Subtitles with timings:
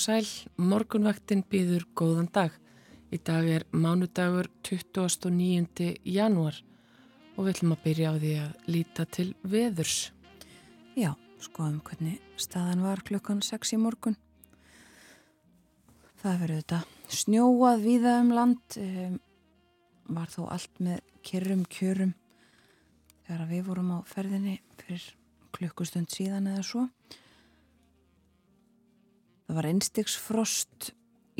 [0.00, 0.24] sæl,
[0.56, 2.54] morgunvaktin býður góðan dag.
[3.12, 5.90] Í dag er mánudagur 29.
[6.08, 6.56] janúar
[7.34, 9.98] og við ætlum að byrja á því að líta til veðurs.
[10.96, 11.12] Já,
[11.44, 14.16] skoðum hvernig staðan var klukkan 6 í morgun.
[16.22, 16.80] Það verður þetta
[17.20, 19.20] snjóað viða um land, um,
[20.16, 22.16] var þó allt með kyrrum kjörum
[23.26, 25.10] þegar við vorum á ferðinni fyrir
[25.52, 26.88] klukkustund síðan eða svo.
[29.50, 30.88] Það var einstegsfrost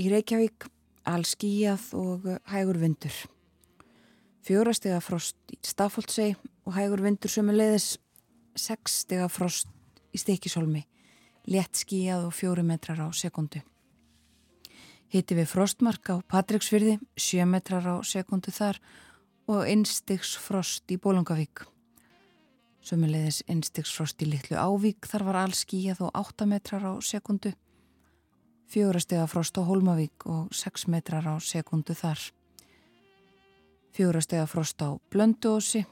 [0.02, 0.64] í Reykjavík,
[1.06, 3.14] allskíjað og hægur vindur.
[4.42, 6.32] Fjórastega frost í Stafóldsei
[6.66, 8.00] og hægur vindur sömuleiðis
[8.58, 9.70] sexstega frost
[10.10, 10.82] í Stikisholmi,
[11.54, 13.62] létt skíjað og fjóri metrar á sekundu.
[15.14, 18.82] Hitti við frostmark á Patricksfyrði, sjö metrar á sekundu þar
[19.46, 21.62] og einstegsfrost í Bólungavík.
[22.82, 27.54] Sömuleiðis einstegsfrost í Littlu Ávík, þar var allskíjað og átta metrar á sekundu
[28.70, 32.20] fjórastega frost á Holmavík og 6 metrar á sekundu þar.
[33.90, 35.82] Fjórastega frost á Blönduósi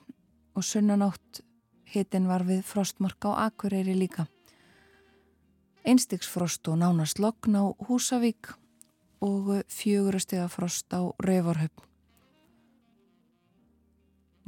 [0.54, 1.42] og sunnanátt
[1.90, 4.28] hitin var við frostmark á Akureyri líka.
[5.82, 8.54] Einstiksfrost og nánast logn á Húsavík
[9.20, 11.82] og fjórastega frost á Rauvarhöfn.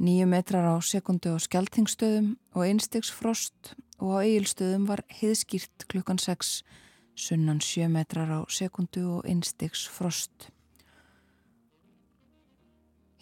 [0.01, 6.63] Nýju metrar á sekundu á Skeltingstöðum og einstiksfrost og á Egilstöðum var hiðskýrt klukkan 6
[7.15, 10.49] sunnan 7 metrar á sekundu og innstiks frost.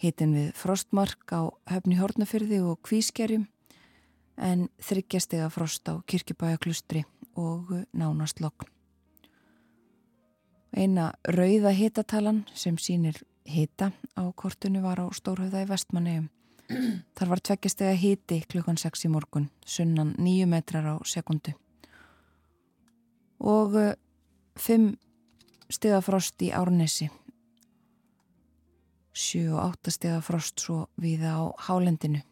[0.00, 3.46] Hitin við frostmark á höfni Hortnafyrði og Kvískerjum
[4.40, 7.04] en þryggjastega frost á Kirkibæjaklustri
[7.36, 8.68] og nánast lokn.
[10.72, 16.30] Eina rauða hitatalan sem sínir hita á kortunu var á Stórhauða í Vestmannegjum.
[17.18, 21.52] Þar var tveggjastega hiti klukkan 6 í morgun, sunnan 9 metrar á sekundu
[23.40, 23.76] og
[24.56, 24.96] 5 eh,
[25.70, 27.10] stega frost í Árnesi.
[29.12, 32.22] 7 og 8 stega frost svo við á Hálendinu.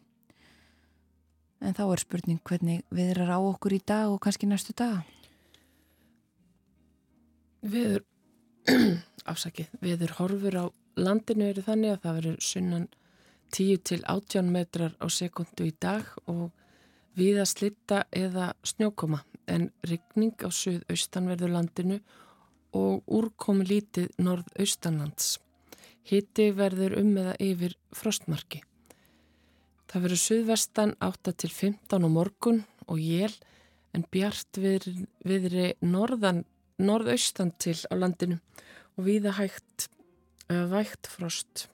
[1.59, 5.03] En þá er spurning hvernig við erum á okkur í dag og kannski næstu dag
[7.59, 8.05] Viður
[9.31, 10.65] afsakið, viður horfur á
[10.99, 12.87] landinu eru þannig að það verður sunnan
[13.55, 16.49] 10 til 18 metrar á sekundu í dag og
[17.19, 21.99] viða slitta eða snjókoma en rigning á suðaustanverðu landinu
[22.77, 25.37] og úrkomi lítið norðaustanlands.
[26.09, 28.63] Hitti verður um eða yfir frostmarki.
[29.89, 33.33] Það verður suðvestan 8 til 15 á morgun og jél
[33.93, 34.85] en bjart við,
[35.25, 36.43] viðri norðan,
[36.77, 38.37] norðaustan til á landinu
[38.95, 39.89] og viða hægt
[40.49, 41.67] vægt frost.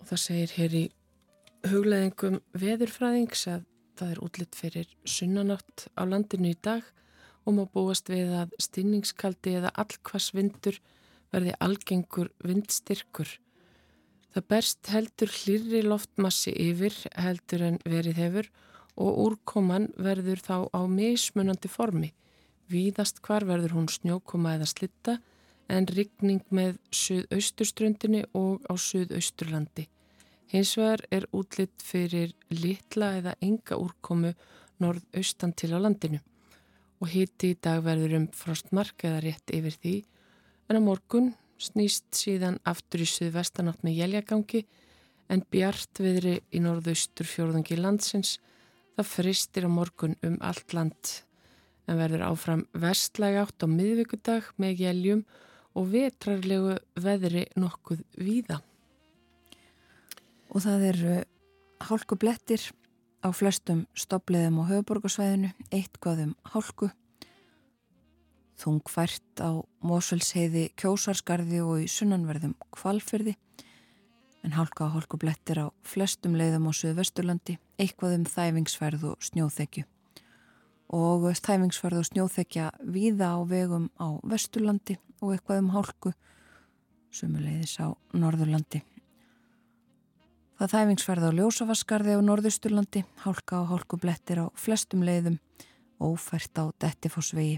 [0.00, 0.84] Og það segir hér í
[1.70, 3.64] hugleðingum veðurfræðings að
[3.94, 6.82] Það er útlitt fyrir sunnanátt á landinu í dag
[7.46, 10.80] og má búast við að stinningskaldi eða allkvass vindur
[11.30, 13.28] verði algengur vindstyrkur.
[14.34, 18.50] Það berst heldur hlýri loftmassi yfir heldur en verið hefur
[18.98, 22.10] og úrkoman verður þá á mismunandi formi.
[22.66, 25.20] Víðast hvar verður hún snjókoma eða slitta
[25.70, 29.86] en rigning með suðausturströndinni og á suðausturlandi.
[30.52, 34.34] Hins vegar er útlitt fyrir litla eða enga úrkomu
[34.82, 36.20] norðaustan til á landinu.
[37.00, 39.94] Og hiti í dag verður um frostmark eða rétt yfir því.
[40.68, 44.64] En á morgun snýst síðan aftur í suðvestanátt með jæljagangi
[45.32, 48.36] en bjart viðri í norðaustur fjórðungi landsins.
[48.94, 51.16] Það fristir á morgun um allt land
[51.88, 55.24] en verður áfram vestlæg átt á miðvíkudag með jæljum
[55.74, 58.60] og vetrarlegu veðri nokkuð víða
[60.54, 61.14] og það eru
[61.82, 62.62] hálku blettir
[63.26, 66.90] á flestum stoppliðum á höfuborgarsvæðinu, eitt goðum hálku,
[68.60, 73.34] þungfært á Mósulsheiði, Kjósarskarði og í sunnanverðum Kvalfyrði,
[74.44, 79.88] en hálka á hálku blettir á flestum leiðum á Suðvesturlandi, eitthvað um þæfingsferð og snjóþekju.
[80.94, 86.14] Og þæfingsferð og snjóþekja víða á vegum á Vesturlandi og eitthvað um hálku
[87.14, 88.84] sumuleiðis á Norðurlandi.
[90.54, 95.40] Það þæfingsferð á Ljósavaskarði á Norðusturlandi, hálka og hálkublettir á flestum leiðum,
[95.98, 97.56] ófært á Dettifossvegi.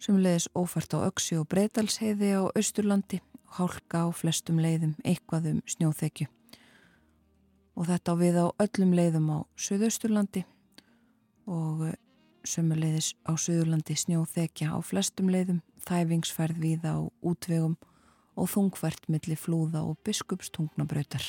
[0.00, 5.64] Sumuleiðis ófært á Öksi og Breitalsheiði á Östurlandi og hálka á flestum leiðum, eitthvað um
[5.64, 6.28] snjóþekju.
[7.80, 10.44] Og þetta á við á öllum leiðum á Suðausturlandi
[11.48, 11.88] og
[12.44, 17.80] sömuleiðis á Suðurlandi snjóþekja á flestum leiðum, þæfingsferð við á útvegum
[18.36, 21.24] og þungvert millir flúða og biskupstungnabrautar.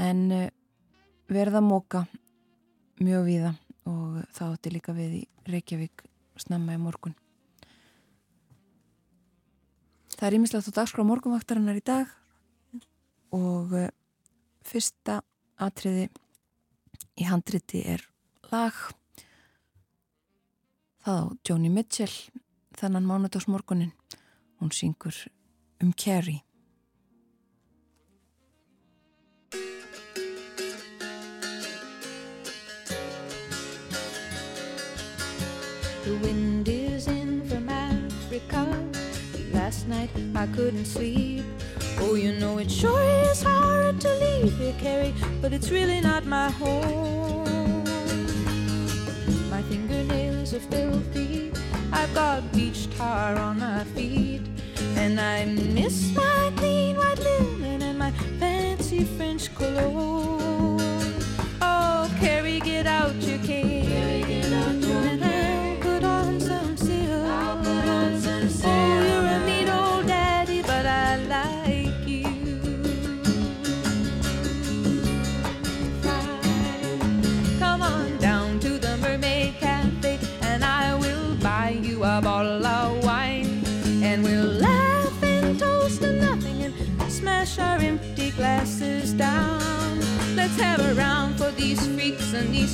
[0.00, 0.48] En uh,
[1.30, 2.04] verða móka
[3.02, 3.52] mjög viða
[3.90, 6.04] og það átti líka við í Reykjavík
[6.40, 7.14] snemma í morgun.
[10.14, 12.10] Það er ímislegt á dagskrá morgunvaktarinnar í dag
[13.34, 13.88] og uh,
[14.64, 15.20] fyrsta
[15.60, 16.08] atriði
[17.20, 18.02] í handriti er
[18.50, 18.74] lag.
[21.04, 22.14] Það á Joni Mitchell
[22.78, 23.92] þennan mánudagsmorgunin
[24.60, 25.14] hún syngur
[25.82, 26.42] um Carrie
[36.04, 38.66] The wind is in from Africa
[39.52, 41.44] Last night I couldn't sleep
[42.00, 46.26] Oh, you know it sure is hard to leave here, Carrie But it's really not
[46.26, 47.84] my home
[49.50, 51.52] My fingernails are filthy.
[51.92, 54.42] I've got beach tar on my feet.
[54.96, 60.43] And I miss my clean white linen and my fancy French cologne.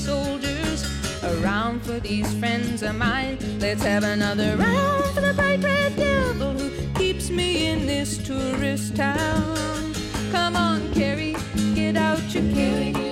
[0.01, 0.85] Soldiers.
[1.23, 3.39] A round for these friends of mine.
[3.59, 8.97] Let's have another round for the bright red devil who keeps me in this tourist
[8.97, 9.93] town.
[10.33, 11.37] Come on, Carrie,
[11.75, 13.10] get out your cane.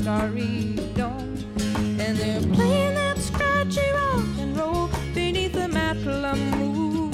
[0.00, 1.36] Starry dome,
[2.00, 7.12] and they're playing that scratchy rock and roll beneath the Matla moon.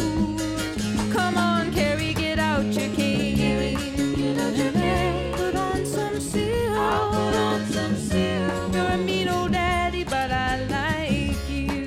[1.12, 3.74] Come on, Carrie, get out your cane.
[4.14, 5.34] Get out your cane.
[5.34, 6.78] Put on some silk.
[6.78, 8.72] I'll put on some silk.
[8.72, 11.86] You're a mean old daddy, but I like you.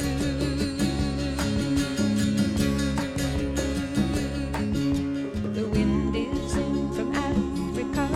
[5.54, 8.10] The wind is in from Africa.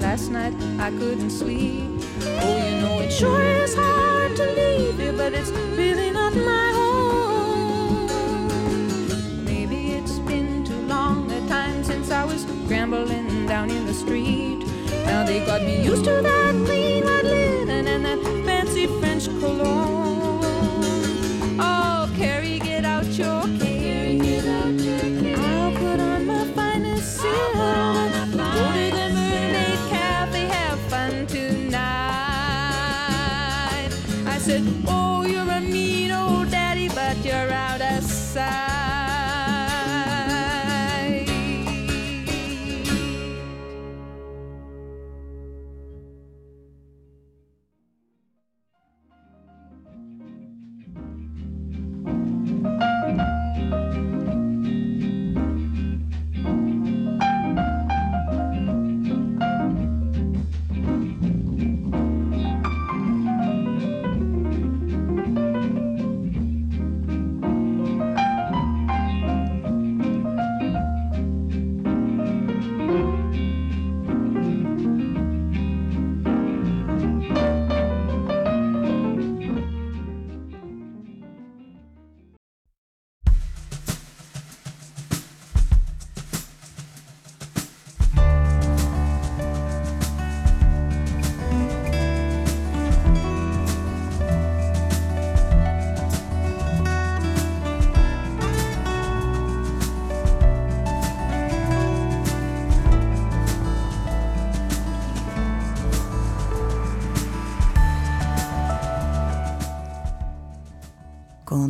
[0.00, 1.87] Last night I couldn't sleep.
[2.40, 6.70] Oh, you know it sure is hard to leave you, but it's really not my
[6.78, 8.06] home.
[9.44, 14.64] Maybe it's been too long a time since I was scrambling down in the street.
[15.06, 16.87] Now they got me used to that clean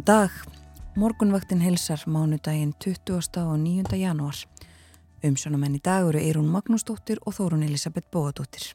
[0.09, 0.31] dag.
[0.97, 3.43] Morgunvaktin helsar mánudaginn 20.
[3.43, 3.97] og 9.
[4.01, 4.39] janúar.
[5.21, 8.71] Umsjónamenn í dag eru Eirún Magnúsdóttir og Þórun Elisabeth Bóadóttir.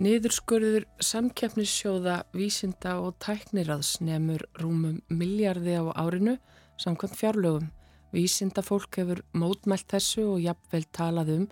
[0.00, 6.38] Niðurskurður samkeppnissjóða vísinda og tækniraðs nefnur rúmum miljardi á árinu
[6.80, 7.68] samkvæmt fjárlögum.
[8.16, 11.46] Vísinda fólk hefur mótmælt þessu og jafnvel talað um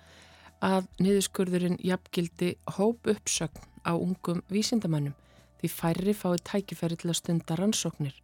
[0.65, 5.21] að niðurskurðurinn jafngildi hóp uppsögn á ungum vísindamannum
[5.61, 8.15] því færri fái tækifæri til að stunda rannsóknir.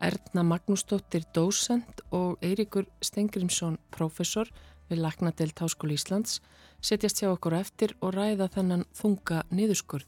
[0.00, 4.50] Erna Magnúsdóttir dósend og Eirikur Stengrimsson professor
[4.90, 6.40] við Laknadelt Háskóli Íslands
[6.84, 10.06] setjast hjá okkur eftir og ræða þennan þunga niðurskurð.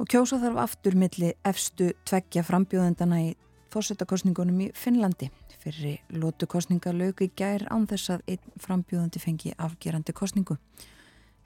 [0.00, 3.32] Og kjósa þarf aftur milli efstu tveggja frambjóðendana í
[3.72, 5.28] fórsetakostningunum í Finnlandi.
[5.60, 10.56] Fyrir lótukostninga lög í gær án þess að einn frambjóðandi fengi afgerandi kostningu.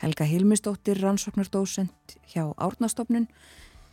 [0.02, 3.28] Helga Hilmisdóttir, rannsóknardósend hjá Árnastofnun,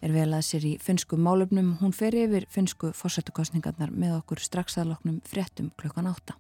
[0.02, 1.76] er vel að sér í finnsku málöfnum.
[1.82, 6.38] Hún fer yfir finnsku fórsetakostningarnar með okkur strax aðloknum fréttum klukkan átta.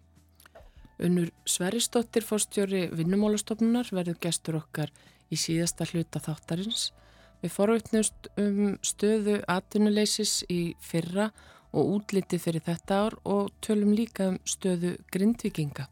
[1.02, 4.92] Unnur Sveristóttir fórstjóri vinnumálastofnunar verður gestur okkar
[5.34, 6.92] í síðasta hluta þáttarins.
[7.42, 11.32] Við forveitnust um stöðu atvinnuleysis í fyrra
[11.72, 15.88] og útliti fyrir þetta ár og tölum líka um stöðu grindvikinga.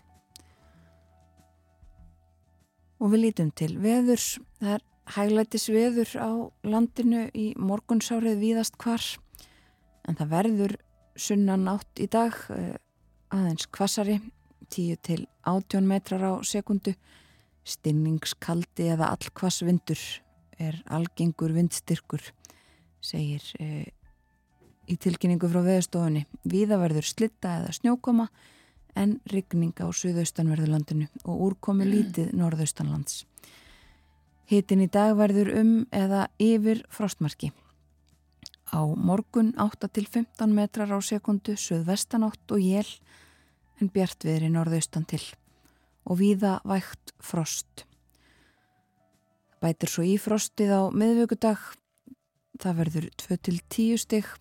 [3.00, 4.36] Og við lítum til veðurs.
[4.60, 4.86] Það er
[5.16, 6.32] hæglætis veður á
[6.64, 9.04] landinu í morgunsárið víðast hvar
[10.08, 10.76] en það verður
[11.20, 12.76] sunnan átt í dag eh,
[13.34, 14.20] aðeins kvassari
[14.70, 16.94] 10 til 18 metrar á sekundu.
[17.66, 20.00] Stinningskaldi eða allkvass vindur
[20.60, 22.24] er algengur vindstyrkur
[23.02, 23.90] segir e,
[24.90, 28.28] í tilkynningu frá veðustofunni viða verður slitta eða snjókoma
[29.00, 33.24] en rigning á suðaustanverðurlandinu og úrkomi lítið norðaustanlands
[34.50, 37.52] Hitin í dag verður um eða yfir frostmarki.
[38.74, 42.90] Á morgun 8-15 metrar á sekundu, söðvestanátt og jél
[43.78, 45.22] en bjartviðri norðaustan til
[46.10, 47.86] og víða vægt frost.
[49.62, 51.62] Bætir svo í frostið á miðvöggudag,
[52.58, 54.32] það verður 2-10 stygg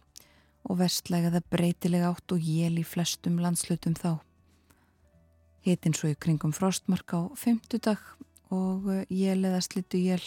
[0.65, 4.25] og vestlega það breytilega átt og jél í flestum landslutum þá.
[5.69, 8.00] Hitin svo í kringum frostmark á fymtudag
[8.50, 10.25] og jél eða slittu jél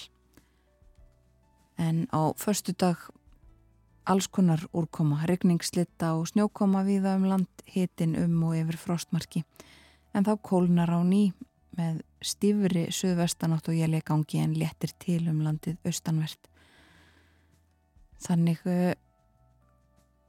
[1.77, 2.97] en á förstu dag
[4.05, 9.43] alls konar úrkoma, regningslitta og snjókoma viða um land hitin um og yfir frostmarki.
[10.13, 11.31] En þá kólnar á ný
[11.77, 16.49] með stífri söðvestanátt og jél ekki gangi en léttir til um landið austanvert.
[18.21, 18.93] Þannig uh,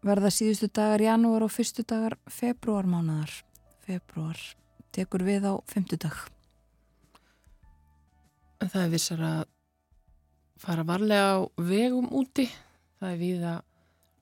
[0.03, 3.43] verða síðustu dagar janúar og fyrstu dagar februar mánadar
[3.87, 4.39] februar
[4.93, 6.17] tekur við á fymtudag
[8.63, 9.41] En það er vissar að
[10.63, 12.45] fara varlega á vegum úti.
[13.01, 13.55] Það er viða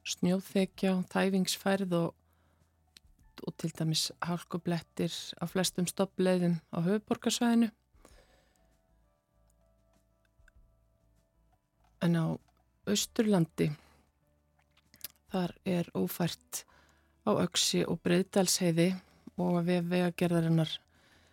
[0.08, 2.14] snjóþekja, þæfingsfærð og,
[3.44, 7.68] og til dæmis hálkublettir á flestum stoppleiðum á höfuborgarsvæðinu.
[12.00, 12.26] En á
[12.88, 13.68] Östurlandi
[15.28, 16.64] þar er ófært
[17.28, 18.94] á Öksi og Breiðdalsheiði
[19.36, 20.80] og við vegagerðarinnar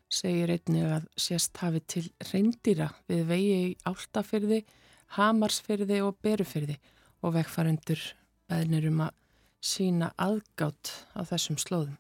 [0.08, 4.64] segir einnig að sérst hafi til reyndýra við vegi í áltafyrði,
[5.18, 6.78] hamarsfyrði og berufyrði
[7.24, 8.02] og vegfærundur
[8.48, 9.16] beðnir um að
[9.64, 11.98] sína aðgátt á þessum slóðum.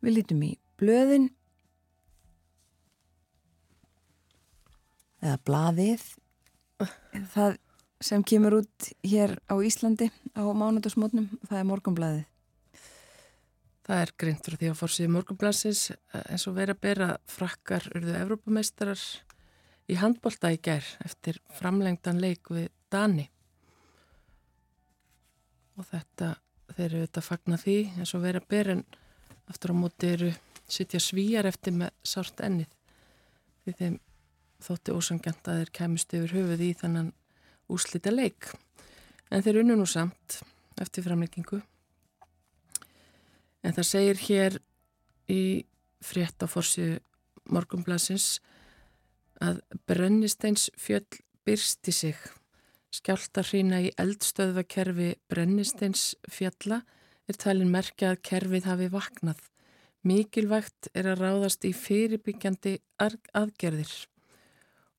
[0.00, 1.28] Við lítum í blöðin
[5.20, 6.06] eða blaðið
[7.34, 7.58] það
[8.00, 12.29] sem kemur út hér á Íslandi á mánudagsmótnum, það er morgunblaðið.
[13.86, 15.82] Það er greint frá því að fórsíði morgunblansins
[16.20, 19.04] eins og verið að bera frakkar urðu Evrópameistarar
[19.90, 23.26] í handbólta í gær eftir framlengdan leik við Dani.
[25.78, 26.34] Og þetta,
[26.74, 28.84] þeir eru þetta fagna því eins og verið að bera en
[29.50, 30.30] aftur á móti eru
[30.70, 32.70] sittja svíjar eftir með sárt ennið.
[33.64, 33.98] Því þeim
[34.60, 37.10] þótti ósangjant að þeir kemist yfir höfuð í þannan
[37.72, 38.52] úslita leik.
[39.30, 40.40] En þeir unnu nú samt
[40.80, 41.62] eftir framleggingu
[43.62, 44.58] En það segir hér
[45.30, 45.42] í
[46.00, 47.00] frétt á fórsíðu
[47.50, 48.38] morgumblasins
[49.40, 51.06] að brennisteins fjöll
[51.46, 52.16] byrsti sig.
[52.90, 56.82] Skjálta hrína í eldstöðvakerfi brennisteins fjalla
[57.30, 59.40] er talin merkja að kerfið hafi vaknað.
[60.02, 63.92] Mikilvægt er að ráðast í fyrirbyggjandi aðgerðir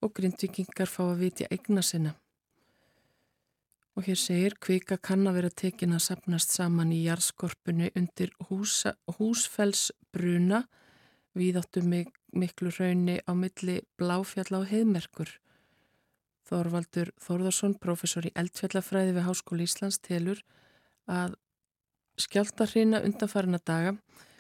[0.02, 2.16] og grindvikingar fá að vitja eigna sinna.
[4.02, 8.96] Og hér segir kvika kann að vera tekin að sapnast saman í jarðskorpunni undir húsa,
[9.06, 10.64] húsfellsbruna
[11.38, 15.36] við áttum mik miklu raunni á milli bláfjalla og heiðmerkur.
[16.50, 20.42] Þorvaldur Þórðarsson, professor í eldfjallafræði við Háskóli Íslands, telur
[21.06, 21.38] að
[22.26, 24.00] skjáltarhina undanfarina daga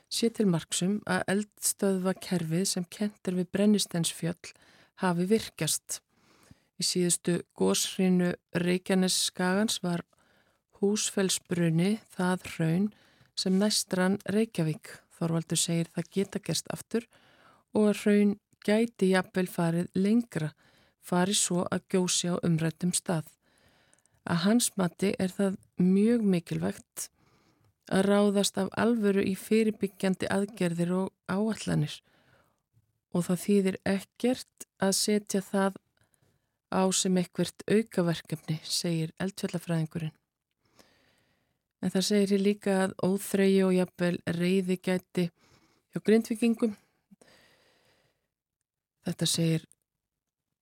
[0.10, 4.56] sé til marksum að eldstöðva kerfið sem kentir við brennistensfjöll
[5.06, 6.02] hafi virkjast.
[6.80, 10.06] Í síðustu góshrinu Reykjanes skagans var
[10.82, 12.88] húsfellsbrunni það hraun
[13.38, 14.98] sem næstran Reykjavík.
[15.18, 17.06] Þorvaldur segir það geta gerst aftur
[17.78, 18.34] og að hraun
[18.66, 20.52] gæti jafnvel farið lengra,
[21.02, 23.28] farið svo að gjósi á umrættum stað.
[24.26, 27.10] Að hans mati er það mjög mikilvægt
[27.92, 31.98] að ráðast af alvöru í fyrirbyggjandi aðgerðir og áallanir
[33.12, 35.80] og það þýðir ekkert að setja það
[36.72, 40.16] á sem eitthvert aukaverkefni, segir eldfjallafræðingurinn.
[41.82, 45.28] En það segir hér líka að óþreyju og jafnvel reyði gæti
[45.92, 46.76] hjá grindvikingum.
[49.06, 49.68] Þetta segir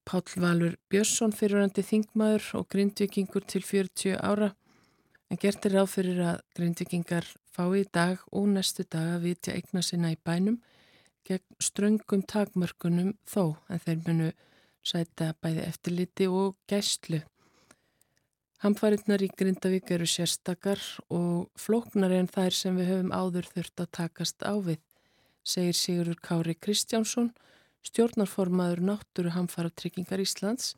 [0.09, 4.55] Pál Valur Björnsson fyrirandi þingmaður og grindvikingur til 40 ára
[5.29, 9.53] en gert er ráð fyrir að grindvikingar fái í dag og næstu dag að vitja
[9.53, 10.57] eigna sinna í bænum
[11.29, 14.31] gegn ströngum takmörkunum þó en þeir munu
[14.85, 17.21] sæta bæði eftirliti og gæslu.
[18.59, 23.91] Hamfarinnar í Grindavík eru sérstakar og flóknar en þær sem við höfum áður þurft að
[23.95, 24.81] takast á við,
[25.47, 27.31] segir Sigurur Kári Kristjánsson,
[27.87, 30.73] stjórnarformaður náttúru hamfara tryggingar Íslands,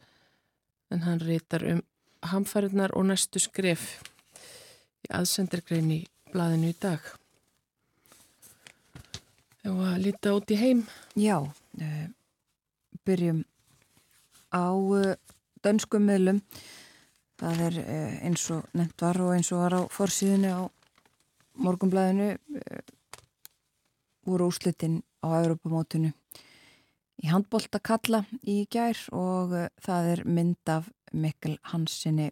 [0.93, 1.81] en hann reytar um
[2.21, 3.97] hamfarinnar og næstu skref
[5.01, 7.01] í aðsendargrein í blaðinu í dag.
[9.61, 10.85] Þegar að lita út í heim.
[11.17, 12.05] Já, uh,
[13.05, 13.41] byrjum
[14.51, 15.15] á uh,
[15.63, 16.41] dönskum miðlum.
[17.41, 20.61] Það er uh, eins og nefnt var og eins og var á forsíðinu á
[21.61, 22.31] morgumblæðinu
[24.25, 26.13] voru úslitin á Europamótinu
[27.21, 29.51] í handbólta kalla í gær og
[29.83, 32.29] það er mynd af Mikkel Hansinni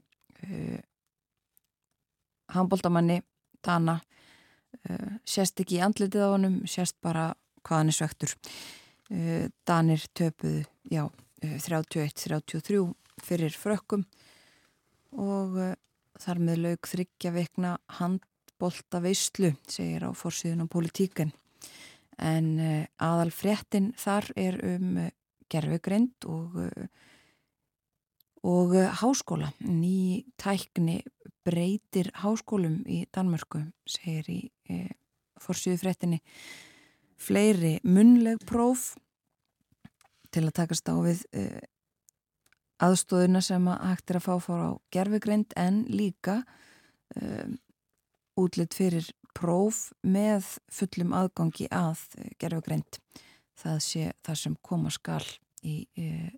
[2.53, 3.19] handbóltamanni
[3.65, 7.31] Dana uh, sérst ekki í andlitið á honum sérst bara
[7.63, 8.35] hvað hann er svektur
[9.65, 11.07] Danir töpuðu já,
[11.43, 12.81] 31-33
[13.25, 14.05] fyrir frökkum.
[15.17, 15.57] Og
[16.19, 21.31] þar með laug þryggja veikna handbólta veistlu segir á fórsíðun og politíken
[22.19, 22.59] en
[22.99, 24.97] aðal fréttin þar er um
[25.49, 26.59] gerfugrind og
[28.43, 29.51] og háskóla.
[29.59, 31.01] Ný tækni
[31.43, 34.39] breytir háskólum í Danmörku, segir í
[35.39, 36.19] forsýðu fréttinni
[37.19, 38.93] fleiri munleg próf
[40.33, 41.45] til að takast á við e,
[42.83, 46.41] aðstóðuna sem að hægt er að fá fór á gerfegreind en líka
[47.15, 47.47] e,
[48.39, 52.05] útlitt fyrir próf með fullum aðgangi að
[52.41, 52.99] gerfegreind
[53.59, 55.23] það sé það sem koma skal
[55.63, 56.31] í, e,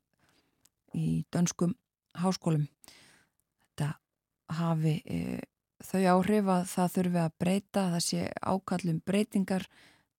[0.98, 1.76] í dönskum
[2.20, 2.68] háskólum.
[4.52, 5.40] Hafi e,
[5.80, 9.64] þau áhrif að það þurfi að breyta, það sé ákallum breytingar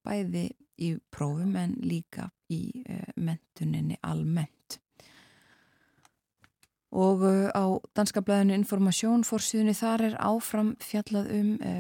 [0.07, 0.47] bæði
[0.83, 4.79] í prófum en líka í e, mentuninni almennt.
[6.93, 7.65] Og e, á
[7.97, 11.75] danska blæðinu Informasjón fórsíðunni þar er áfram fjallað um e,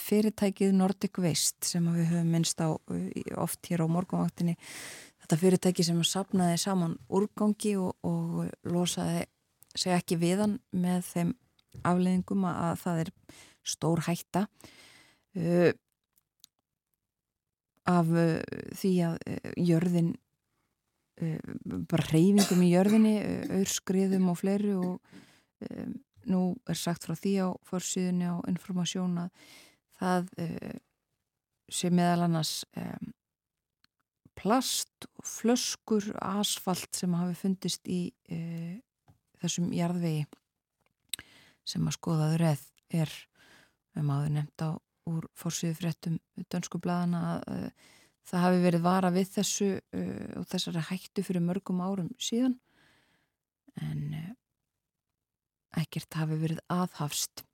[0.00, 2.68] fyrirtækið Nordic Waste sem við höfum minnst á
[3.40, 4.58] oft hér á morgunvaktinni.
[5.24, 9.24] Þetta fyrirtæki sem sapnaði saman úrgangi og, og losaði
[9.76, 11.32] segja ekki viðan með þeim
[11.84, 13.10] afleðingum að það er
[13.66, 14.46] stór hætta
[17.86, 18.38] af uh,
[18.76, 20.14] því að uh, jörðin
[21.22, 21.52] uh,
[21.90, 23.14] bara reyfingum í jörðinni
[23.58, 24.96] auðskriðum og fleiri og
[25.70, 25.94] um,
[26.26, 29.52] nú er sagt frá því á fórsíðunni á informasjón að
[29.96, 30.32] það
[31.72, 33.12] sé meðal annars um,
[34.36, 38.00] plast flöskur asfalt sem hafi fundist í
[39.40, 40.26] þessum jarðvegi
[41.66, 42.66] sem að skoðaður eð
[43.00, 43.14] er
[43.96, 44.70] um aður nefnt á
[45.10, 46.18] úr fórsíðu fréttum
[46.52, 47.92] dönsku bladana að uh,
[48.26, 52.56] það hafi verið vara við þessu uh, og þessari hættu fyrir mörgum árum síðan
[53.82, 54.32] en uh,
[55.82, 57.44] ekkert hafi verið aðhafst.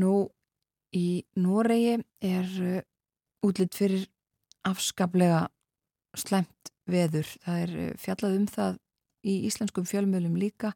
[0.00, 0.30] Nú
[0.96, 2.48] í Noregi er
[3.44, 4.06] útlitt fyrir
[4.66, 5.48] afskaplega
[6.16, 7.28] slemt veður.
[7.44, 8.78] Það er fjallað um það
[9.20, 10.72] í íslenskum fjölmjölum líka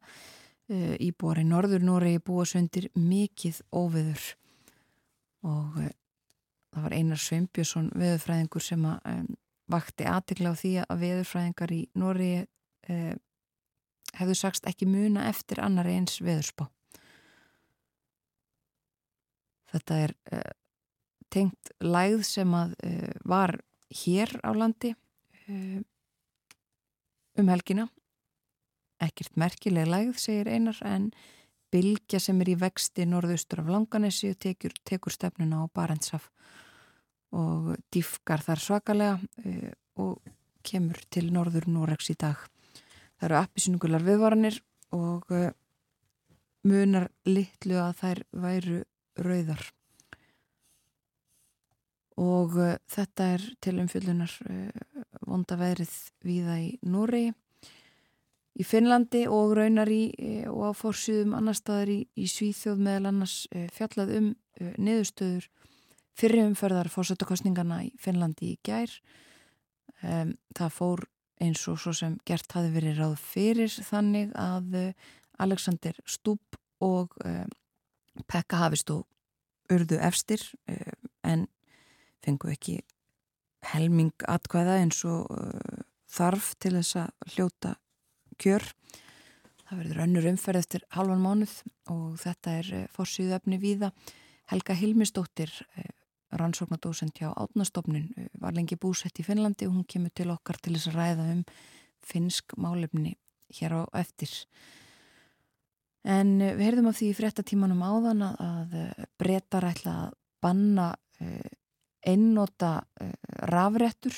[0.65, 4.23] Eh, íbúar í norður Noregi búa söndir mikið óveður
[5.45, 5.91] og uh,
[6.73, 9.29] það var Einar Sveinbjörnsson veðurfræðingur sem að
[9.71, 13.15] vakti aðtikla á því að veðurfræðingar í Noregi uh,
[14.15, 16.67] hefðu sagst ekki muna eftir annar eins veðurspá.
[19.73, 20.51] Þetta er uh,
[21.33, 22.75] tengt læð sem að
[23.27, 23.57] var
[24.03, 24.93] hér á landi
[27.35, 27.89] um helgina.
[29.03, 31.09] Ekkert merkileg lægð, segir einar, en
[31.75, 36.29] bylgja sem er í vexti norðaustur af Langanesi tekur, tekur stefnuna á Barentsaf
[37.35, 40.33] og diffkar þar svakalega uh, og
[40.65, 42.39] kemur til norður Noregs í dag.
[43.19, 44.59] Það eru appisynugular viðvaranir
[44.95, 45.49] og uh,
[46.65, 48.81] munar litlu að þær væru
[49.19, 49.65] rauðar.
[52.23, 54.39] Og uh, þetta er til umfjöldunar
[55.25, 57.33] vonda veðrið viða í Noregi
[58.55, 60.03] í Finnlandi og raunar í
[60.47, 63.35] og á fórsýðum annar staðar í, í Svíþjóð meðal annars
[63.75, 64.29] fjallað um
[64.79, 65.49] niðurstöður
[66.15, 68.91] fyrirumferðar fórsættakostningana í Finnlandi í gær.
[70.03, 71.03] Um, það fór
[71.43, 74.77] eins og svo sem gert hafi verið ráð fyrir þannig að
[75.43, 77.43] Alexander Stúb og uh,
[78.27, 79.01] Pekka Hafistó
[79.71, 80.93] urðu efstir uh,
[81.27, 81.47] en
[82.23, 82.79] fengu ekki
[83.73, 85.25] helming atkvæða eins og
[86.11, 87.71] þarf til þess að hljóta
[88.41, 88.65] kjör.
[89.65, 91.55] Það verður önnur umferð eftir halvan mánuð
[91.93, 93.91] og þetta er fórsýðu efni víða.
[94.51, 95.53] Helga Hilmisdóttir
[96.37, 100.75] rannsóknadósend hjá átnastofnun eh, var lengi búsett í Finnlandi og hún kemur til okkar til
[100.75, 101.43] þess að ræða um
[102.05, 103.15] finnsk málefni
[103.59, 104.31] hér á eftir.
[106.03, 110.93] En eh, við heyrðum af því í fréttatímanum áðan að eh, breytar ætla að banna
[112.05, 112.83] einnota
[113.49, 114.17] rafrættur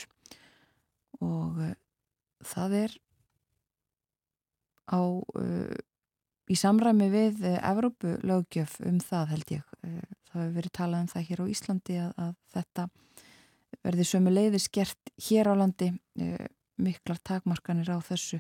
[1.24, 1.60] og
[2.44, 2.96] það er
[4.88, 5.02] á
[6.48, 9.64] í samræmi við Evrópu lögjöf um það held ég.
[10.28, 12.88] Það hefur verið talað um það hér á Íslandi að, að þetta
[13.84, 16.46] verði sömu leiði skert hér á landi uh,
[16.82, 18.40] miklar takmarkanir á þessu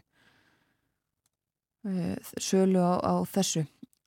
[1.87, 3.65] uh, sölu á, á þessu.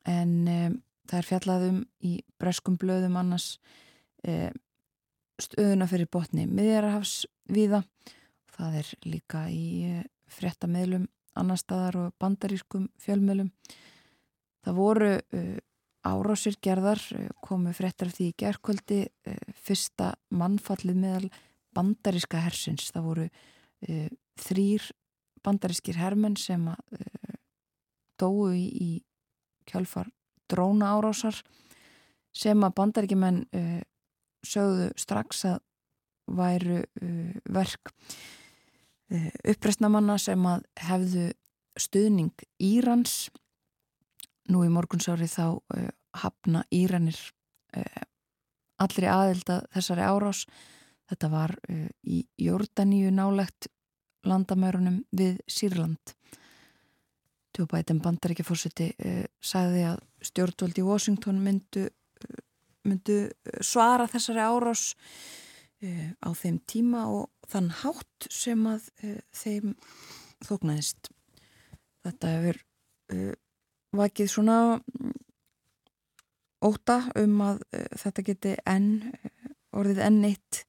[0.08, 3.56] En um, það er fjallaðum í breskum blöðum annars
[5.40, 7.80] stöðuna fyrir botni miðjarahafs viða
[8.52, 9.64] það er líka í
[10.28, 11.06] fréttameðlum
[11.38, 13.52] annar staðar og bandarískum fjölmeðlum
[14.64, 15.10] það voru
[16.06, 21.30] árásir gerðar eh, komu fréttar af því í gerðkvöldi eh, fyrsta mannfallið meðal
[21.76, 22.88] bandaríska hersins.
[22.90, 24.08] Það voru uh,
[24.42, 24.88] þrýr
[25.46, 27.36] bandarískir hermenn sem uh,
[28.18, 29.04] dóu í,
[29.70, 30.10] kjálfar
[30.50, 31.38] dróna árásar
[32.34, 33.78] sem að bandaríkjumenn uh,
[34.42, 35.62] sögðu strax að
[36.30, 36.80] væru
[37.50, 37.90] verk
[39.10, 41.26] uppreistnamanna sem að hefðu
[41.80, 43.30] stuðning Írans.
[44.50, 45.88] Nú í morgunsári þá uh,
[46.22, 47.18] hafna Íranir
[47.76, 48.04] uh,
[48.82, 50.44] allri aðelda þessari árás.
[51.10, 51.52] Þetta var
[52.06, 53.66] í Jórdaníu nálegt
[54.22, 56.12] landamærunum við Sýrland.
[57.50, 58.92] Tjóbætin bandaríkjafórseti
[59.42, 61.88] sagði að stjórnvöld í Washington myndu,
[62.86, 63.18] myndu
[63.58, 64.84] svara þessari árás
[66.22, 68.88] á þeim tíma og þann hátt sem að
[69.34, 69.74] þeim
[70.46, 71.10] þóknaðist.
[72.06, 72.60] Þetta hefur
[73.96, 75.14] vakið svona mm,
[76.66, 80.64] óta um að uh, þetta geti enn uh, orðið enn eitt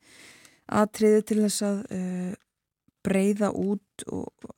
[0.71, 2.31] aðtriði til þess að uh,
[3.01, 4.05] breyða út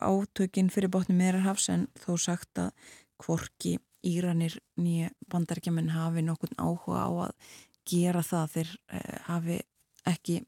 [0.03, 2.71] átökin fyrir botni meðrarhafs en þó sagt að
[3.21, 7.53] kvorki Íranir nýja bandarkjaman hafi nokkur áhuga á að
[7.87, 8.49] gera það.
[8.51, 8.73] Þeir
[9.29, 9.59] hafi
[10.11, 10.41] ekki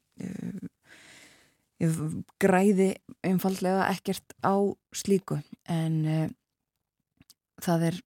[2.40, 2.94] græði
[3.26, 4.56] einfallega ekkert á
[4.96, 5.36] slíku
[5.68, 5.98] en
[7.60, 7.98] það er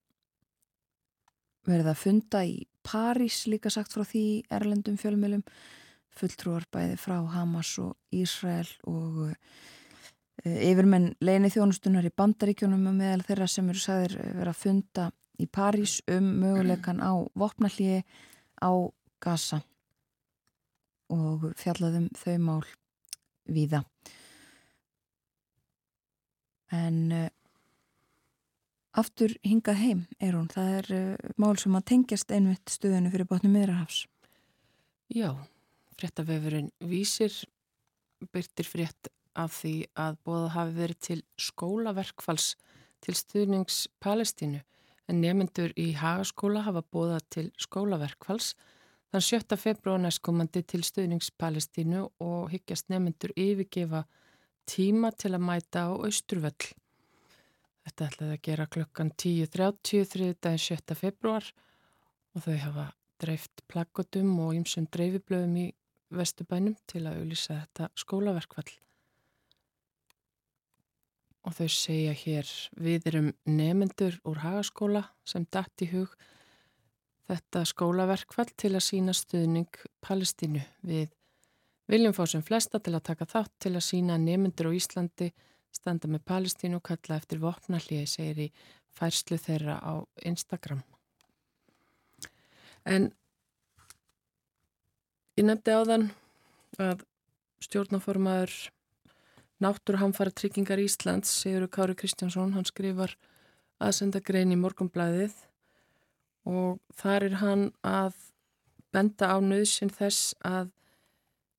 [1.68, 2.56] verið að funda í
[2.86, 5.44] París líka sagt frá því erlendum fjölmjölum
[6.16, 9.34] fulltrúar bæði frá Hamas og Ísrael og e,
[10.70, 15.08] yfirmenn leini þjónustunar í bandaríkjónum og meðal þeirra sem eru sagðir verið að funda
[15.40, 18.02] í París um möguleikan á vopnallíi
[18.60, 18.72] á
[19.20, 19.60] Gaza
[21.12, 22.64] og fjallaðum þau mál
[23.48, 23.84] víða
[26.70, 27.30] en
[28.96, 30.48] aftur hingað heim er hún.
[30.50, 34.04] Það er uh, mál sem að tengjast einmitt stöðinu fyrir botnum meðrahafs.
[35.10, 35.34] Já,
[35.98, 37.34] fréttavefurinn vísir
[38.34, 42.52] byrtir frétt af því að bóða hafi verið til skólaverkfalls
[43.00, 44.60] til stuðnings Palestínu
[45.10, 48.52] en nefnendur í Hagaskóla hafa bóða til skólaverkfalls
[49.10, 49.56] þann 7.
[49.58, 54.04] februar næstkomandi til stuðnings Palestínu og hyggjast nefnendur yfirgefa
[54.70, 56.70] tíma til að mæta á Östurvöll.
[57.86, 60.94] Þetta ætlaði að gera klukkan 10.30 þriðdæðin 7.
[60.94, 61.50] februar
[62.36, 62.86] og þau hafa
[63.20, 65.66] dreift plaggotum og ýmsum dreifiblöðum í
[66.14, 68.70] vestubænum til að auðvisa þetta skólaverkvall.
[71.48, 76.14] Og þau segja hér við erum nemyndur úr hagaskóla sem dætt í hug
[77.30, 81.10] þetta skólaverkvall til að sína stuðning Palestínu við
[81.90, 85.30] viljum fá sem flesta til að taka þátt til að sína nemyndur á Íslandi
[85.74, 88.48] standa með Palestínu og kalla eftir vopnallíði, segir í
[88.94, 90.82] færslu þeirra á Instagram.
[92.86, 93.10] En
[95.38, 96.10] ég nefndi á þann
[96.80, 97.06] að
[97.62, 98.54] stjórnaformaður
[99.60, 103.12] Náttúrhamfara tryggingar Íslands, Sigur Kári Kristjánsson, hann skrifar
[103.76, 105.34] aðsenda grein í morgumblæðið
[106.50, 108.18] og þar er hann að
[108.90, 110.72] benda á nöðsinn þess að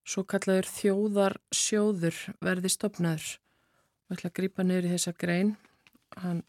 [0.04, 3.28] svo kallaður þjóðar sjóður verði stopnaður
[4.10, 5.52] og ætla að grýpa niður í þessa grein.
[6.20, 6.44] Hann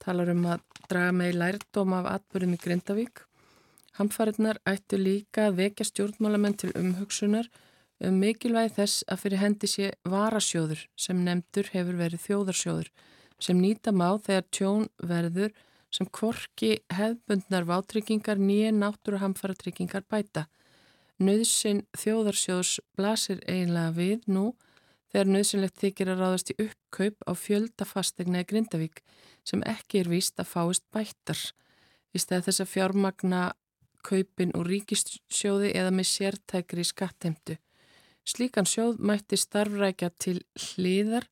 [0.00, 3.24] talar um að draga með í lærdóm af atbyrjum í Grindavík.
[3.98, 7.50] Hamfarinnar ættu líka að vekja stjórnmálamenn til umhugsunar
[8.06, 12.92] um mikilvægi þess að fyrir hendi sé varasjóður sem nefndur hefur verið þjóðarsjóður
[13.42, 15.52] sem nýta má þegar tjón verður
[15.94, 20.46] sem kvorki hefbundnar vátryggingar nýja náttúru hamfaratryggingar bæta.
[21.18, 24.44] Nauðsinn þjóðarsjóðs blasir eiginlega við nú
[25.12, 29.02] þegar nauðsynlegt þykir að ráðast í uppkaup á fjöldafastegna í Grindavík
[29.48, 31.40] sem ekki er víst að fáist bættar
[32.14, 33.42] í stað þess að fjármagna
[34.06, 37.58] kaupin úr ríkissjóði eða með sértækri skattheimtu.
[38.28, 41.26] Slíkan sjóð mætti starfrækja til hliðar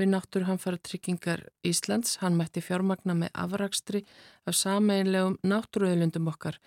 [0.00, 2.18] við náttúruhamfara tryggingar Íslands.
[2.22, 4.04] Hann mætti fjármagna með afrakstri
[4.46, 6.58] af sameinlegum náttúruöðlundum okkar,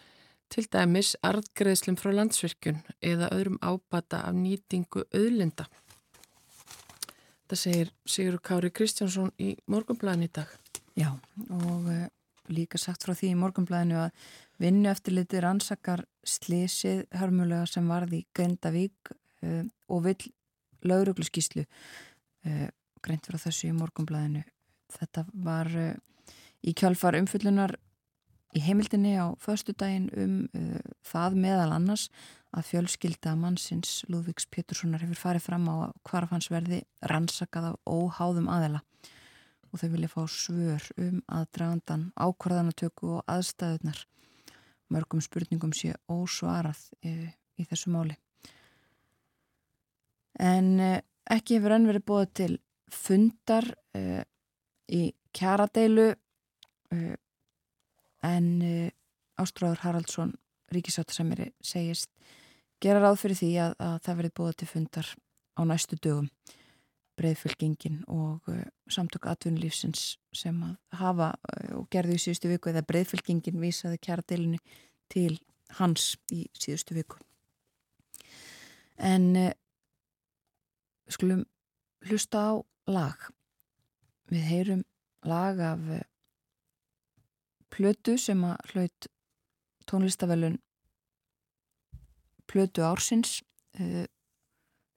[0.48, 5.68] til dæmis arðgreðslum frá landsvirkjun eða öðrum ábata af nýtingu öðlinda.
[7.48, 10.50] Það segir Sigur Kári Kristjánsson í morgunblæðin í dag.
[11.00, 11.14] Já,
[11.48, 12.08] og uh,
[12.52, 18.24] líka sagt frá því í morgunblæðinu að vinnu eftir litið rannsakar slísið hörmulega sem varði
[18.24, 20.32] í Göndavík uh, og vill
[20.88, 22.68] laurugluskíslu uh,
[23.08, 24.44] greint frá þessu í morgunblæðinu.
[24.98, 25.72] Þetta var
[26.64, 27.76] í kjálfar umfyllunar
[28.56, 30.36] í heimildinni á förstu daginn um
[31.06, 32.08] það meðal annars
[32.56, 35.76] að fjölskylda mannsins Lúðvíks Péturssonar hefur farið fram á
[36.08, 38.84] hvarf hans verði rannsakað af óháðum aðela
[39.68, 44.00] og þau vilja fá svör um aðdragandan ákvarðanatöku og aðstæðunar
[44.94, 47.28] mörgum spurningum sé ósvarað í,
[47.60, 48.16] í þessu máli.
[50.40, 52.54] En ekki hefur enn verið búið til
[52.92, 54.24] fundar uh,
[54.88, 57.16] í kjaradeilu uh,
[58.26, 58.90] en uh,
[59.38, 60.34] Ástráður Haraldsson
[60.74, 62.10] ríkisáttasemiri segist
[62.82, 65.12] gera ráð fyrir því að, að það verið búið til fundar
[65.58, 66.32] á næstu dögum.
[67.18, 68.46] Breyðfylgingin og
[68.94, 71.32] samtök atvinnulífsins sem að hafa
[71.74, 74.60] og gerði í síðustu viku eða breyðfylgingin vísaði kjaradeilinu
[75.10, 75.40] til
[75.80, 77.18] hans í síðustu viku.
[79.02, 79.34] En
[81.10, 81.42] skulum
[82.06, 82.52] hlusta á
[82.88, 83.30] lag.
[84.32, 84.84] Við heyrum
[85.28, 86.04] lag af eh,
[87.74, 89.08] plötu sem að hlaut
[89.88, 90.60] tónlistavelun
[92.48, 93.42] plötu ársins.
[93.80, 94.08] Eh,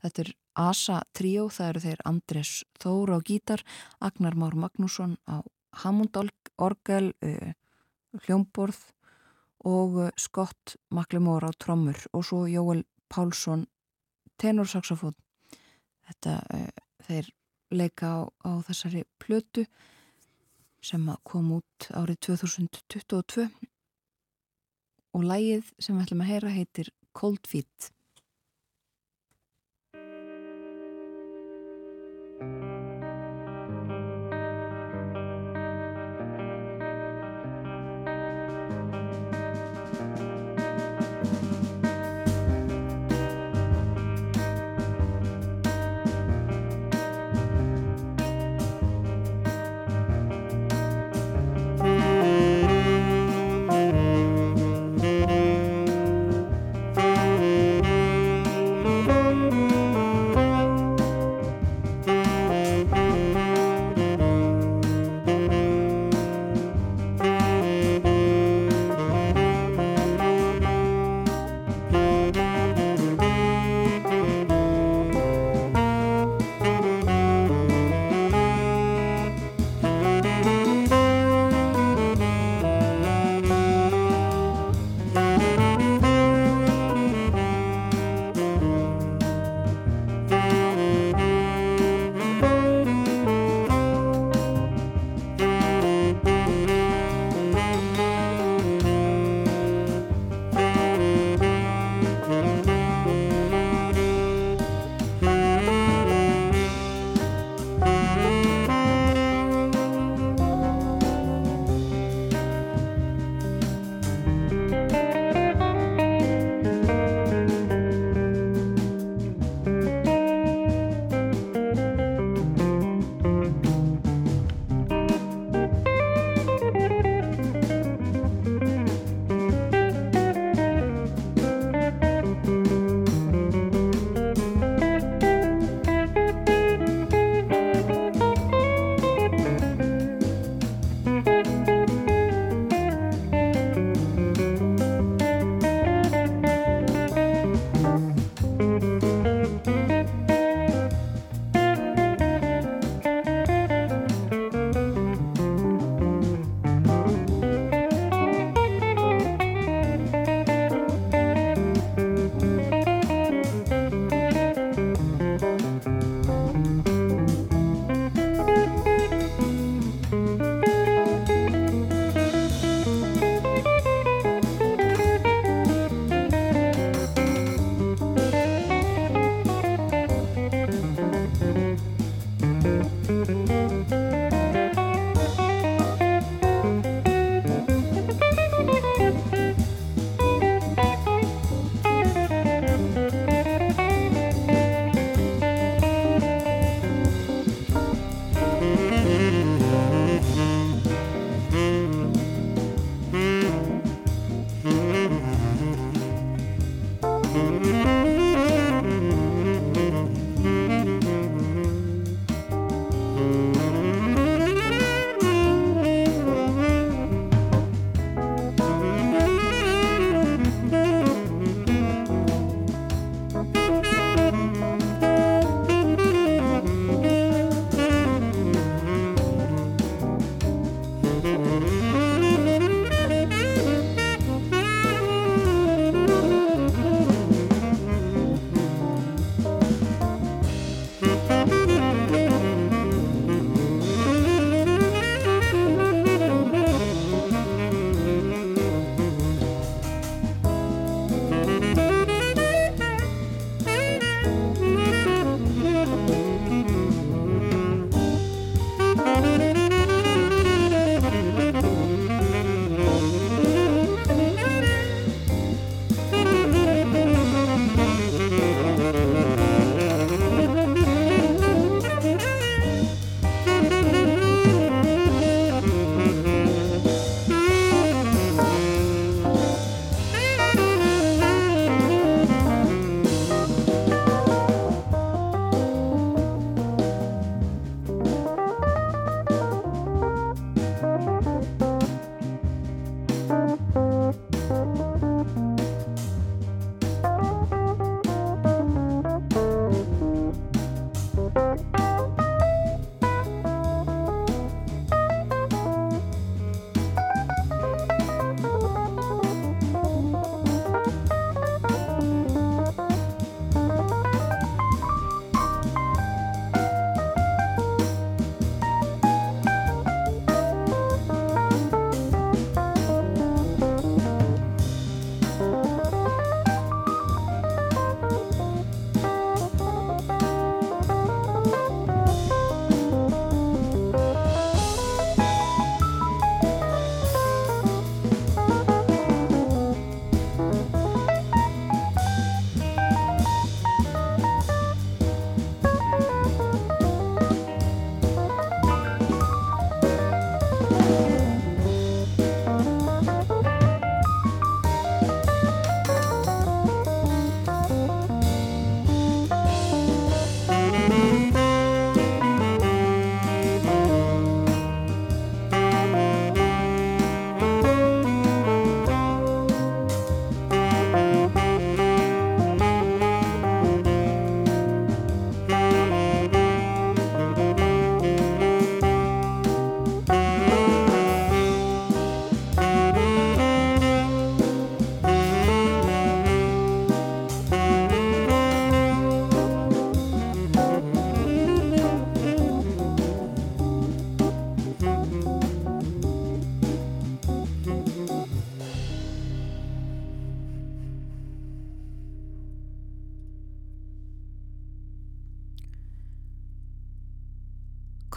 [0.02, 3.62] þetta er Asa Trio, það eru þeir Andres Þóra á gítar,
[4.02, 5.42] Agnar Már Magnússon á
[5.82, 7.54] Hammondorgel, eh,
[8.26, 8.80] hljómborð
[9.64, 13.66] og Scott Maklimór á trommur og svo Jóel Pálsson
[14.40, 15.14] tenorsaxofón.
[16.08, 16.40] Þetta
[17.06, 17.28] þeir
[17.70, 19.66] leika á, á þessari plötu
[20.82, 23.46] sem kom út árið 2022
[25.16, 27.90] og lægið sem við ætlum að heyra heitir Cold Feet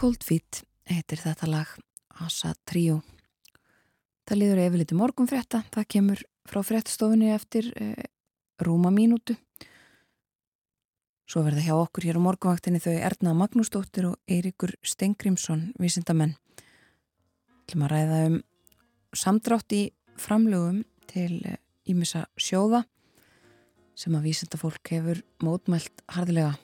[0.04, 1.70] Cold Feet heitir þetta lag
[2.20, 2.98] Asa Trio.
[4.28, 5.62] Það liður yfirleiti morgun frétta.
[5.72, 8.10] Það kemur frá fréttastofunni eftir eh,
[8.60, 9.38] rúma mínútu.
[11.24, 16.36] Svo verða hjá okkur hér á morgunvaktinni þau Erna Magnúsdóttir og Eirikur Stengrimsson, vísindamenn.
[17.64, 18.38] Ætlum að ræða um
[19.16, 19.82] samdrátt í
[20.20, 21.40] framlögum til
[21.88, 22.84] ímissa eh, sjóða
[23.96, 26.58] sem að vísindafólk hefur mótmælt hardilega.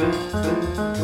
[0.00, 0.99] thank you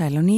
[0.00, 0.34] Sæl og ný,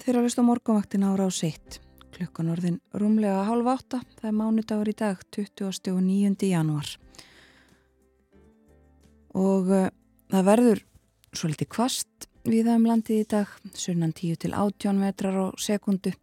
[0.00, 1.82] þeir að hlusta morgunvaktin ára á sitt.
[2.14, 6.46] Klukkan orðin rúmlega hálf átta, það er mánudagur í dag, 29.
[6.48, 6.88] januar.
[9.36, 9.90] Og uh,
[10.32, 10.80] það verður
[11.36, 16.14] svolítið kvast viða um landið í dag, sunnan 10 til 18 metrar á sekundu.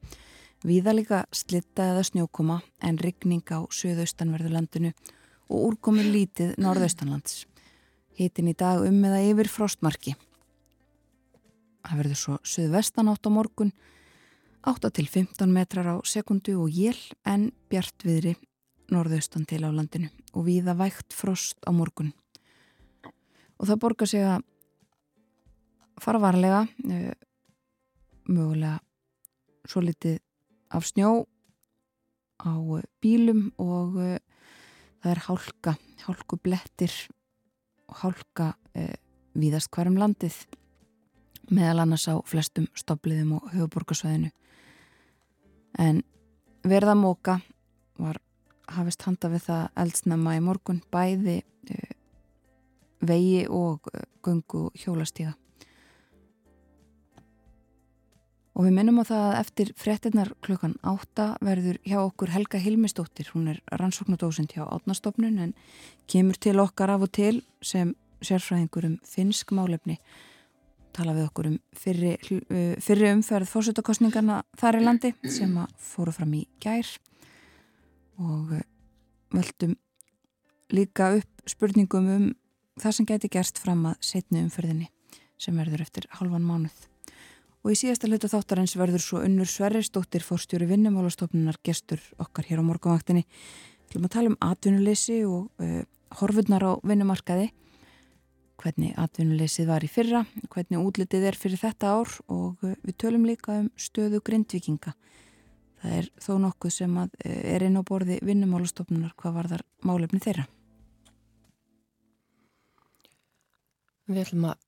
[0.65, 4.95] Viða líka slitta eða snjókoma en rigning á söðaustanverðu landinu
[5.45, 7.43] og úrkomi lítið norðaustanlands.
[8.17, 10.15] Hitin í dag um eða yfir frostmarki.
[11.89, 13.71] Það verður svo söðvestanátt á morgun,
[14.69, 18.35] 8 til 15 metrar á sekundu og jél en bjartviðri
[18.93, 22.11] norðaustan til á landinu og viða vægt frost á morgun.
[23.57, 24.45] Og það borgar sig að
[25.97, 27.13] fara varlega, eh,
[28.29, 28.79] mögulega
[29.65, 30.19] svo litið
[30.69, 31.25] af snjó
[32.45, 32.53] á
[33.01, 34.19] bílum og eh,
[35.01, 36.93] það er hálka, hálku blettir
[37.89, 38.93] og hálka eh,
[39.33, 40.37] víðast hverjum landið
[41.53, 44.31] meðal annars á flestum stoppliðum og höfuborgarsvæðinu.
[45.79, 46.01] En
[46.63, 47.39] verða móka
[47.99, 48.19] var
[48.69, 51.93] hafist handa við það eldsnama í morgun bæði uh,
[53.05, 55.35] vegi og uh, gungu hjólastíða.
[58.59, 63.29] Og við minnum á það að eftir frettinnar klukkan átta verður hjá okkur Helga Hilmistóttir,
[63.31, 65.53] hún er rannsóknudósend hjá átnastofnun en
[66.11, 69.95] kemur til okkar af og til sem sérfræðingur um finsk málefni
[70.99, 76.13] tala við okkur um fyrri, uh, fyrri umferð fórsöldakostningarna þar í landi sem að fóru
[76.15, 76.89] fram í gær
[78.19, 78.65] og uh,
[79.33, 79.75] völdum
[80.75, 82.29] líka upp spurningum um
[82.79, 84.89] það sem geti gerst fram að setnu umferðinni
[85.39, 86.75] sem verður eftir halvan mánuð.
[87.63, 92.67] Og í síðasta hlutu þáttarins verður svo unnur Sverrisdóttir fórstjóri vinnumálastofnunar gestur okkar hér á
[92.67, 93.25] morgunvaktinni.
[93.25, 95.81] Við ætlum að tala um atvinnuleysi og uh,
[96.21, 97.49] horfurnar á vinnumarkaði
[98.59, 103.27] hvernig atvinnuleysið var í fyrra, hvernig útlitið er fyrir þetta ár og uh, við tölum
[103.27, 104.93] líka um stöðu grindvikinga.
[105.79, 110.23] Það er þó nokkuð sem uh, er inn á borði vinnumálastofnunar hvað var þar málefni
[110.23, 110.47] þeirra.
[114.09, 114.65] Við ætlum að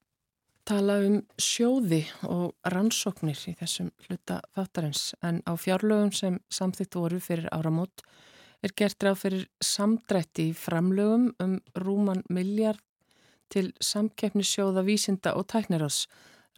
[0.69, 7.19] tala um sjóði og rannsóknir í þessum hluta þáttarins en á fjárlögum sem samþýtt voru
[7.23, 8.03] fyrir áramót
[8.61, 12.83] er gert ráð fyrir samdrætti í framlögum um rúman miljard
[13.51, 16.05] til samkeppnissjóða vísinda og tækniráðs,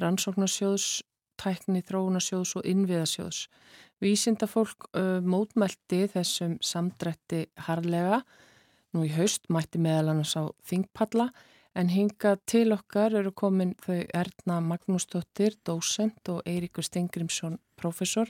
[0.01, 1.01] rannsóknarsjóðs,
[1.41, 3.47] tækni, þróunarsjóðs og innviðarsjóðs.
[4.03, 8.21] Vísindafólk uh, mótmælti þessum samdrætti harlega,
[8.93, 11.31] nú í haust mætti meðal annars á Þingpalla,
[11.73, 18.29] en hinga til okkar eru komin þau Erna Magnúsdóttir, dósent og Eiríkur Stengrimsson, professor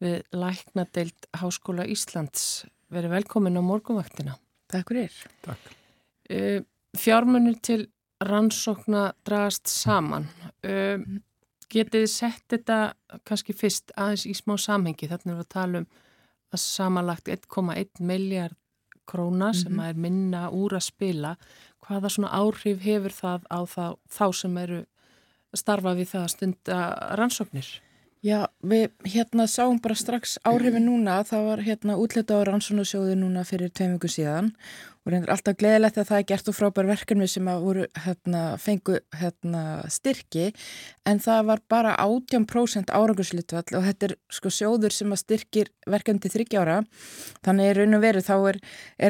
[0.00, 2.64] við Læknadeild Háskóla Íslands.
[2.92, 4.38] Verið velkomin á morgunvaktina.
[4.72, 5.18] Takk fyrir.
[5.44, 5.74] Takk.
[6.32, 6.62] Uh,
[6.96, 7.86] fjármunir til
[8.24, 10.28] rannsókna dragast saman.
[10.64, 11.22] Um,
[11.70, 12.94] getið sett þetta
[13.26, 15.08] kannski fyrst aðeins í smá samhengi.
[15.10, 15.86] Þannig að við talum
[16.54, 18.54] að samanlagt 1,1 miljard
[19.06, 19.88] króna sem Mhm.
[19.88, 21.36] er minna úr að spila,
[21.84, 24.86] hvaða svona áhrif hefur það á þá, þá sem eru
[25.54, 27.80] starfa við það að stunda rannsóknir?
[28.24, 33.44] Já, við hérna sáum bara strax áhrifin núna, það var hérna útlita á rannsónasjóði núna
[33.44, 37.26] fyrir tveim viku síðan og reyndir alltaf gleðilegt að það er gert og frábær verkefni
[37.28, 40.46] sem að voru hérna fengu hérna styrki.
[41.08, 46.24] En það var bara 18% árangurslítvall og þetta er sko sjóður sem að styrkir verkefni
[46.24, 46.78] til þryggjára
[47.44, 48.60] þannig er raun og veru þá er,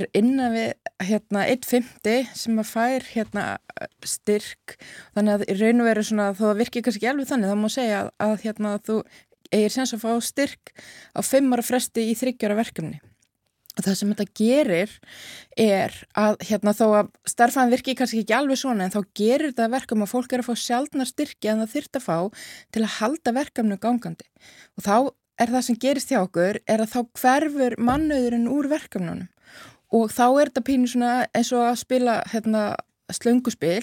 [0.01, 0.73] er innan við
[1.05, 3.47] hérna 1.50 sem að fær hérna
[4.03, 4.79] styrk.
[5.15, 8.13] Þannig að raun og veru svona það virkir kannski alveg þannig þá má segja að,
[8.27, 9.01] að hérna þú
[9.55, 10.75] eigir sens að fá styrk
[11.15, 12.99] á fimm ára fresti í þryggjara verkefni.
[12.99, 13.14] og
[13.83, 14.93] það sem þetta gerir
[15.59, 19.69] er að hérna þó að starfæðan virki kannski ekki alveg svona en þá gerir þetta
[19.73, 22.19] verkum að fólk er að fá sjálfnar styrki en það þyrft að fá
[22.71, 24.27] til að halda verkefnu gangandi.
[24.79, 24.97] Og þá
[25.43, 29.31] er það sem gerist hjá okkur er að þá hverfur mannauðurinn úr verkefnunum.
[29.95, 32.75] Og þá er þetta pínu eins og að spila hérna
[33.13, 33.83] slönguspil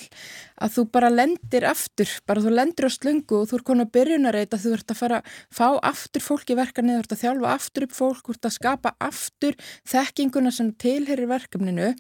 [0.62, 4.56] að þú bara lendir aftur, bara þú lendir á slöngu og þú er konar byrjunarreit
[4.56, 5.22] að þú ert að fara
[5.54, 8.58] fá aftur fólk í verkefni, þú ert að þjálfa aftur upp fólk, þú ert að
[8.58, 9.58] skapa aftur
[9.92, 11.94] þekkinguna sem tilherir verkefninu.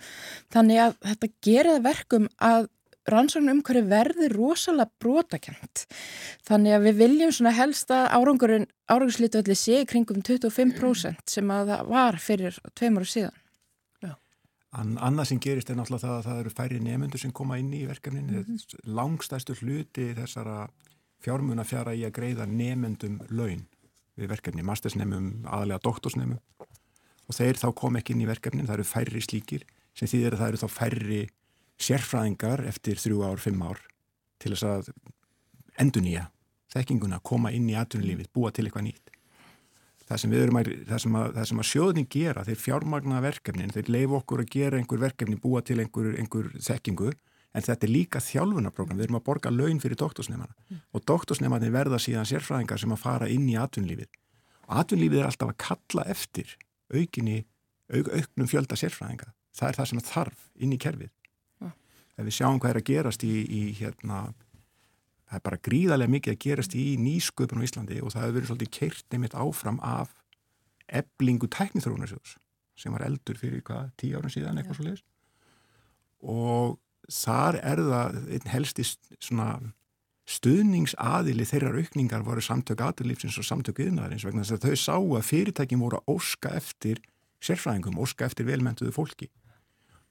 [0.53, 2.69] Þannig að þetta gera það verkum að
[3.09, 5.85] rannsóknum umhverju verður rosalega brotakent
[6.47, 11.93] þannig að við viljum svona helst að árangurinn árangurslítualli sé kringum 25% sem að það
[11.95, 13.37] var fyrir tveimur og síðan.
[13.37, 13.40] An,
[14.71, 17.81] annað sem gerist er náttúrulega það að það eru færri nefnendur sem koma inn í
[17.89, 18.85] verkefnin mm -hmm.
[18.87, 20.69] langstæstu hluti þessara
[21.19, 23.67] fjármuna fjara í að greiða nefnendum laun
[24.15, 26.39] við verkefni, mastersnefnum aðalega doktorsnefnum
[27.27, 30.39] og þeir þá kom ekki inn í verkefnin, það eru færri slíkir sem þýðir að
[30.39, 31.21] það eru þá færri
[31.81, 33.79] sérfræðingar eftir þrjú ár, fimm ár
[34.39, 34.91] til þess að
[35.79, 36.29] endunýja
[36.71, 39.10] þekkinguna, koma inn í atvinnulífið, búa til eitthvað nýtt
[40.11, 43.19] það sem við erum að, það sem að, það sem að sjóðning gera, þeir fjármagna
[43.23, 47.11] verkefnin, þeir leif okkur að gera einhver verkefni, búa til einhver, einhver þekkingu,
[47.51, 50.83] en þetta er líka þjálfunarprogram, við erum að borga laun fyrir doktorsnefnana mm.
[50.95, 54.11] og doktorsnefnarnir verða síðan sérfræðingar sem að fara inn í atvinnlífið
[54.71, 56.53] atvinnlífið er alltaf að kalla eftir
[56.91, 57.41] aukinni,
[57.91, 61.11] auk, auknum fjölda sérfræðinga, það er það sem þarf inn í kerfið.
[61.61, 61.73] Mm.
[62.17, 64.23] Ef við sjáum hvað er að gerast í, í hérna
[65.31, 68.51] það er bara gríðarlega mikið að gerast í nýsköpun á Íslandi og það hefur verið
[68.51, 70.13] svolítið keirt nefnitt áfram af
[71.01, 72.35] eblingu tæknithrónarsjóðs
[72.75, 75.05] sem var eldur fyrir hvað, tíu ára síðan eitthvað svo leiðis
[76.21, 76.79] og
[77.11, 78.85] þar er það einn helsti
[79.21, 79.47] svona
[80.31, 85.27] stuðningsaðili þeirrar aukningar voru samtök aðurlífsins og samtök yðnaðarins vegna þess að þau sá að
[85.27, 87.01] fyrirtækin voru að óska eftir
[87.41, 89.31] sérfræðingum, óska eftir velmentuðu fólki.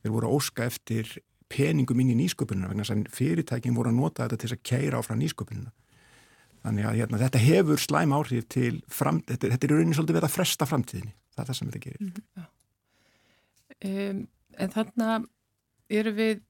[0.03, 1.13] Þeir voru að óska eftir
[1.51, 5.01] peningum inn í nýsköpununa vegna þess að fyrirtækin voru að nota þetta til að keira
[5.01, 5.73] áfram nýsköpununa.
[6.61, 10.29] Þannig að hérna, þetta hefur slæm áhrif til fram, þetta, þetta er raunin svolítið verið
[10.29, 11.15] að fresta framtíðinni.
[11.35, 12.01] Það er það sem þetta gerir.
[12.01, 12.49] Mm -hmm.
[13.91, 14.25] um,
[14.61, 15.29] en þannig
[16.01, 16.43] eru við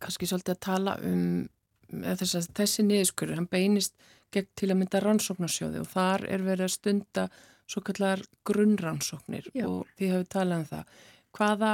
[0.00, 1.48] kannski svolítið að tala um
[1.94, 3.94] þess að þessi niðurskurður, hann beinist
[4.34, 7.26] gegn til að mynda rannsóknarsjóði og þar er verið að stunda
[7.70, 9.66] svo kallar grunnrannsóknir Já.
[9.68, 11.02] og því hafið talað um það
[11.34, 11.72] hvaða,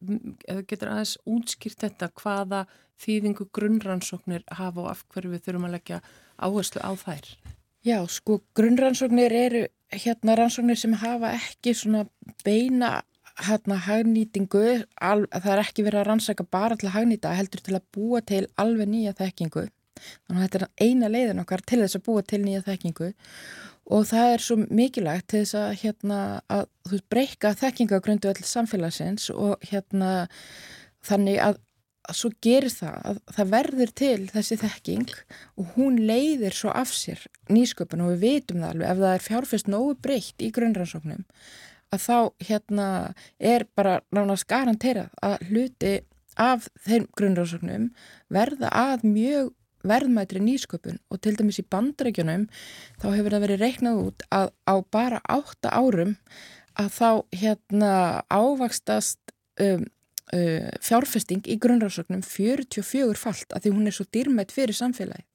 [0.00, 2.64] þú getur aðeins útskýrt þetta, hvaða
[3.02, 6.00] þýðingu grunnrannsóknir hafa og af hverju við þurfum að leggja
[6.38, 7.30] áherslu á þær?
[7.82, 12.06] Já, sko, grunnrannsóknir eru hérna rannsóknir sem hafa ekki svona
[12.46, 13.00] beina
[13.40, 17.76] hérna hagnýtingu, al, það er ekki verið að rannsaka bara til að hagnýta, heldur til
[17.78, 19.66] að búa til alveg nýja þekkingu.
[20.26, 23.12] Þannig að þetta er eina leiðin okkar til þess að búa til nýja þekkingu
[23.90, 26.20] og það er svo mikilvægt til þess að hérna
[26.52, 30.12] að þú breyka þekkingagrundu öll samfélagsins og hérna
[31.06, 31.58] þannig að,
[32.06, 35.16] að svo gerir það að það verður til þessi þekking
[35.58, 39.26] og hún leiðir svo af sér nýsköpun og við vitum það alveg ef það er
[39.26, 41.26] fjárfest nógu breytt í grunnrannsóknum
[41.92, 42.18] að þá
[42.48, 42.88] hérna
[43.38, 45.94] er bara nánast garanterað að hluti
[46.40, 47.90] af þeim grunnrannsóknum
[48.32, 49.50] verða að mjög
[49.86, 52.48] verðmættri nýsköpun og til dæmis í bandarækjunum
[53.02, 56.14] þá hefur það verið reiknað út að á bara átta árum
[56.80, 57.10] að þá
[57.42, 57.92] hérna
[58.32, 59.84] ávakstast um,
[60.32, 65.26] uh, fjárfesting í grunnrannsóknum 44 falt að því hún er svo dýrmætt fyrir samfélagi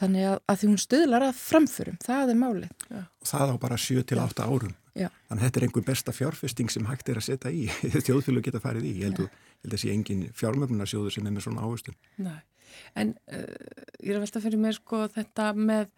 [0.00, 2.74] þannig að, að því hún stöðlar að framförum, það er málið.
[2.90, 3.00] Já.
[3.06, 4.74] Og það á bara 7-8 árum.
[4.96, 5.08] Já.
[5.28, 7.66] Þannig að þetta er einhver besta fjárfesting sem hægt er að setja í,
[8.06, 8.92] þjóðfélag geta farið í.
[9.00, 9.22] Ég held,
[9.66, 11.96] að, sé engin fjármögnunarsjóður sem er með svona áhustum.
[12.24, 12.38] Nei,
[12.94, 13.44] en uh,
[14.02, 15.88] ég er að velta fyrir mér sko þetta með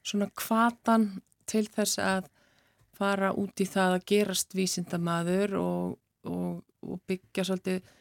[0.00, 1.08] svona kvatan
[1.50, 2.28] til þess að
[3.00, 5.98] fara út í það að gerast vísindamaður og,
[6.28, 7.96] og, og byggja svolítið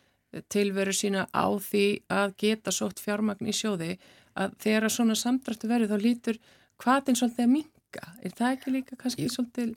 [0.52, 3.96] tilveru sína á því að geta sótt fjármagn í sjóði
[4.40, 6.40] að þegar svona samdrættu verður þá lítur
[6.80, 8.12] hvaðin svolítið að minga.
[8.24, 9.34] Er það ekki líka kannski Jú.
[9.34, 9.74] svolítið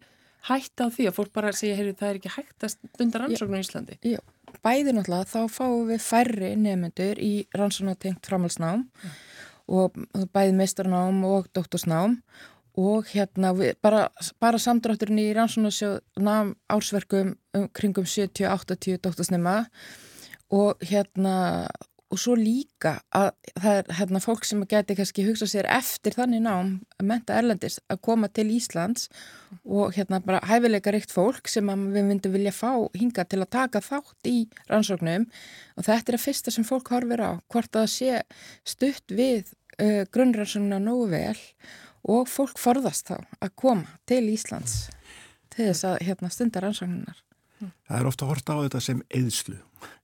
[0.48, 3.58] hætta á því að fólk bara segja, heyri, það er ekki hægt að stunda rannsóknu
[3.58, 3.98] í Íslandi?
[4.04, 4.20] Já,
[4.64, 9.12] bæði náttúrulega þá fáum við færri nefnendur í rannsóknatengt framhalsnám mm.
[9.72, 9.98] og
[10.34, 12.18] bæði meistarnám og doktorsnám
[12.78, 14.06] og hérna við, bara,
[14.40, 19.56] bara samdrátturinn í rannsóknarsjóðnám ársverkum um, kringum 70-80 doktorsnema
[20.52, 21.66] og hérna
[22.12, 26.42] og svo líka að það er hérna fólk sem geti kannski hugsa sér eftir þannig
[26.44, 29.08] nám að menta erlendis að koma til Íslands
[29.64, 33.82] og hérna bara hæfileika ríkt fólk sem við myndum vilja fá hinga til að taka
[33.84, 34.36] þátt í
[34.68, 35.24] rannsóknum
[35.76, 38.20] og þetta er að fyrsta sem fólk horfir á hvort að sé
[38.68, 41.38] stutt við uh, grunnrannsóknuna nógu vel
[42.12, 44.90] og fólk forðast þá að koma til Íslands
[45.52, 47.18] til þess að hérna, stundar rannsóknunar.
[47.60, 49.58] Það er ofta að horta á þetta sem eðslu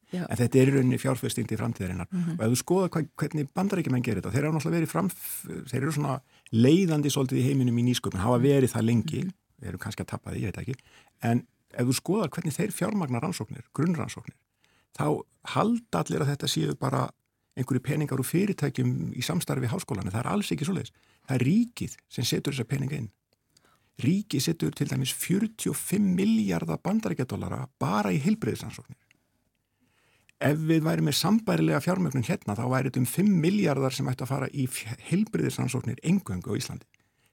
[0.08, 0.22] Já.
[0.24, 2.08] en þetta er í rauninni fjárfestingt í framtíðarinnar.
[2.10, 2.38] Mm -hmm.
[2.38, 5.10] og ef þú skoða hva, hvernig bandarækjumenn gerir þetta, þeir eru náttúrulega verið fram
[5.68, 6.14] þeir eru svona
[6.52, 9.60] leiðandi svolítið í heiminum í nýsköpun, hafa verið það lengi mm -hmm.
[9.60, 10.74] þeir eru kannski að tappa því, ég veit ekki.
[11.22, 14.36] En ef þú skoða hvernig þeir fjármagnar rannsóknir grunnrannsóknir,
[14.96, 17.10] þá halda allir að þetta séu bara
[17.58, 20.92] einhverju peningar og fyrirtækjum í samstarfi við háskólan, það er alls ekki svoleiðis.
[21.26, 23.10] Það er ríkið sem setur þessa peninga inn.
[23.98, 28.96] Ríkið setur til dæmis 45 miljardar bandarækjadólara bara í heilbreyðisansóknir
[30.38, 34.24] ef við væri með sambærilega fjármögnun hérna þá væri þetta um 5 miljardar sem ætti
[34.24, 34.66] að fara í
[35.10, 36.86] heilbriðisansóknir engöngu á Íslandi.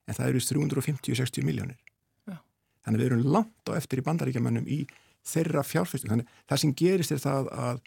[0.09, 1.77] En það eru 350-60 miljónir
[2.25, 2.39] Já.
[2.85, 4.85] þannig við erum langt á eftir í bandaríkjamannum í
[5.25, 7.83] þeirra fjárfæstum þannig það sem gerist er það að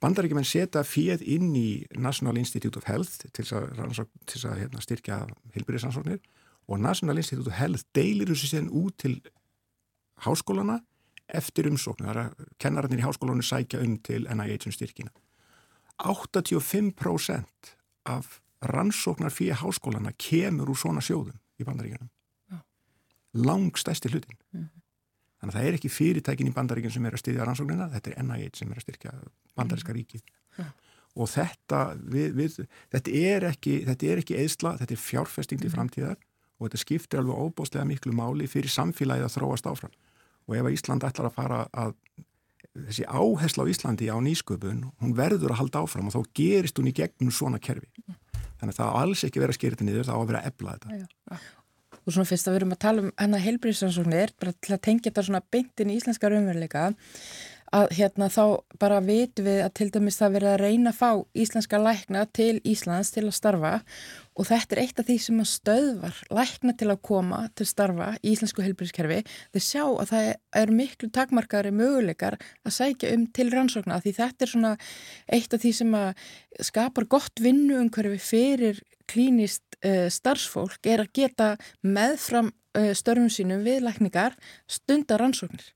[0.00, 5.24] bandaríkjaman setja fjöð inn í National Institute of Health til að, til að hérna, styrkja
[5.56, 6.22] heilbriðisansóknir
[6.70, 9.18] og National Institute of Health deilir þessu sen út til
[10.24, 10.80] háskólana
[11.34, 15.10] eftir er að kennararnir í háskólanu sækja um til NIH um styrkina.
[16.00, 17.74] 85%
[18.04, 22.10] af rannsóknar fyrir háskólana kemur úr svona sjóðum í bandaríkjunum.
[23.34, 24.36] Langstæsti hlutin.
[24.52, 24.80] Mm -hmm.
[25.40, 28.22] Þannig að það er ekki fyrirtækin í bandaríkjum sem er að styrja rannsóknina, þetta er
[28.22, 29.12] NIH sem er að styrkja
[29.56, 30.22] bandaríska ríkið.
[30.58, 30.72] Mm -hmm.
[31.14, 33.84] Og þetta, við, við, þetta er ekki,
[34.18, 35.76] ekki eðsla, þetta er fjárfesting til mm -hmm.
[35.76, 36.16] framtíðar
[36.58, 39.90] og þetta skiptir alveg óbóstlega miklu máli fyrir samfélagið að þróast áfram
[40.50, 41.94] og ef Ísland ætlar að fara að
[42.74, 46.90] þessi áhersla á Íslandi á nýsköpun, hún verður að halda áfram og þá gerist hún
[46.90, 47.88] í gegnum svona kerfi.
[48.60, 50.50] Þannig að það alls ekki vera að skýra þetta niður, það á að vera að
[50.50, 50.98] ebla þetta.
[51.00, 51.48] Já, já.
[52.00, 55.10] Og svona fyrst að við erum að tala um hennar heilbríðsansóknir, bara til að tengja
[55.10, 56.84] þetta svona beintin í íslenska raunveruleika
[57.76, 58.44] að hérna þá
[58.82, 62.56] bara vitum við að til dæmis það verið að reyna að fá íslenska lækna til
[62.66, 63.72] Íslands til að starfa
[64.40, 68.10] og þetta er eitt af því sem að stöðvar lækna til að koma til starfa
[68.20, 70.28] í íslensku helbriðskerfi þau sjá að það
[70.62, 74.72] er miklu takmarkari möguleikar að sækja um til rannsókna því þetta er svona
[75.36, 76.24] eitt af því sem að
[76.70, 78.80] skapar gott vinnu umhverfi fyrir
[79.10, 81.50] klínist uh, starfsfólk er að geta
[81.82, 84.36] meðfram uh, störfum sínum við lækningar
[84.70, 85.66] stundar rannsóknir.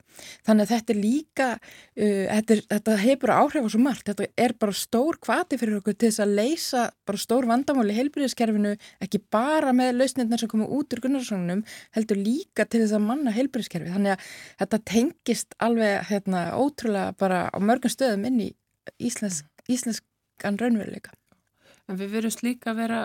[0.46, 4.28] Þannig að þetta er líka, uh, þetta, er, þetta hefur áhrif á svo margt, þetta
[4.46, 8.74] er bara stór kvati fyrir okkur til þess að leysa bara stór vandamáli heilbyrðiskerfinu
[9.04, 11.64] ekki bara með lausnirnar sem koma út úr gunnarsóknunum,
[11.96, 13.94] heldur líka til þess að manna heilbyrðiskerfi.
[13.96, 14.28] Þannig að
[14.62, 18.50] þetta tengist alveg hérna, ótrúlega bara á mörgum stöðum inn í
[19.02, 21.16] íslensk, íslenskan raunveruleika.
[21.88, 23.00] En við verðum líka að vera,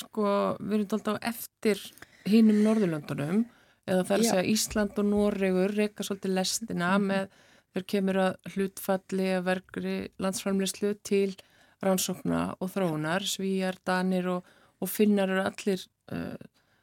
[0.00, 0.28] sko,
[0.60, 1.82] við verðum alltaf eftir
[2.26, 3.42] hinnum Norðurlöndunum
[3.86, 7.10] eða það er að segja Ísland og Noregur reyka svolítið lestina mm -hmm.
[7.10, 7.28] með
[7.74, 11.36] þeir kemur að hlutfalli að verkri landsframleyslu til
[11.84, 14.46] rannsókna og þróunar, svíjar, danir og,
[14.80, 16.36] og finnar eru allir uh,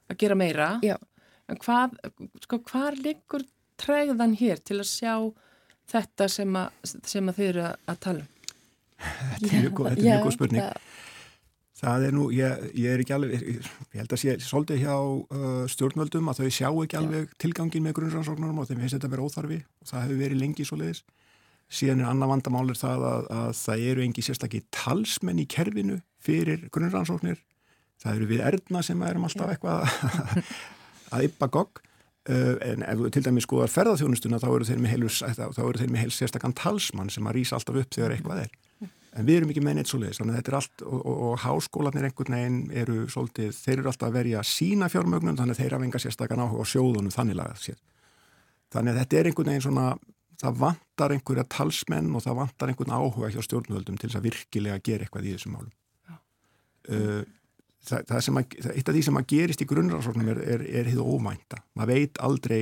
[0.09, 0.79] að gera meira.
[0.85, 0.97] Já.
[1.49, 1.97] En hvað,
[2.45, 3.43] sko, hvað liggur
[3.81, 5.15] træðan hér til að sjá
[5.91, 8.29] þetta sem að, sem að þið eru að tala um?
[9.03, 10.61] Þetta er mjög góð spurning.
[10.61, 11.12] Það
[11.83, 15.63] Það er nú, ég, ég er ekki alveg, ég held að sé svolítið hjá uh,
[15.71, 17.33] stjórnvöldum að þau sjá ekki alveg Já.
[17.43, 20.67] tilgangin með grunnrannsóknarum og þeim finnst þetta að vera óþarfi og það hefur verið lengi
[20.69, 21.03] svo leiðis.
[21.73, 26.67] Síðan er annað vandamálir það að, að það eru engi sérstakki talsmenn í kerfinu fyrir
[26.71, 27.41] grunnrannsóknir.
[28.03, 29.83] Það eru við erðna sem erum alltaf eitthvað
[31.17, 31.83] að yppa gogg.
[32.23, 37.11] Uh, en ef þú til dæmis skoðar ferðarþjónustuna þá eru þeir með heils sérstakkan talsmann
[37.11, 38.53] sem að rýsa alltaf upp þegar eitthvað er
[39.13, 41.21] en við erum ekki með neitt svo leiðis þannig að þetta er allt og, og,
[41.27, 45.61] og háskólanir einhvern veginn eru svolítið, þeir eru alltaf að verja sína fjármögnum þannig að
[45.61, 47.79] þeir hafa enga sérstakkan áhuga á sjóðunum þannig lagað sér
[48.73, 49.87] þannig að þetta er einhvern veginn svona
[50.43, 54.83] það vantar einhverja talsmenn og það vantar einhvern áhuga hjá stjórnvöldum til þess að virkilega
[54.83, 55.73] gera eitthvað í þessum málum.
[56.83, 57.21] Uh,
[57.87, 60.89] það, það sem að, eitt af því sem að gerist í grunnræðsóknum er, er, er
[60.91, 61.61] hið óvænta.
[61.77, 62.61] Maður veit aldrei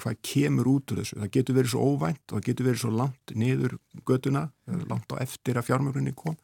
[0.00, 1.18] hvað kemur út úr þessu.
[1.20, 3.76] Það getur verið svo óvænt og það getur verið svo langt niður
[4.08, 4.46] göduna,
[4.90, 6.38] langt á eftir að fjármögrunni kom.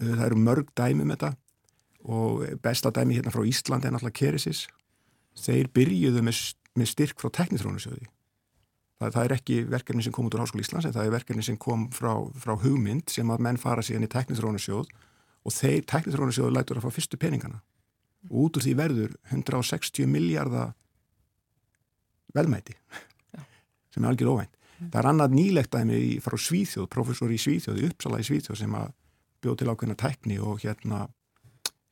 [0.00, 1.32] Uh, það eru mörg dæmi með um þetta
[2.04, 4.66] og besta dæmi hérna frá Íslandi er náttúrulega Keresis.
[5.40, 6.36] Þeir byrjuðu með
[6.78, 8.08] með styrk frá teknitrónusjóði.
[9.00, 11.44] Það, það er ekki verkefni sem kom út úr Háskóli Íslands en það er verkefni
[11.46, 14.90] sem kom frá, frá hugmynd sem að menn fara síðan í teknitrónusjóð
[15.44, 17.60] og þeir teknitrónusjóðu lætur að fá fyrstu peningana
[18.30, 20.72] út úr því verður 160 miljardar
[22.34, 22.76] velmæti
[23.94, 24.54] sem er algjör óvænt.
[24.90, 28.74] Það er annað nýlegt aðeins frá Svíþjóð, professor í Svíþjóð, í Uppsala í Svíþjóð sem
[28.74, 28.88] að
[29.44, 31.04] bjóð til ákveðna tekni og hérna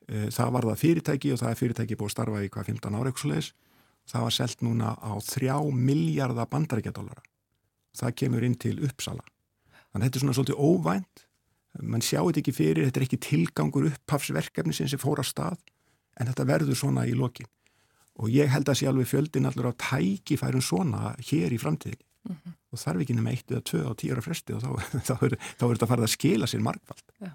[0.09, 2.97] e, það var það fyrirtæki og það er fyrirtæki búið að starfa í hvað 15
[2.99, 3.51] ára sluðis.
[4.11, 7.23] Það var selgt núna á 3 miljardar bandaríkjadólara.
[7.95, 9.23] Það kemur inn til Uppsala.
[9.93, 11.25] Þannig að þetta er svona svolítið óvænt.
[11.79, 15.61] Man sjá þetta ekki fyrir, þetta er ekki tilgangur upphafsverkefni sem fór á stað
[16.19, 17.47] en þetta verður svona í lokin
[18.19, 22.05] og ég held að sé alveg fjöldin allur á tækifærum svona hér í framtíðinni.
[22.23, 22.51] Mm -hmm.
[22.71, 24.69] og þarf ekki nema eitt eða tvö á tíur af fresti og þá,
[25.09, 27.31] þá, er, þá er þetta farið að skila sér markvald Já.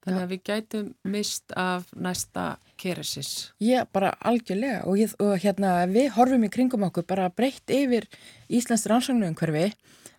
[0.00, 2.44] Þannig að við gætum mist af næsta
[2.80, 3.52] keresis.
[3.60, 4.86] Já, bara algjörlega.
[4.88, 8.06] Og, ég, og hérna við horfum í kringum okkur bara breytt yfir
[8.48, 9.66] Íslands rannsóknu hverfi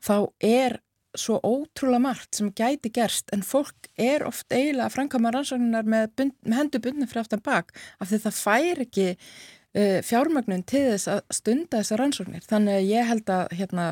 [0.05, 0.78] þá er
[1.17, 3.34] svo ótrúlega margt sem gæti gerst.
[3.34, 6.13] En fólk er oft eiginlega að framkama rannsóknunar með,
[6.45, 9.07] með hendur bundin fyrir aftan bak af því það fær ekki
[9.72, 12.43] fjármagnun til þess að stunda þessar rannsóknir.
[12.43, 13.86] Þannig að ég held að, hérna,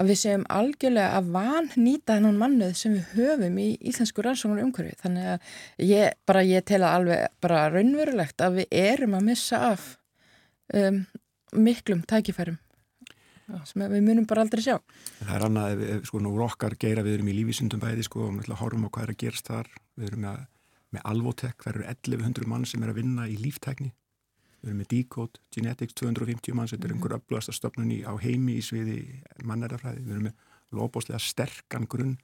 [0.00, 4.64] að við séum algjörlega að van nýta þennan mannuð sem við höfum í íslensku rannsóknur
[4.64, 4.96] umhverfi.
[5.02, 5.50] Þannig að
[5.90, 9.88] ég, bara ég tel að alveg bara raunverulegt að við erum að missa af
[10.72, 11.02] um,
[11.52, 12.56] miklum tækifærum
[13.68, 14.78] sem við munum bara aldrei sjá.
[15.18, 18.54] Það er annað, sko, nú okkar geira við erum í lífísundum bæði, sko, og við
[18.56, 19.68] horfum á hvað er að gerast þar.
[20.00, 20.38] Við erum með,
[20.96, 23.92] með Alvotek, það eru 1100 mann sem er að vinna í líftækni
[24.64, 28.56] við erum með Decode, Genetics 250 manns, þetta er einhver öflugasta stofnun í, á heimi
[28.58, 29.00] í sviði
[29.44, 32.14] mannærafræði, við erum með lóbáslega sterkan grunn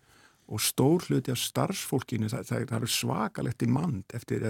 [0.51, 4.47] og stór hluti af starfsfólkinu, það, það, það er svakalegt í mand eftir,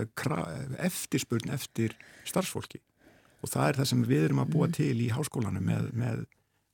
[0.81, 1.97] eftirspurn eftir
[2.29, 2.81] starfsfólki.
[3.41, 4.77] Og það er það sem við erum að búa mm.
[4.79, 6.23] til í háskólanum með, með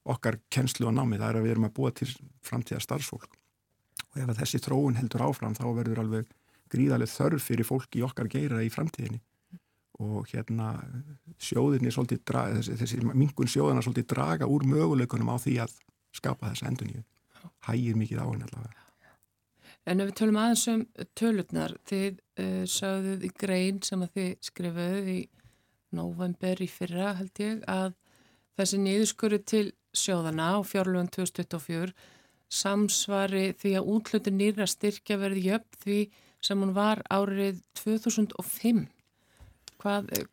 [0.06, 2.10] okkar kennslu og námi, það er að við erum að búa til
[2.46, 3.38] framtíða starfsfólk.
[4.12, 6.30] Og ef þessi þróun heldur áfram þá verður alveg
[6.70, 9.22] gríðarlega þörf fyrir fólki okkar geira í framtíðinni
[10.02, 10.72] og hérna
[11.40, 15.76] sjóðinni svolítið draga, þessi, þessi mingun sjóðina svolítið draga úr möguleikunum á því að
[16.16, 17.04] skapa þessa enduníu
[17.68, 18.82] hægir mikið á henni allavega.
[19.86, 20.82] En ef við tölum aðeins um
[21.18, 25.20] tölurnar þið uh, sagðuð í grein sem að þið skrifuð í
[25.96, 27.94] november í fyrra held ég að
[28.58, 29.66] þessi niðurskuru til
[29.96, 31.94] sjóðana á fjárlöfum 2024
[32.52, 36.00] samsvari því að útlutin nýra styrkja verði jöfn því
[36.46, 38.84] sem hún var árið 2005
[39.86, 40.26] Hvað, eh,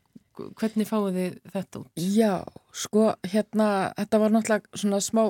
[0.58, 1.90] hvernig fáið þið þetta út?
[2.02, 2.32] Já,
[2.74, 3.68] sko, hérna,
[4.00, 5.24] þetta var náttúrulega svona smá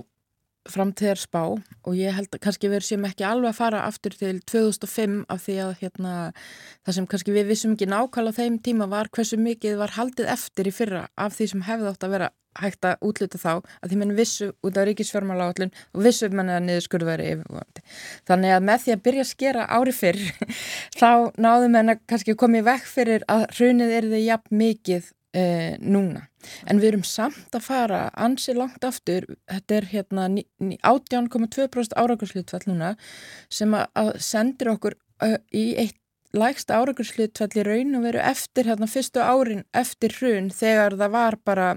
[0.69, 4.37] framtíðar spá og ég held að kannski við séum ekki alveg að fara aftur til
[4.47, 6.13] 2005 af því að hérna,
[6.85, 10.69] það sem kannski við vissum ekki nákvæmlega þeim tíma var hversu mikið var haldið eftir
[10.69, 13.99] í fyrra af því sem hefði átt að vera hægt að útluta þá að því
[13.99, 17.83] mann vissu út af ríkisfjármála áallun og vissu mann að niður skurðu verið yfirvöndi.
[18.29, 20.21] Þannig að með því að byrja að skera ári fyrr
[20.99, 21.09] þá
[21.41, 26.27] náðum mann að kannski komið vekk fyrir að hrunið er þið jafn mikið eh, núna.
[26.67, 32.93] En við erum samt að fara ansi langt aftur, þetta er hérna 18,2% árakurslutfall núna
[33.49, 35.99] sem að sendir okkur uh, í eitt
[36.33, 41.37] lægsta árakurslutfall í raun og veru eftir hérna fyrstu árin eftir hrun þegar það var
[41.45, 41.67] bara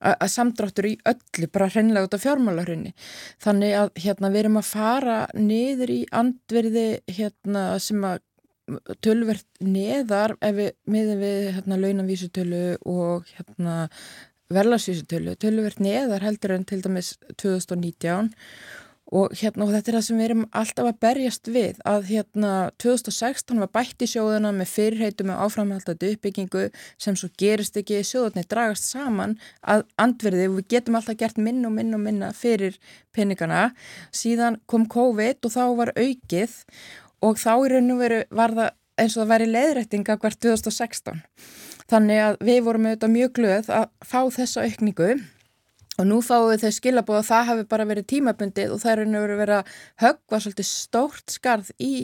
[0.00, 2.94] að samdráttur í öllu, bara hreinlega út af fjármálarhunni.
[3.44, 6.86] Þannig að hérna, við erum að fara niður í andverði
[7.18, 8.22] hérna, sem að
[9.04, 13.78] tölvert neðar ef við miðum við hérna, launavísutölu og hérna,
[14.50, 18.32] verðlagsvísutölu, tölvert neðar heldur en til dæmis 2019
[19.10, 22.50] Og, hérna, og þetta er það sem við erum alltaf að berjast við að hérna
[22.78, 28.46] 2016 var bætt í sjóðuna með fyrirheitu með áframhaldandi uppbyggingu sem svo gerist ekki sjóðunni
[28.46, 29.34] dragast saman
[29.66, 32.78] að andverði og við getum alltaf gert minn og minn og minna fyrir
[33.10, 33.72] peningana.
[34.14, 36.54] Síðan kom COVID og þá var aukið
[37.26, 41.20] og þá í raun og veru var það eins og það væri leiðrættinga hvert 2016.
[41.90, 45.12] Þannig að við vorum auðvitað mjög glöð að fá þessa aukningu
[46.00, 49.32] Og nú fáum við þau skilabóð að það hafi bara verið tímabundið og það er
[49.36, 51.94] verið að höggva svolítið stórt skarð í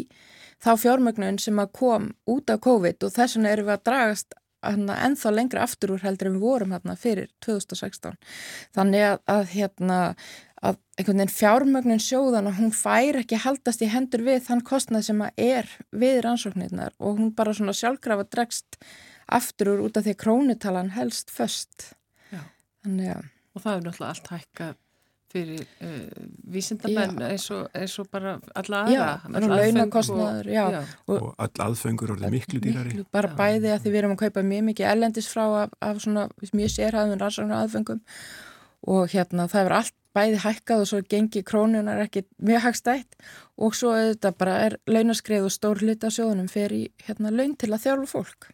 [0.60, 4.36] þá fjármögnun sem að kom út af COVID og þess vegna erum við að dragast
[4.66, 8.18] hana, ennþá lengra aftur úr heldur en við vorum hérna fyrir 2016.
[8.76, 9.98] Þannig að, að, hérna,
[10.66, 15.06] að einhvern veginn fjármögnun sjóðan og hún fær ekki haldast í hendur við þann kostnað
[15.10, 18.80] sem að er við rannsóknirnar og hún bara svona sjálfgrafa dregst
[19.26, 21.92] aftur úr út af því að krónitalan helst först.
[22.30, 22.42] Já.
[22.84, 23.24] Þannig að
[23.56, 24.74] og það er náttúrulega allt hækkað
[25.36, 27.28] fyrir uh, vísindamenn Já.
[27.32, 29.14] eins og, eins og bara alla Já, aðra.
[29.26, 30.64] Öll aðföng launakostnaður, já.
[31.08, 32.92] og, og öll aðfengur orðið miklu dýrari.
[32.94, 33.36] Miklu, bara Já.
[33.40, 36.74] bæði að því við erum að kaupa mjög mikið ellendis frá af, af svona mjög
[36.76, 38.02] sérhæðum rannsóknar aðfengum
[38.96, 43.16] og hérna það er allt bæði hækkað og svo gengi krónunar ekki mjög hægstætt
[43.60, 47.72] og svo þetta bara er launaskrið og stór hluti á sjóðunum fyrir hérna laun til
[47.72, 48.52] að þjálfa fólk.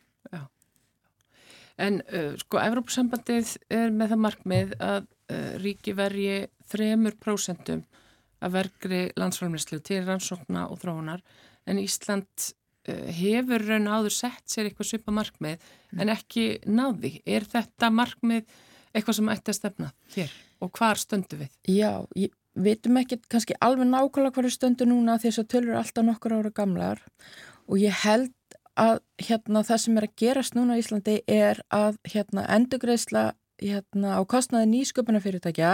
[1.80, 7.72] En uh, sko, Evrópusambandið er með það markmið að uh, ríki verji 3%
[8.42, 11.22] af vergri landsfælmesslu til rannsókna og þróunar
[11.68, 12.28] en Ísland
[12.88, 15.64] uh, hefur raun áður sett sér eitthvað svipa markmið
[15.98, 17.16] en ekki náði.
[17.24, 18.46] Er þetta markmið
[18.92, 21.50] eitthvað sem ætti að stefna hér og hvar stöndu við?
[21.68, 26.36] Já, ég veitum ekki kannski alveg nákvæmlega hverju stöndu núna þess að tölur alltaf nokkur
[26.38, 27.02] ára gamlar
[27.66, 28.34] og ég held
[28.78, 33.32] að hérna það sem er að gerast núna í Íslandi er að hérna endugreisla
[33.62, 35.72] hérna á kostnaði nýsköpunarfyrirtækja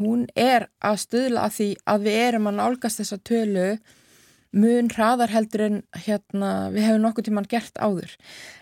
[0.00, 3.68] hún er að stuðla að því að við erum að nálgast þessa tölu
[4.56, 8.14] mun hraðar heldur en hérna við hefum nokkuð tíman gert áður.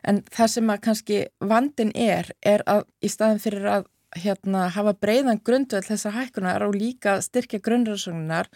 [0.03, 4.95] En það sem að kannski vandin er er að í staðin fyrir að hérna hafa
[4.97, 8.49] breyðan grundvöld þessar hækkunar og líka styrkja grunnræðsóknunar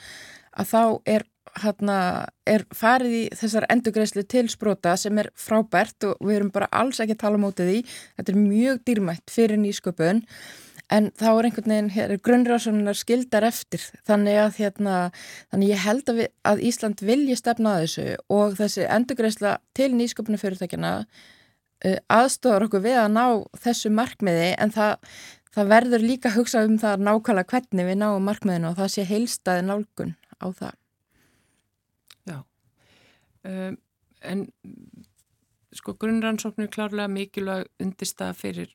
[0.56, 1.26] að þá er
[1.60, 1.96] hérna
[2.46, 7.00] er farið í þessar endugreislu til sprota sem er frábært og við erum bara alls
[7.02, 7.80] ekki að tala mótið því.
[8.18, 10.22] Þetta er mjög dýrmætt fyrir nýsköpun
[10.90, 14.94] en þá er einhvern veginn grunnrásunar skildar eftir þannig að hérna,
[15.52, 19.90] þannig ég held að, við, að Ísland vilji stefna að þessu og þessi endurgreisla til
[19.98, 23.24] nýsköpunarfyrirtækjana uh, aðstofar okkur við að ná
[23.66, 25.14] þessu markmiði en það,
[25.54, 29.06] það verður líka að hugsa um það nákvæmlega hvernig við náum markmiðinu og það sé
[29.10, 30.76] heilstaði nálgun á það.
[33.40, 33.78] Um,
[34.20, 34.42] en
[35.72, 38.74] sko grunnrannsóknir klárlega mikilvæg undirstað fyrir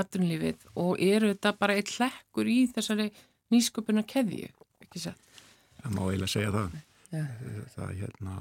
[0.00, 3.08] aðrunlífið og eru þetta bara eitt hlekkur í þessari
[3.54, 4.50] nýsköpuna keðju,
[4.84, 5.42] ekki satt?
[5.82, 6.78] Það má eiginlega segja það.
[7.06, 7.22] Já.
[7.76, 8.32] það hérna,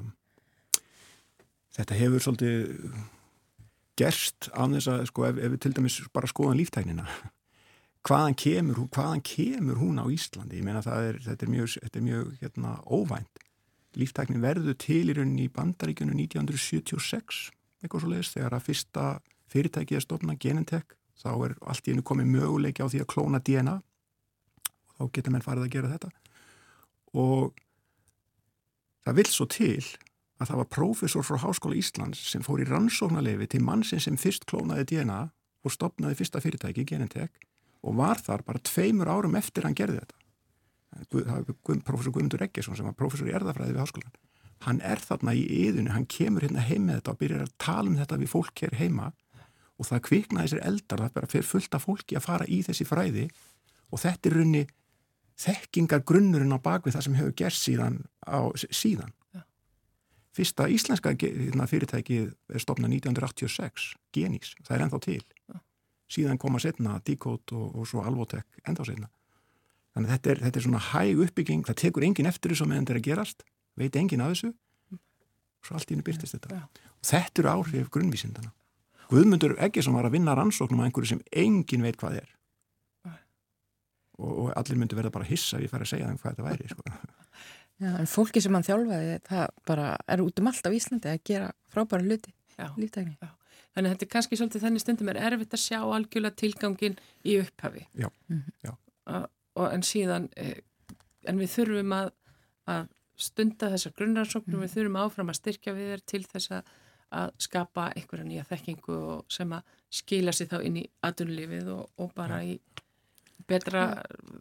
[1.78, 2.96] þetta hefur svolítið
[3.96, 7.06] gerst af þess að sko, ef, ef við til dæmis bara skoðan líftæknina
[8.06, 10.60] hvaðan kemur, hvaðan kemur hún á Íslandi?
[10.60, 13.42] Ég meina er, þetta er mjög, þetta er mjög hérna, óvænt.
[13.96, 17.48] Líftæknin verður til í rauninni í bandaríkjunu 1976,
[17.82, 19.06] eitthvað svo leiðist, þegar að fyrsta
[19.54, 23.42] fyrirtækið er stofna Genentech, þá er allt í einu komið möguleiki á því að klóna
[23.44, 26.12] DNA og þá geta menn farið að gera þetta
[27.16, 27.56] og
[29.06, 29.80] það vil svo til
[30.36, 34.48] að það var prófessor frá Háskóla Íslands sem fór í rannsóknarlefi til mannsinn sem fyrst
[34.50, 35.22] klónaði DNA
[35.66, 37.32] og stopnaði fyrsta fyrirtæki, Genentech
[37.86, 40.18] og var þar bara tveimur árum eftir hann gerði þetta.
[41.12, 44.16] Það var Guð- prófessor Guðmundur Eggesson sem var prófessor í erðafræði við háskólan.
[44.66, 47.92] Hann er þarna í yðinu, hann kemur hérna heim með þetta og byrjar að tala
[47.92, 49.12] um þetta við fólk hér heima
[49.76, 52.88] og það kviknaði sér eldar, það bara fyrir fullt af fólki að fara í þessi
[52.88, 53.28] fræði
[53.92, 54.64] og þetta er runni
[55.42, 58.00] þekkingar grunnurinn á bakvið það sem hefur gerst síðan.
[58.24, 59.14] Á, síðan.
[60.36, 65.22] Fyrsta íslenska hérna, fyrirtækið er stopnað 1986, Genís, það er ennþá til.
[66.12, 69.08] Síðan koma setna Decode og, og svo Alvotech ennþá setna.
[69.96, 72.84] Þannig að þetta er, þetta er svona hæg uppbygging, það tekur enginn eftir þessu meðan
[72.84, 73.46] þetta er að gerast,
[73.80, 74.52] veit enginn af þessu,
[75.64, 76.60] svo allt í henni byrtist þetta.
[77.00, 78.52] Og þetta eru áhrif grunnvísindana.
[79.10, 82.32] Guðmundur Eggesson var að vinna rannsóknum að einhverju sem enginn veit hvað er.
[84.16, 86.46] Og, og allir myndu verða bara hissa ef ég færi að segja þeim hvað þetta
[86.48, 86.68] væri.
[86.72, 86.84] Sko.
[87.84, 91.24] Já, en fólki sem hann þjálfaði, það bara er út um allt á Íslandi að
[91.28, 92.70] gera frábæra hluti, Já.
[92.80, 93.18] líftækni.
[93.76, 96.96] Þannig að þetta er kannski svolítið þenni stundum er erfitt að sjá algjörlega tilgangin
[97.28, 97.84] í upphafi.
[98.00, 98.54] Já, Mhm.
[98.64, 98.72] já.
[99.08, 100.58] Að- Og en síðan, eh,
[101.32, 102.10] en við þurfum að,
[102.68, 106.64] að stunda þessar grunnrannsóknum, við þurfum áfram að styrkja við þér til þess að,
[107.16, 111.88] að skapa einhverja nýja þekkingu og sem að skila sér þá inn í aðunlífið og,
[112.02, 112.58] og bara í
[113.48, 113.86] betra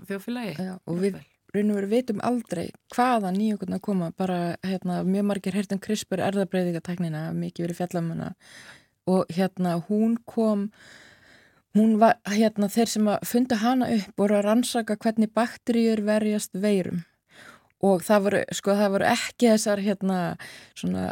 [0.08, 0.56] þjóðfélagi.
[0.58, 1.20] Já, og við
[1.54, 7.28] raun og veru vitum aldrei hvaða nýjökurna koma, bara hérna, mjög margir hertum CRISPR erðabreiðingateknina,
[7.38, 8.32] mikið verið fjallamuna.
[9.10, 10.68] Og hérna hún kom,
[11.76, 16.56] hún var hérna þeir sem að funda hana upp voru að rannsaka hvernig bakteríur verjast
[16.58, 17.04] veirum
[17.84, 20.20] og það voru, sko, það voru ekki þessar hérna
[20.78, 21.08] svona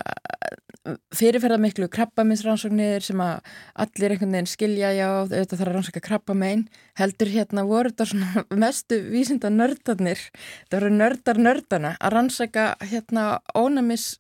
[1.14, 3.52] fyrirferða miklu krabbaminsrannsóknir sem að
[3.84, 6.64] allir einhvern veginn skilja já, auðvitað þarf að rannsaka krabbamein.
[6.98, 10.24] Heldur hérna voru þetta svona mestu vísinda nördarnir
[10.70, 14.16] það voru nördar nördana að rannsaka hérna ónæmis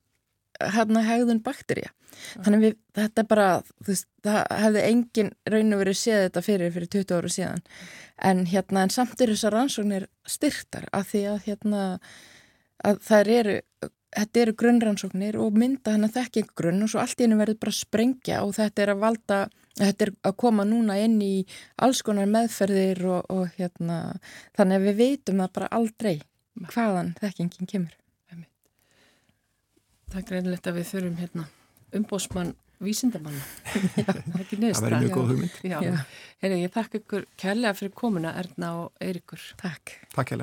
[0.62, 1.90] hérna hegðun bakterja
[2.44, 6.44] þannig við, þetta er bara þú veist, það hefði engin raun og verið séð þetta
[6.46, 7.64] fyrir fyrir 20 ára síðan.
[8.22, 11.82] En hérna en samt eru þessar rannsóknir styrktar af því að hérna
[12.86, 13.56] að þær eru
[14.12, 17.60] þetta eru grunnrannsóknir og mynda hann að þekking grunn og svo allt í hennu verður
[17.62, 21.46] bara að sprengja og þetta er að valda Þetta er að koma núna inn í
[21.80, 24.18] alls konar meðferðir og, og hérna,
[24.58, 26.14] þannig að við veitum það bara aldrei
[26.74, 27.98] hvaðan þekkingin kemur.
[30.12, 31.46] Það er greinilegt að við þurfum hérna
[31.96, 33.44] umbósmann vísindamanna.
[33.96, 34.88] það er ekki neðst
[35.62, 36.02] Það.
[36.42, 39.52] Heyrðu, ég þakka ykkur kærlega fyrir komuna Erna og Eirikur.
[39.62, 40.00] Takk.
[40.12, 40.36] Takk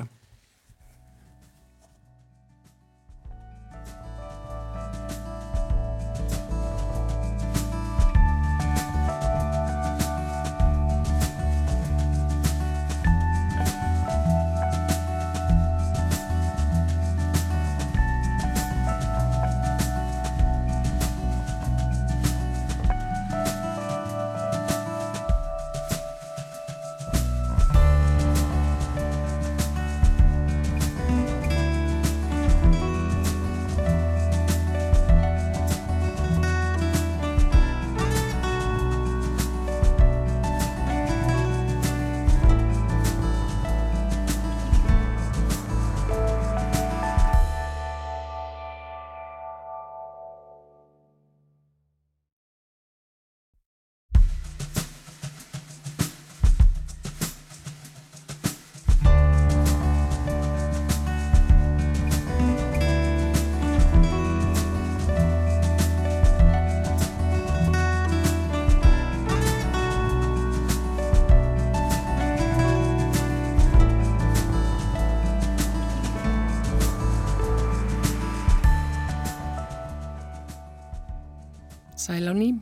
[82.10, 82.58] Sæl á ný,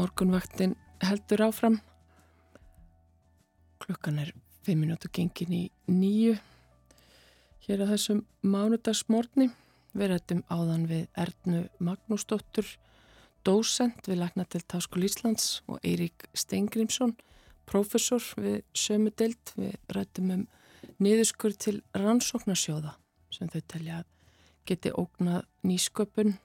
[0.00, 0.72] morgunvaktin
[1.04, 1.74] heldur áfram.
[3.84, 4.30] Klukkan er
[4.64, 6.38] 5 minútu gengin í nýju.
[7.66, 9.50] Hér á þessum mánudagsmórni
[9.92, 12.64] rættum áðan við Ernu Magnúsdóttur,
[13.44, 17.12] dósent við Læknatild Háskóli Íslands og Eirík Steingrímsson,
[17.68, 19.52] prófessor við sömu deild.
[19.52, 20.46] Við rættum um
[20.96, 22.96] niðurskur til rannsóknarsjóða
[23.36, 24.08] sem þau telja að
[24.64, 26.38] geti ógnað nýsköpun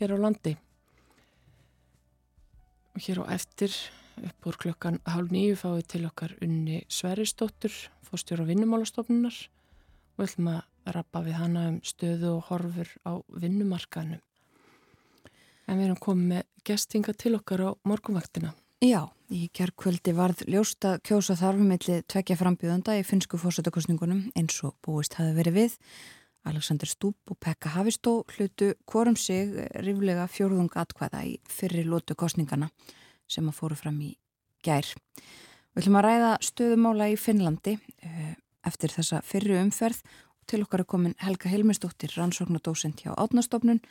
[0.00, 0.56] hér á landi.
[3.00, 3.72] Og hér á eftir
[4.20, 7.72] upp úr klokkan hálf nýju fáið til okkar unni Sveristóttur,
[8.04, 9.38] fórstjóra vinnumálastofnunar
[10.18, 14.20] og ætlum að rappa við hana um stöðu og horfur á vinnumarkanum.
[15.64, 18.52] En við erum komið með gestinga til okkar á morgunvaktina.
[18.84, 25.16] Já, í kjærkvöldi varð ljósta kjósa þarfumilli tvekja frambjöðanda í finnsku fórsetakostningunum eins og búist
[25.16, 25.80] hafi verið við.
[26.48, 29.52] Alexander Stúb og Pekka Hafistó hlutu korum sig
[29.84, 32.70] riflega fjörðung atkvæða í fyrri lótu kostningana
[33.30, 34.14] sem að fóru fram í
[34.64, 34.86] gær.
[35.70, 38.32] Við ætlum að ræða stöðumála í Finnlandi eh,
[38.66, 40.00] eftir þessa fyrri umferð
[40.40, 43.82] og til okkar er komin Helga Helmersdóttir, rannsóknadósent hjá Átnastofnun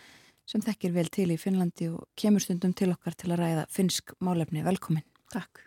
[0.50, 4.16] sem þekkir vel til í Finnlandi og kemur stundum til okkar til að ræða finnsk
[4.26, 4.66] málefni.
[4.66, 5.06] Velkomin.
[5.30, 5.62] Takk.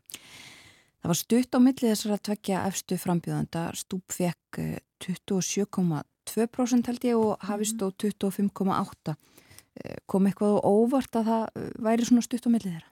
[1.03, 3.63] Það var stutt á millið þessar að tvekja efstu frambjöðanda.
[3.79, 4.61] Stúb fekk
[5.03, 7.91] 27,2 eh, 2% held ég og hafist mhm.
[7.91, 12.91] á 25,8 eh, kom eitthvað óvart að það eh, væri svona stutt á millið þeirra?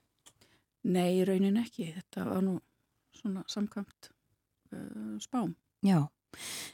[0.91, 2.55] Nei, raunin ekki, þetta var nú
[3.13, 4.09] svona samkvæmt
[4.73, 5.51] uh, spám.
[5.85, 6.07] Já,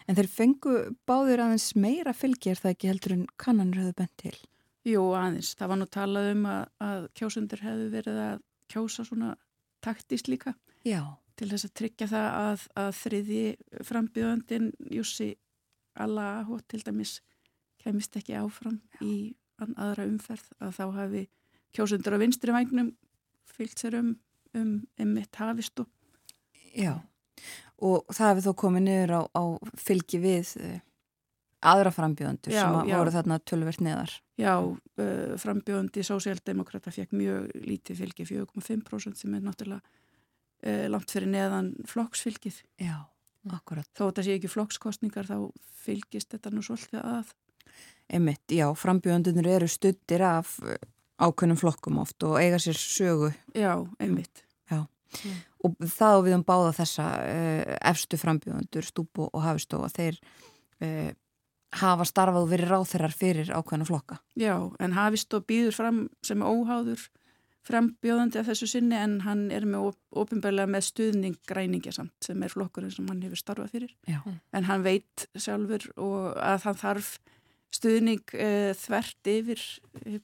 [0.06, 0.74] en þeir fengu
[1.08, 4.36] báðir aðeins meira fylgjir það ekki heldur en kannanur hefðu bent til?
[4.86, 9.32] Jú, aðeins, það var nú talað um að, að kjósundur hefðu verið að kjósa svona
[9.82, 10.54] taktist líka
[10.86, 11.00] Já.
[11.38, 13.42] til þess að tryggja það að, að þriði
[13.88, 15.32] frambjöðandin Jussi
[16.02, 17.18] Allaho til dæmis
[17.82, 21.26] kemist ekki áfram í an- aðra umferð að þá hafi
[21.76, 22.92] kjósundur á vinstri vagnum
[23.56, 24.14] fylgt sér um,
[24.54, 25.88] um, um hafist og
[26.76, 26.92] Já,
[27.80, 29.42] og það hefði þó komið niður á, á
[29.80, 30.74] fylgi við uh,
[31.72, 32.96] aðra frambjöðandur Já, sem já.
[33.00, 34.12] voru þarna tölvert neðar.
[34.36, 41.32] Já, uh, frambjóðandi sósíaldemokrata fekk mjög lítið fylgi, 4,5% sem er náttúrulega uh, langt fyrir
[41.32, 42.60] neðan flokksfylgið.
[42.84, 42.98] Já,
[43.54, 43.88] akkurat.
[43.94, 45.36] Þó þetta sé ekki flokkskostningar þá
[45.86, 47.34] fylgist þetta nú svolítið að.
[48.06, 50.76] Einmitt, já, frambjöðandunir eru stuttir af uh,
[51.18, 53.72] ákveðnum flokkum oft og eiga sér sögu Já,
[54.02, 54.44] einmitt.
[55.64, 60.18] og það og við um báða þessa uh, efstu frambjöðandur, Stúb og, og Hafistóa, þeir
[60.84, 61.10] uh,
[61.76, 64.20] hafa starfað og verið ráþeirar fyrir ákveðna flokka.
[64.38, 67.08] Já, en hafist og býður fram sem óháður
[67.66, 72.52] frambjóðandi af þessu sinni en hann er með ofinbæðlega með stuðning græningja samt sem er
[72.52, 73.94] flokkurinn sem hann hefur starfað fyrir.
[74.06, 74.20] Já.
[74.54, 77.16] En hann veit sjálfur og að hann þarf
[77.74, 79.64] stuðning uh, þvert yfir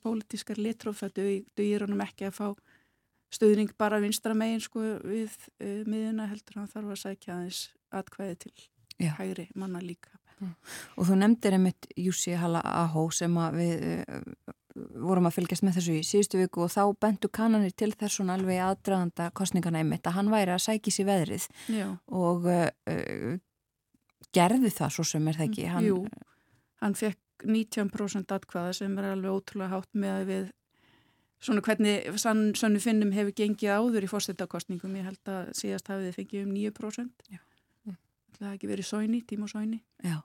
[0.03, 1.26] pólitískar litrófættu
[1.59, 2.47] dugir honum ekki að fá
[3.32, 7.62] stuðning bara vinstra megin sko við uh, miðuna heldur hann þarf að sækja aðeins
[7.93, 8.57] atkvæði til
[9.03, 9.14] Já.
[9.18, 10.14] hægri manna líka.
[10.99, 14.24] Og þú nefndir einmitt Jussi Halla Aho sem að við uh,
[14.75, 18.37] vorum að fylgjast með þessu í síðustu viku og þá bentu kannanir til þess svona
[18.39, 23.35] alveg aðdraðanda kostningana einmitt að hann væri að sækja sér veðrið Já, og uh,
[24.33, 25.68] gerði það svo sem er það ekki.
[25.73, 26.01] Hann, Jú,
[26.83, 30.51] hann fekk 19% atkvæða sem er alveg ótrúlega hátt með að við
[31.43, 34.99] svona hvernig sann, sannu finnum hefur gengið áður í fórstættakostningum.
[35.01, 37.27] Ég held að síðast hafið þið fengið um 9%.
[37.33, 37.43] Já.
[38.33, 39.81] Það hefði ekki verið sóni, tíma og sóni.
[40.07, 40.18] Já.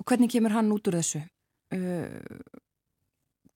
[0.00, 1.22] Og hvernig kemur hann út úr þessu?
[1.72, 2.14] Uh,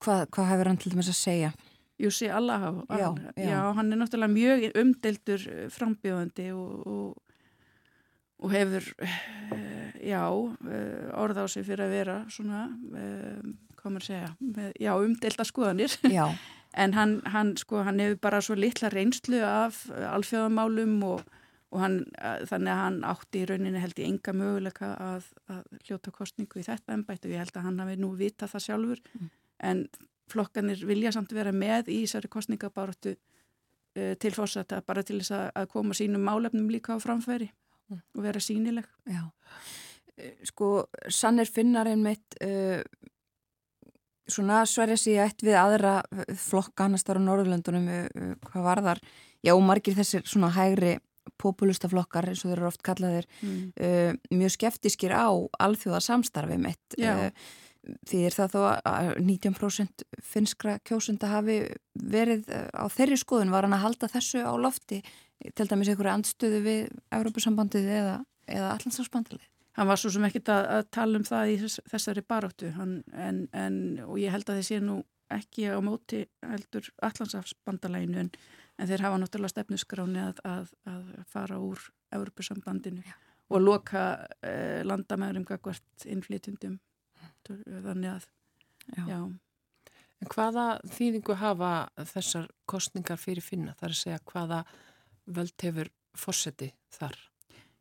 [0.07, 1.53] hvað, hvað hefur hann til dæmis að segja?
[1.99, 3.47] Jussi Allah, Já, já.
[3.49, 7.39] já, hann er náttúrulega mjög umdeltur frambjóðandi og, og,
[8.45, 10.21] og hefur, eh, já,
[10.69, 12.67] eh, orð á sig fyrir að vera svona,
[13.01, 13.41] eh,
[13.81, 15.97] hvað maður segja, með, já, umdelta skoðanir.
[16.13, 16.29] Já,
[16.77, 21.23] En hann, hann, sko, hann hefur bara svo litla reynslu af eh, alþjóðamálum og,
[21.73, 25.63] og hann, eh, þannig að hann átti í rauninni held ég enga möguleika að, að
[25.87, 29.01] hljóta kostningu í þetta ennbætt og ég held að hann hafi nú vita það sjálfur
[29.17, 29.31] Mm.
[29.63, 29.87] En
[30.31, 35.51] flokkanir vilja samt vera með í þessari kostningabáratu uh, til fórsetta bara til þess að,
[35.55, 37.51] að koma sínum málefnum líka á framfæri
[37.87, 38.01] Mm.
[38.19, 38.87] og vera sínileg.
[39.07, 39.21] já.
[40.19, 42.83] Uh, Sko, sannir finnar einmitt uh,
[44.27, 46.01] svona sverja sig eitt við aðra
[46.35, 49.03] flokka annars þar á Norðurlöndunum uh, hvað var þar?
[49.47, 50.97] Já, margir þessir svona hægri
[51.39, 54.19] populista flokkar eins og þeir eru oft kallaðir Mm.
[54.35, 55.27] mjög skeftiskir á
[55.63, 57.31] alþjóða samstarfi mitt Já.
[58.09, 58.61] Því er það þó
[58.91, 61.59] að 19% finskra kjósunda hafi
[61.95, 65.03] verið uh, á þeirri skoðun var hann að halda þessu á lofti
[65.55, 68.17] til dæmis einhverju andstöðu við Európusambandið eða,
[68.49, 72.23] eða allansafsbandalið Hann var svo sem ekkit að, að tala um það í þess, þessari
[72.25, 73.77] baróttu en, en,
[74.07, 75.03] og ég held að þið sé nú
[75.37, 78.31] ekki á móti heldur allansafsbandalæginu en,
[78.81, 81.83] en þeir hafa náttúrulega stefnuskráni að, að, að fara úr
[82.17, 83.05] Evropasambandinu
[83.53, 84.07] og loka
[84.41, 86.07] eh, landamæðurum gagvart
[87.51, 88.27] innflytundum þannig að
[88.95, 89.05] Já.
[89.09, 89.21] já.
[90.23, 90.67] En hvaða
[90.97, 91.71] þýðingu hafa
[92.13, 93.75] þessar kostningar fyrir finna?
[93.77, 94.61] Það er að segja hvaða
[95.37, 97.19] völd hefur fórseti þar?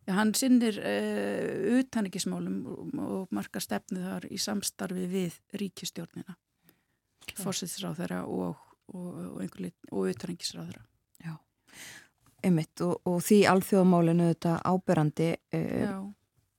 [0.05, 6.35] Já, hann sinnir uh, utanikismálum og, og marka stefnu þar í samstarfi við ríkistjórnina,
[7.39, 8.59] fórsetisráðara og,
[8.93, 10.83] og, og, og utanikisráðara.
[12.45, 15.95] einmitt og, og því alþjóðamálinu þetta áberandi uh, Já.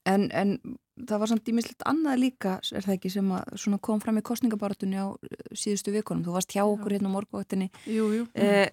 [0.09, 0.57] En, en
[0.97, 5.01] það var samt ímislegt annað líka er það ekki sem að kom fram í kostningabaratunni
[5.03, 8.29] á uh, síðustu vikunum þú varst hjá okkur hérna á morguvaktinni Jú, jú.
[8.33, 8.69] uh,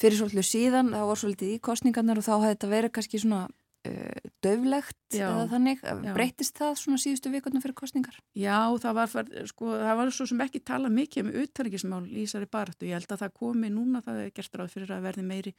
[0.00, 3.42] fyrir svolítið síðan það var svolítið í kostningarnar og þá hefði þetta verið kannski svona
[3.46, 5.26] uh, döflegt Já.
[5.28, 6.14] eða þannig Já.
[6.16, 10.42] breytist það svona síðustu vikunum fyrir kostningar Já, það var, sko, það var svo sem
[10.46, 12.88] ekki tala mikið um utanikismál í þessari baráttu.
[12.88, 15.54] Ég held að það komi núna, það er gert ráð fyrir að verði meiri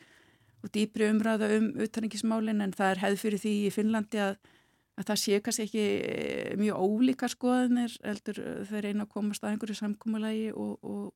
[0.62, 4.36] og dýpri umræða um utanikismálin en það er hefð fyrir því í Finnlandi að,
[5.02, 9.43] að það sé kannski ekki eh, mjög ólíka skoðanir heldur eh, þeir reyna að komast
[9.43, 11.08] að einhverju samkómulagi og, og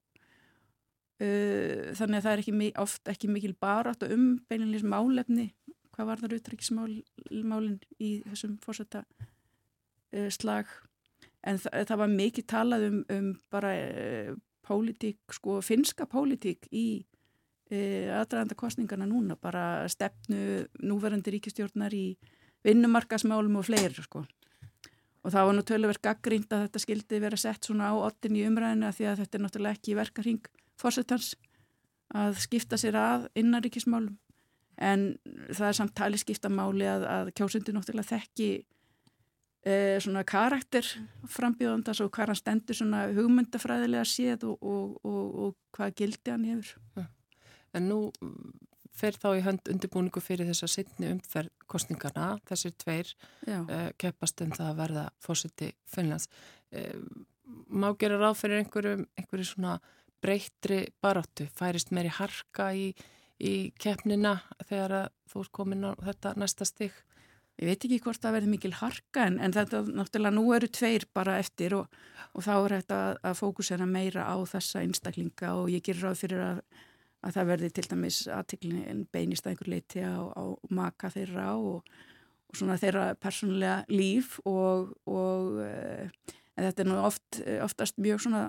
[1.21, 5.49] uh, þannig að það er ekki, oft ekki mikil barátt um beilinlega málefni
[5.95, 10.67] hvað var þar utanikismálin í þessum fórsetta uh, slag.
[11.45, 14.31] En þa það var mikið talað um, um bara uh,
[14.65, 17.05] pólitík, sko, finska pólitík í
[17.65, 22.11] aðdraðanda kostningana núna, bara stefnu núverandi ríkistjórnar í
[22.66, 24.26] vinnumarkasmálum og fleiri, sko.
[25.26, 28.45] Og það var nú töluvert gaggrínt að þetta skildi vera sett svona á ottin í
[28.45, 31.32] umræðinu að því að þetta er náttúrulega ekki verkarhing fórsetans
[32.13, 34.20] að skipta sér að innaríkismálum.
[34.76, 35.16] En
[35.55, 38.49] það er samt tali skipta máli að, að kjósundi náttúrulega þekki
[39.66, 40.85] eh, svona karakter
[41.31, 46.48] frambjóðandas og hvað hann stendur svona hugmyndafræðilega séð og, og, og, og hvað gildi hann
[46.52, 47.07] hefur.
[47.76, 47.99] En nú
[48.95, 53.11] fer þá í hönd undirbúningu fyrir þessa sittni umferð kostningarna, þessir tveir
[53.47, 56.30] uh, keppast um það að verða fórseti Finnlands.
[56.72, 57.26] Uh,
[57.69, 59.80] má gera ráð fyrir einhverjum, einhverju svona
[60.23, 62.89] breyttri baráttu, færist meiri harka í,
[63.38, 66.95] í keppnina þegar að þú ert komin á þetta næsta stig?
[67.55, 71.05] ég veit ekki hvort það verði mikil harka en, en þetta náttúrulega nú eru tveir
[71.15, 72.01] bara eftir og,
[72.35, 76.23] og þá er þetta að, að fókusera meira á þessa einstaklinga og ég gerir ráð
[76.26, 76.59] fyrir að,
[77.26, 81.85] að það verði til dæmis aðtiklin beinist að einhver leiti á, á maka þeirra og,
[82.49, 88.26] og svona þeirra persónulega líf og, og uh, en þetta er nú oft, oftast mjög
[88.26, 88.47] svona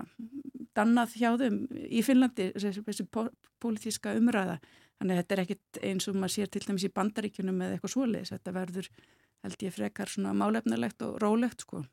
[0.77, 3.27] dannað hjá þeim í Finnlandi þessi, þessi pó,
[3.63, 4.57] pólitíska umræða.
[4.97, 7.93] Þannig að þetta er ekkit eins og maður sér til dæmis í bandaríkjunum eða eitthvað
[7.93, 8.33] svoleiðis.
[8.33, 8.89] Þetta verður
[9.45, 11.83] held ég frekar svona málefnilegt og rólegt sko.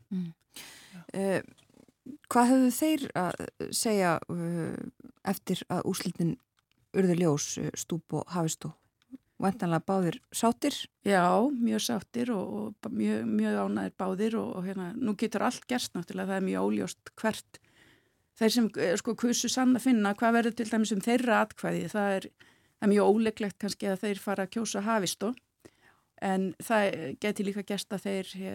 [1.12, 1.40] Uh,
[2.32, 3.44] hvað höfðu þeir að
[3.74, 4.78] segja uh,
[5.24, 6.35] eftir að úslitin
[6.95, 8.73] urðu ljós uh, stúp og hafistú.
[9.43, 14.93] Vantanlega báðir sátir Já, mjög sáttir og, og mjög, mjög ánæðir báðir og, og hérna,
[14.95, 17.59] nú getur allt gerst náttúrulega, það er mjög óljóst hvert
[18.39, 21.89] þeir sem eh, sko kusu sann að finna hvað verður til dæmis um þeirra atkvæði?
[21.93, 22.29] Það er,
[22.79, 25.33] það er mjög óleglegt kannski að þeir fara að kjósa hafistó
[26.25, 28.53] en það geti líka gæst að þeir e,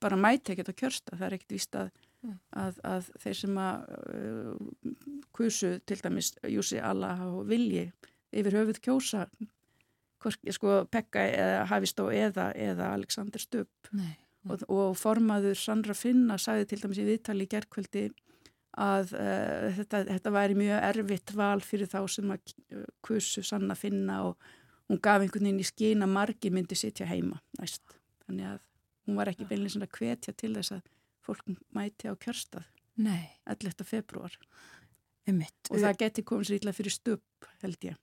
[0.00, 1.90] bara mæti ekkert að kjörsta það er ekkert víst að.
[2.28, 3.84] Að, að þeir sem að
[4.14, 4.92] uh,
[5.36, 7.86] kusu til dæmis Júsi Allah og Vilji
[8.30, 9.26] yfir höfuð kjósa
[10.52, 13.70] sko Pekka eða Hafistó eða, eða Alexander Stubb.
[14.48, 18.06] Og, og formaður Sandra Finna sagði til dæmis í viðtali í gerkvöldi
[18.80, 23.76] að uh, þetta, þetta væri mjög erfitt val fyrir þá sem að uh, kusu Sanna
[23.76, 24.50] Finna og
[24.90, 27.82] hún gaf einhvern veginn í skín að margi myndi sitja heima næst.
[28.26, 28.62] Þannig að
[29.08, 30.88] hún var ekki beinlega svona hvetja til þess að
[31.24, 32.66] fólk mæti á kjörstað
[33.00, 33.84] Nei, 11.
[33.88, 34.34] februar
[35.28, 35.70] einmitt.
[35.70, 37.96] og það geti komið sér illa fyrir stupp held ég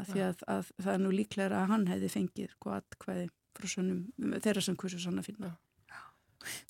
[0.00, 3.66] að því að, að það er nú líklega að hann hefði fengið hvað atkvæði frá
[3.68, 5.56] svonum þeirra sem kursu sann að finna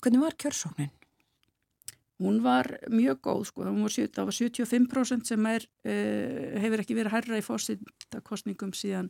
[0.03, 0.89] Hvernig var kjörsóknin?
[2.21, 6.97] hún var mjög góð sko, hún var, það var 75% sem er, uh, hefur ekki
[6.97, 9.09] verið hærra í fórsettakostningum síðan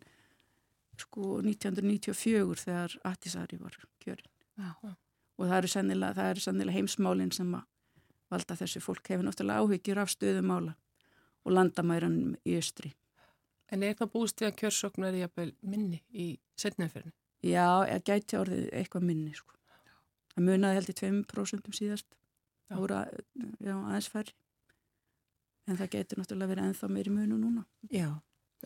[1.01, 4.29] sko 1994 þegar Attisari var kjörin
[4.61, 4.71] Já.
[5.41, 7.67] Og það eru sennilega, það eru sennilega heimsmálin sem að
[8.31, 10.77] valda þessu fólk hefur náttúrulega áhyggjur af stöðumála
[11.41, 12.93] og landamæranum í östri
[13.71, 16.27] En er það búist við að kjörsókn verði jafnvel minni í
[16.59, 17.13] setnafjörni?
[17.47, 19.55] Já, ég gæti orðið eitthvað minni sko.
[20.35, 22.07] Það munaði held í 2% síðast.
[22.71, 24.35] Já, aðeins færri.
[25.69, 27.63] En það getur náttúrulega verið ennþá meiri munu núna.
[27.87, 28.09] Já.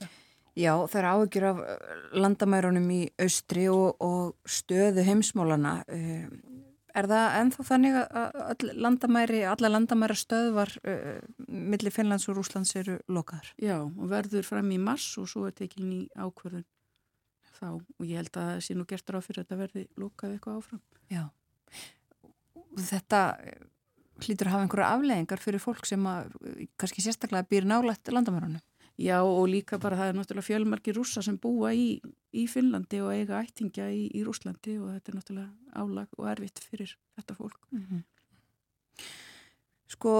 [0.01, 0.07] Já.
[0.55, 5.77] Já, það er áhyggjur af uh, landamærunum í austri og, og stöðu heimsmálana.
[5.91, 6.29] Uh,
[6.95, 11.17] Er það ennþá þannig að all landamæri, alla landamæra stöðvar uh,
[11.47, 13.49] millir Finnlands og Rúslands eru lokaðar?
[13.59, 16.63] Já, og verður fram í mars og svo er tekin í ákvörðun
[17.55, 17.69] þá.
[17.75, 20.59] Og ég held að það sé nú gert ráð fyrir að þetta verði lókað eitthvað
[20.61, 20.83] áfram.
[21.11, 21.23] Já.
[22.75, 23.21] Þetta
[24.23, 26.31] hlýtur að hafa einhverja afleðingar fyrir fólk sem að
[26.79, 28.63] kannski sérstaklega býr nálægt landamærunum.
[28.95, 31.97] Já, og líka bara það er náttúrulega fjölmargir rússa sem búa í,
[32.31, 36.61] í Finnlandi og eiga ættingja í, í Rúslandi og þetta er náttúrulega álag og erfitt
[36.63, 37.59] fyrir þetta fólk.
[39.91, 40.13] Sko,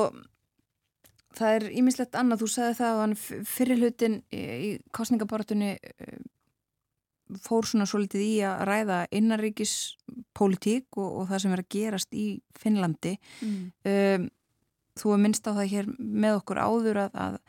[1.40, 3.16] það er ímislegt annað, þú sagði það að hann
[3.54, 4.44] fyrir hlutin í,
[4.92, 6.20] kostningabaratunni eh,
[7.48, 9.78] fór svona svo litið í að ræða innaríkis
[10.36, 12.28] pólitík og, og það sem er að gerast í
[12.60, 13.16] Finnlandi.
[13.40, 13.72] Mm.
[13.88, 14.28] Um,
[15.00, 17.40] þú er minnst á það hér með okkur áður að, að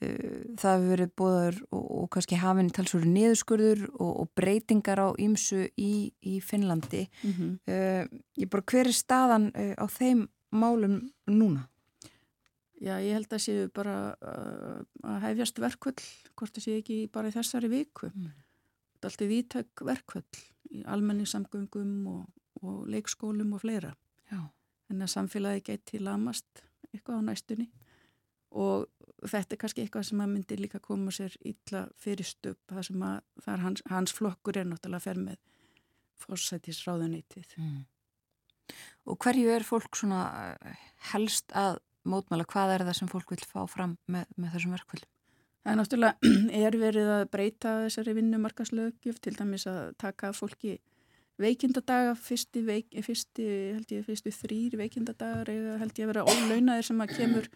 [0.00, 5.66] það hefur verið bóður og, og kannski hafinn talsvöru niðurskurður og, og breytingar á ímsu
[5.76, 7.06] í, í Finnlandi.
[7.22, 7.50] Mm -hmm.
[7.68, 11.68] Uh, ég bara, hver er staðan uh, á þeim málum núna?
[12.80, 16.00] Já, ég held að séu bara uh, að hefjast verkvöld,
[16.34, 18.08] hvort það séu ekki bara í þessari viku.
[18.14, 18.32] Mm.
[19.00, 20.40] Er alltaf vítök verkvöld
[20.70, 22.24] í almenningssamgöngum og,
[22.62, 23.92] og leikskólum og fleira.
[24.32, 24.48] Já.
[24.88, 27.68] En að samfélagi geti lamast eitthvað á næstunni
[28.50, 28.88] og
[29.28, 33.04] þetta er kannski eitthvað sem að myndi líka koma sér illa fyrir stöp það sem
[33.06, 35.38] að það er hans, hans flokkur er náttúrulega að fer með
[36.20, 37.54] fórsætisráðuneytið.
[37.60, 37.78] Mm.
[39.10, 40.24] Og hverju er fólk svona
[40.56, 40.82] uh,
[41.12, 42.46] helst að mótmála?
[42.48, 45.10] Hvað er það sem fólk vil fá fram með, með þessum verkvöldum?
[45.60, 46.30] Það er náttúrulega
[46.66, 50.78] er verið að breyta þessari vinnumarkaslögjöf til dæmis að taka fólki
[51.40, 53.46] veikindadaga, fyrsti, veik, fyrsti,
[53.76, 57.48] held ég, fyrstu þrýr veikindadagar eða held ég að vera ólaunaðir sem að kemur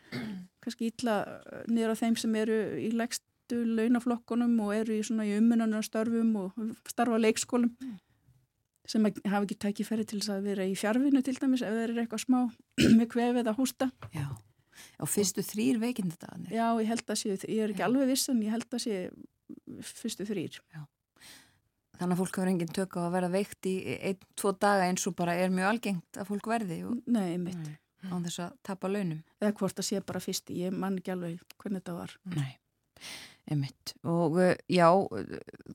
[0.64, 1.18] kannski illa
[1.68, 6.58] niður á þeim sem eru í legstu launaflokkunum og eru í í ummunanarstörfum og
[6.88, 7.74] starfa á leikskólum
[8.88, 11.92] sem að hafa ekki tækifæri til þess að vera í fjárvinu til dæmis ef þeir
[11.92, 12.40] eru eitthvað smá
[12.98, 13.88] með kvefið að hósta.
[14.12, 14.26] Já.
[15.00, 16.50] Og fyrstu þrýr veikindadagarnir?
[16.52, 17.86] Já, ég held að séu, ég er ekki Já.
[17.88, 20.58] alveg viss en ég held að séu fyrstu þrýr.
[21.94, 25.06] Þannig að fólk hefur engin tök á að vera veikt í einn, tvo daga eins
[25.06, 27.70] og bara er mjög algengt að fólk verði og Nei, mitt.
[28.10, 29.22] Á þess að tapa launum.
[29.40, 32.14] Eða hvort að sé bara fyrsti, ég man ekki alveg hvernig þetta var.
[32.34, 32.52] Nei,
[33.50, 33.94] einmitt.
[34.08, 34.88] Og uh, já,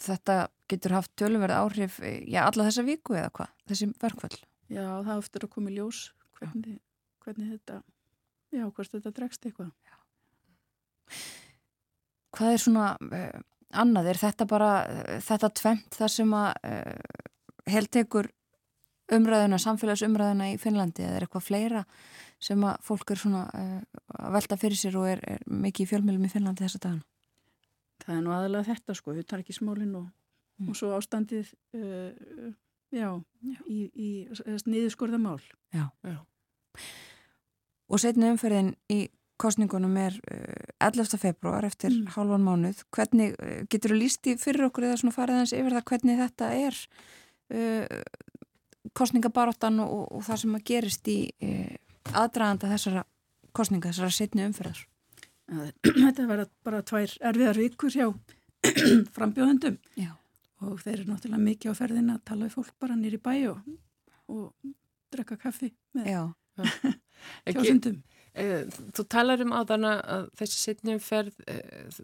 [0.06, 0.38] þetta
[0.72, 4.40] getur haft tölumverð áhrif, uh, já, alla þessa viku eða hvað, þessi verkvöld.
[4.70, 6.02] Já, það er eftir að koma í ljós
[6.40, 6.80] hvernig,
[7.26, 7.82] hvernig þetta,
[8.54, 9.72] já, hvort þetta dregst eitthvað.
[12.38, 13.40] Hvað er svona uh,
[13.82, 14.12] annað?
[14.12, 17.24] Er þetta bara, uh, þetta tvent það sem að uh,
[17.70, 18.30] heltekur
[19.16, 21.84] umræðuna, samfélagsumræðuna í Finnlandi eða er eitthvað fleira
[22.40, 23.82] sem að fólk er svona uh,
[24.20, 27.06] að velta fyrir sér og er, er mikið í fjölmjölum í Finnlandi þessa dagana?
[28.06, 30.08] Það er nú aðalega þetta sko, við tar ekki smálinn og,
[30.60, 30.74] Mm.
[30.74, 32.50] og svo ástandið, uh,
[32.92, 33.08] já,
[33.72, 34.08] í, í
[34.68, 35.40] niðurskorðamál.
[35.72, 35.86] Já.
[36.04, 36.18] Já.
[37.90, 39.06] Og setni umferðin í
[39.40, 41.16] kostningunum er uh, 11.
[41.22, 42.10] februar eftir Mm.
[42.16, 42.84] hálfan mánuð.
[42.92, 43.38] Hvernig,
[43.72, 46.82] getur þú líst í fyrir okkur eða svona farið hans yfir það hvernig þetta er
[47.56, 48.04] uh,
[48.96, 51.76] kostningabaráttan og, og það sem að gerist í uh,
[52.22, 53.04] aðdraganda þessara
[53.56, 54.82] kostninga, þessara setni umferðar?
[56.04, 58.08] Þetta verða bara tvær erfiðar vikur hjá
[59.16, 60.12] frambjóðendum Já.
[60.66, 63.60] og þeir eru náttúrulega mikið á ferðin að tala við fólk bara nýri bæ og,
[64.30, 64.74] og
[65.14, 66.10] drekka kaffi með
[67.56, 68.02] kjósundum.
[68.38, 68.66] eh,
[68.96, 71.40] þú talar um áðan að þessi setnum ferð,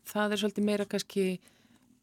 [0.09, 1.27] það er svolítið meira kannski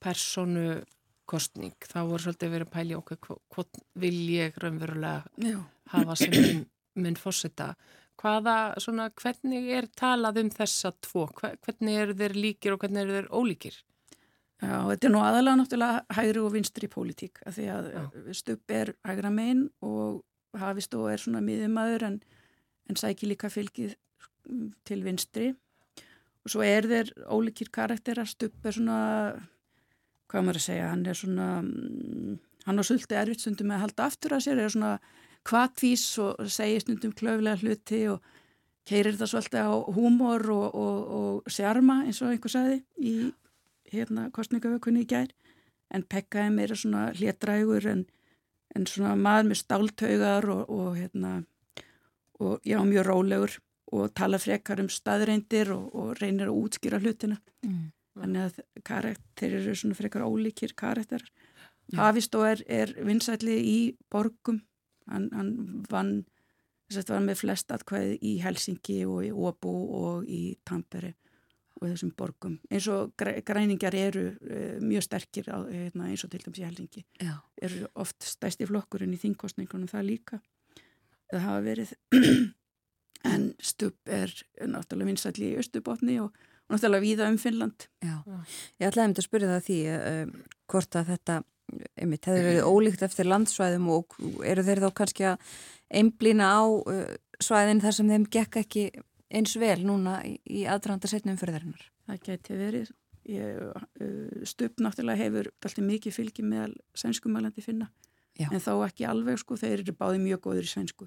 [0.03, 0.83] personu
[1.27, 1.73] kostning.
[1.87, 3.19] þá voru svolítið verið að pæli okkur
[3.55, 5.59] hvort vil ég raunverulega Já.
[5.95, 6.67] hafa sem minn,
[6.97, 7.75] minn fósita.
[8.23, 11.27] Hvaða, svona, hvernig er talað um þessa tvo?
[11.39, 13.79] Hve- Hvernig eru þeir líkir og hvernig eru þeir ólíkir?
[14.63, 18.03] Já, þetta er nú aðalega náttúrulega hægri og vinstri pólitík að því að Já.
[18.39, 20.21] stupp er hægra megin og
[20.61, 22.21] hafist og er svona miðumæður en,
[22.91, 23.97] en sæki líka fylgið
[24.47, 25.49] mm, til vinstri
[26.45, 29.01] og svo er þeir ólíkir karakterar stupp er svona
[30.33, 33.85] hvað maður að segja, hann er svona mm, hann á sulti erfitt stundum með að
[33.87, 34.93] halda aftur að sér, er svona
[35.49, 38.23] kvatvís og segir stundum klöflega hluti og
[38.89, 43.15] keirir það svolítið á húmor og, og, og sjarma eins og einhver sagði í
[43.93, 45.31] hérna kostningavökunni í gær
[45.93, 48.07] en Pekka er svona hlétrægur en,
[48.75, 51.43] en svona maður með stáltaugar og, og hérna
[52.43, 53.59] og já, mjög rólegur
[53.93, 57.37] og tala frekar um staðreindir og reynir að útskýra hlutina
[57.67, 57.91] mm.
[58.19, 61.31] Þannig að karakter eru svona frekar ólíkir karakterar.
[61.97, 63.79] Hafist og er, er vinsætli í
[64.13, 64.63] borgum.
[65.11, 65.51] Hann, hann
[65.91, 66.13] vann
[66.93, 71.15] þess að var með flest atkvæði í Helsingi og í Óbú og í Tampere
[71.81, 72.59] og þessum borgum.
[72.71, 76.67] Eins og græ- græningar eru uh, mjög sterkir á, hérna, eins og til dæmis í
[76.69, 77.35] Helsingi já,
[77.65, 80.41] eru oft stæsti flokkurinn í þingkostningunum það líka.
[81.33, 81.95] Það hafa verið.
[83.23, 84.33] En stupp er
[84.67, 86.35] náttúrulega vinsætli í Östubotni og
[86.73, 88.17] náttúrulega víða um Finnland já.
[88.81, 90.35] Ég ætlaði um að spyrja það að því um,
[90.73, 91.39] hvort að þetta
[91.97, 95.53] einmitt, hefði verið ólíkt eftir landsvæðum og eru þeir þá kannski að
[95.93, 98.89] einblýna á uh, svæðin þar sem þeim gekk ekki
[99.33, 101.87] eins vel núna í, í aðdraðanda setni umfyrðarinnar.
[102.09, 102.93] það geti verið
[103.23, 103.55] Ég,
[104.03, 107.87] uh, stupp náttúrulega hefur alltaf mikið fylgi meðal sænskumælandi finna
[108.35, 108.49] Já.
[108.49, 111.07] en þá ekki alveg sko, þeir eru báði mjög góður í sænsku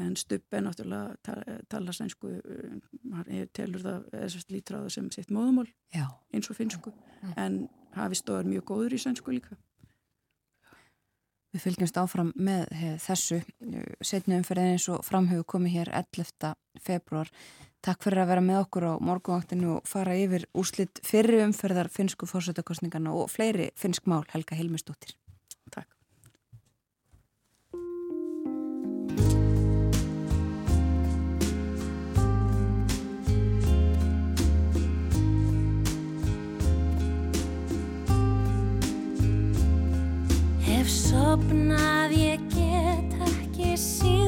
[0.00, 2.78] en stupp er náttúrulega tala, tala sænsku uh,
[3.16, 6.06] hann telur það, eða lítur á það sem sitt móðumál Já.
[6.32, 6.94] eins og finnsku
[7.36, 7.66] en
[7.96, 9.58] hafist og er mjög góður í sænsku líka
[11.52, 13.42] Við fylgjumst áfram með he, þessu
[14.00, 16.54] setni umferðin eins og framhefur komið hér 11.
[16.80, 17.28] februar.
[17.84, 22.28] Takk fyrir að vera með okkur á morgunvaktinu og fara yfir úrslit fyrir umferðar finnsku
[22.30, 25.12] fórsetakostningarna og fleiri finnsk mál Helga Hilmisdóttir.
[41.12, 44.21] Sopnað ég get ekki síð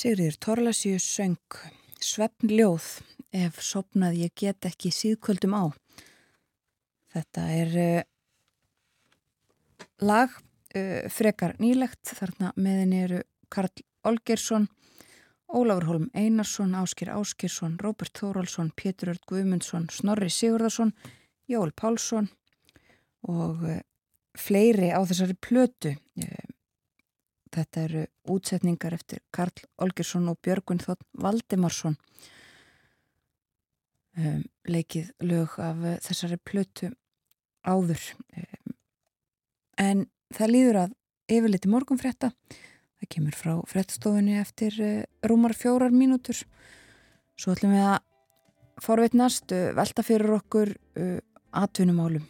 [0.00, 1.56] Sigriður Torlasjö söng
[2.00, 2.84] Svefn ljóð
[3.36, 5.64] ef sopnað ég get ekki síðkvöldum á.
[7.12, 7.98] Þetta er uh,
[10.00, 12.14] lag uh, frekar nýlegt.
[12.16, 13.20] Þarna meðin eru
[13.52, 14.70] Karl Olgersson,
[15.52, 20.94] Ólafur Holm Einarsson, Áskir Áskirsson, Róbert Þóraldsson, Pétur Ört Guðmundsson, Snorri Sigurðarsson,
[21.44, 22.30] Jól Pálsson
[23.28, 23.82] og uh,
[24.32, 25.92] fleiri á þessari plötu.
[27.50, 31.96] Þetta eru útsetningar eftir Karl Olgersson og Björgun Þótt Valdimarsson.
[34.18, 36.90] Um, leikið lög af uh, þessari plötu
[37.66, 38.02] áður.
[38.34, 38.74] Um,
[39.78, 40.02] en
[40.34, 40.96] það líður að
[41.30, 42.32] yfirleiti morgunfrétta.
[43.00, 46.42] Það kemur frá fréttastofunni eftir uh, rúmar fjórar mínútur.
[47.38, 51.16] Svo ætlum við að forveitnast uh, velta fyrir okkur uh,
[51.50, 52.26] atvinnumálum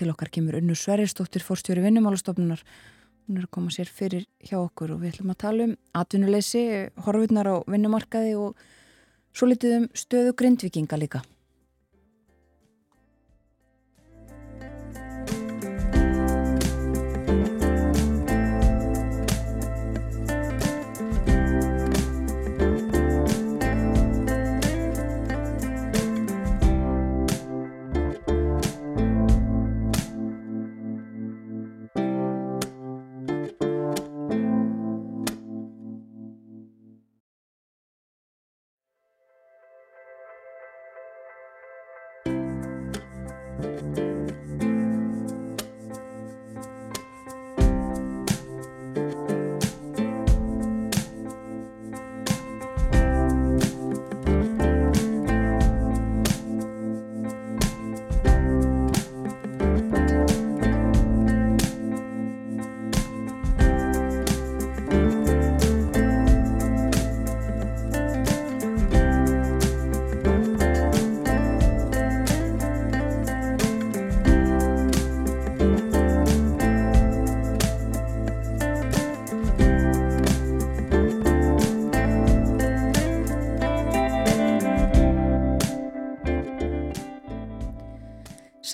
[0.00, 2.64] til okkar kemur Unnur Sverrisdóttir fórstjóri vinnumálastofnunar
[3.30, 6.62] hún er að koma sér fyrir hjá okkur og við ætlum að tala um atvinnuleysi,
[7.04, 8.64] horfurnar á vinnumarkaði og
[9.36, 11.20] svo litið um stöðu grindvikinga líka.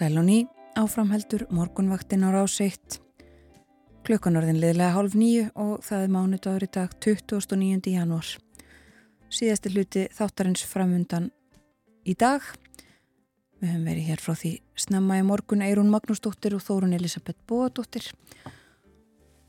[0.06, 0.46] Sælóni
[0.78, 3.00] áframheldur morgunvaktin á ráseitt
[4.06, 7.90] klukkanorðin liðlega hálf nýju og það er mánudagur í dag 29.
[7.90, 8.28] janúar.
[9.26, 11.26] Síðasti hluti þáttarins framundan
[12.06, 12.38] í dag.
[13.58, 18.06] Við höfum verið hér frá því snemma í morgun Eirún Magnúsdóttir og Þórun Elisabeth Bóadóttir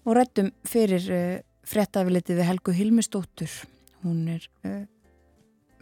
[0.09, 1.39] og rættum fyrir uh,
[1.69, 3.59] frettafilitið við Helgu Hilmisdóttur.
[4.01, 4.87] Hún er uh,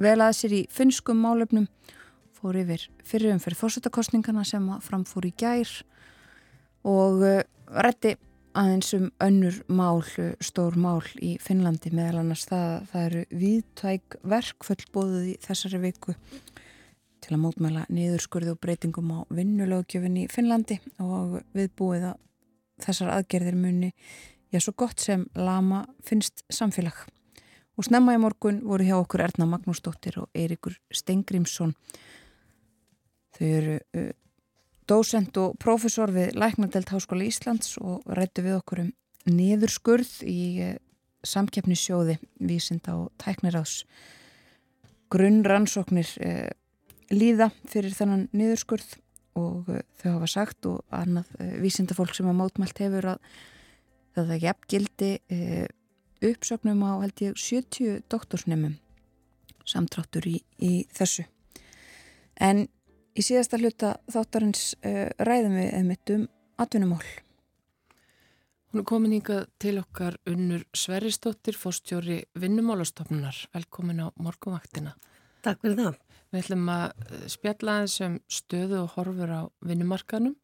[0.04, 1.72] vel að sér í finnskum málefnum
[2.46, 5.72] fór yfir fyrirum fyrir fórsetakostningana sem framfór í gær
[6.86, 7.40] og uh,
[7.74, 8.14] rætti
[8.56, 14.20] aðeins um önnur mál, uh, stór mál í Finnlandi meðal annars það, það eru viðtæk
[14.36, 16.14] verkföll bóðuð í þessari viku
[17.26, 22.22] til að mótmæla niðurskurði og breytingum á vinnulögjöfin í Finnlandi og viðbúið að
[22.86, 23.90] þessar aðgerðir muni
[24.54, 27.00] já svo gott sem lama finnst samfélag.
[27.76, 31.74] Og snemma í morgun voru hjá okkur Erna Magnúsdóttir og Eirikur Stengrimsson
[33.36, 34.12] Þau eru uh,
[34.88, 38.92] dósent og profesor við Læknadelt Háskóla Íslands og rættu við okkur um
[39.32, 40.76] niðurskurð í uh,
[41.26, 43.82] samkeppnissjóði vísinda og tækniráðs
[45.14, 46.48] grunnrannsóknir uh,
[47.12, 48.96] líða fyrir þennan niðurskurð
[49.36, 49.68] og
[50.00, 51.28] þau hafa sagt og annað
[51.60, 53.34] vísindafólk sem að mótmælt hefur að
[54.16, 55.10] það er jafngildi
[56.24, 58.78] uppsögnum á held ég 70 doktorsnefnum
[59.68, 61.26] samtráttur í, í þessu.
[62.40, 62.68] En
[63.16, 66.26] Í síðasta hluta þáttarins uh, ræðum við einmitt um
[66.60, 67.06] atvinnumál.
[68.72, 73.38] Hún er komin hingað til okkar unnur Sveristóttir, fórstjóri vinnumálastofnunar.
[73.56, 74.98] Velkomin á morgumvaktina.
[75.48, 76.02] Takk fyrir það.
[76.34, 80.36] Við ætlum að spjalla aðeins um stöðu og horfur á vinnumarkanum.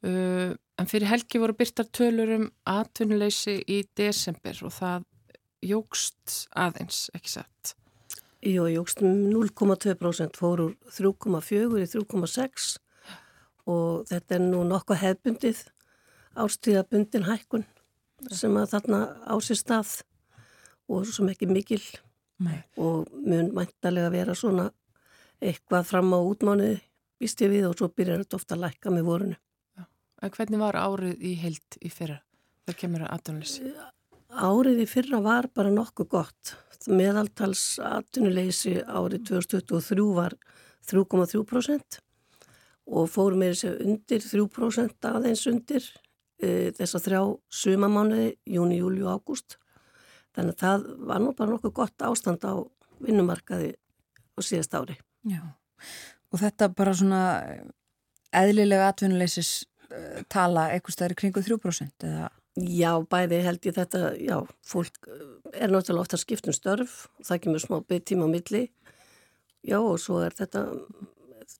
[0.00, 5.04] Uh, en fyrir helgi voru byrtar tölur um atvinnuleysi í desember og það
[5.62, 7.76] jógst aðeins, ekki sett.
[8.42, 12.72] Jú, jógst 0,2% fór úr 3,4 í 3,6
[13.70, 15.60] og þetta er nú nokkuð hefbundið
[16.42, 17.62] ástíðabundin hækkun
[18.34, 19.92] sem að þarna á sér stað
[20.90, 21.82] og sem ekki mikil
[22.42, 22.64] Nei.
[22.74, 24.72] og mun mæntalega vera svona
[25.38, 26.80] eitthvað fram á útmánuði
[27.22, 29.38] býst ég við og svo byrjar þetta ofta að lækka með vorunu.
[30.22, 32.18] En hvernig var árið í heilt í fyrra?
[32.66, 33.70] Það kemur að aðdunleysi.
[34.32, 36.54] Árið í fyrra var bara nokkuð gott
[36.90, 40.34] meðaltals atvinnuleysi árið 2023 var
[40.88, 42.00] 3,3%
[42.92, 45.84] og fórum með þessu undir 3% aðeins undir
[46.42, 47.20] e, þess að þrjá
[47.62, 49.60] sumamánuði, júni, júli og ágúst
[50.32, 52.54] Þannig að það var nú bara nokkuð gott ástand á
[53.04, 54.96] vinnumarkaði á síðast ári.
[55.28, 55.42] Já,
[56.32, 57.22] og þetta bara svona
[58.32, 59.50] eðlilega atvinnuleysis
[59.92, 62.30] uh, tala eitthvað stæðir kringu 3% eða?
[62.60, 64.36] Já, bæði held ég þetta, já,
[64.68, 68.66] fólk eh, er náttúrulega ofta skiptum störf, það kemur smá bygg tíma á milli,
[69.64, 70.66] já og svo er þetta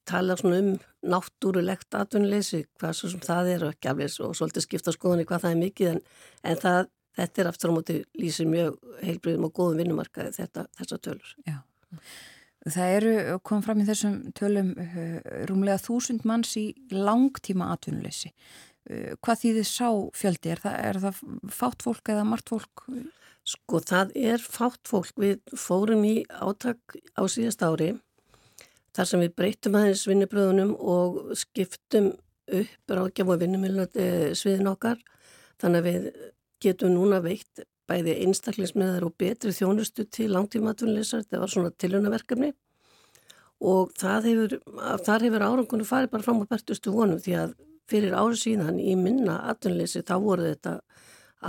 [0.08, 4.66] tala svona um náttúrulegt atvinnuleysi, hvað svo sem það er og ekki afleys og svolítið
[4.66, 6.02] skipta skoðunni hvað það er mikið en,
[6.50, 11.00] en það, þetta er aftur á móti lýsir mjög heilbriðum og góðum vinnumarkaði þetta, þessa
[11.02, 11.34] tölur.
[11.48, 11.58] Já.
[12.62, 15.16] Það eru, kom fram í þessum tölum uh,
[15.50, 18.30] rúmlega þúsund manns í langtíma atvinnuleysi.
[18.90, 19.88] Uh, hvað þýðir sá
[20.18, 20.52] fjöldi?
[20.54, 21.20] Er það, er það
[21.58, 22.86] fátt fólk eða margt fólk?
[23.48, 25.14] Sko það er fátt fólk.
[25.18, 27.94] Við fórum í átak á síðast ári
[28.92, 32.12] þar sem við breytum aðeins vinnubröðunum og skiptum
[32.52, 34.06] upp ráðgjaf og vinnumilnandi
[34.36, 34.98] sviðin okkar.
[35.62, 36.08] Þannig að við
[36.62, 42.52] getum núna veikt bæði einstaklingsmiðar og betri þjónustu til langtímatunleysar, þetta var svona tilhjónaverkefni
[43.62, 44.54] og það hefur,
[45.06, 47.54] þar hefur árangunni farið bara fram á bertustu vonum því að
[47.92, 50.78] fyrir árið síðan í minna atunleysi þá voru þetta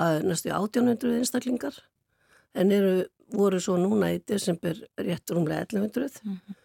[0.04, 1.80] að næstu 1800 einstaklingar
[2.58, 2.94] en eru,
[3.34, 6.62] voru svo núna í desember rétt rúmlega 1100 mm -hmm.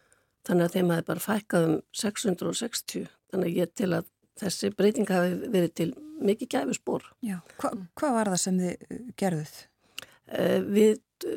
[0.49, 4.07] þannig að þeim hafi bara fækkað um 660 þannig að ég til að
[4.39, 5.91] þessi breyting hafi verið til
[6.23, 7.05] mikið gæfusbor.
[7.25, 9.55] Já, Hva, hvað var það sem þið uh, gerðuð?
[10.29, 11.29] Uh, við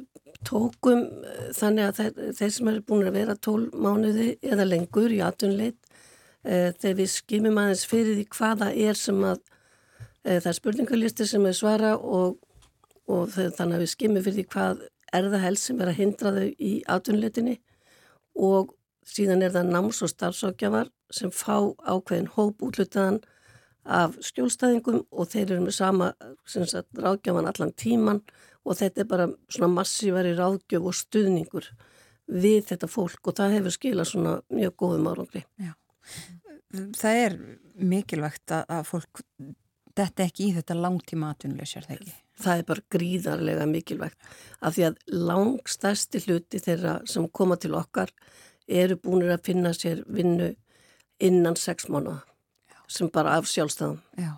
[0.47, 5.13] tókum uh, þannig að þeir, þeir sem eru búin að vera tól mánuði eða lengur
[5.13, 5.90] í atunleit
[6.45, 11.27] uh, þegar við skimum aðeins fyrir því hvaða er sem að uh, það er spurningalisti
[11.29, 12.37] sem er svara og,
[13.07, 15.99] og þeir, þannig að við skimum fyrir því hvað er það helst sem er að
[15.99, 17.57] hindra þau í atunleitinni
[18.39, 18.75] og
[19.07, 23.19] síðan er það náms- og starfsákjafar sem fá ákveðin hóp útlutaðan
[23.83, 26.11] af skjólstæðingum og þeir eru með sama
[26.45, 28.21] sagt, ráðgjöfan allan tíman
[28.63, 31.71] og þetta er bara svona massífari ráðgjöf og stuðningur
[32.31, 35.43] við þetta fólk og það hefur skilað svona mjög góðum árangri.
[35.57, 35.73] Já.
[36.71, 37.37] Það er
[37.75, 39.23] mikilvægt að fólk
[39.97, 42.17] þetta ekki í þetta langtíma atvinnuleysjar þegar ekki?
[42.41, 44.29] Það er bara gríðarlega mikilvægt
[44.61, 48.13] af því að langstæsti hluti þeirra sem koma til okkar
[48.71, 50.53] eru búinir að finna sér vinnu
[51.21, 52.21] innan sex mánuða
[52.91, 53.99] sem bara af sjálfstæðum.
[54.19, 54.33] Já.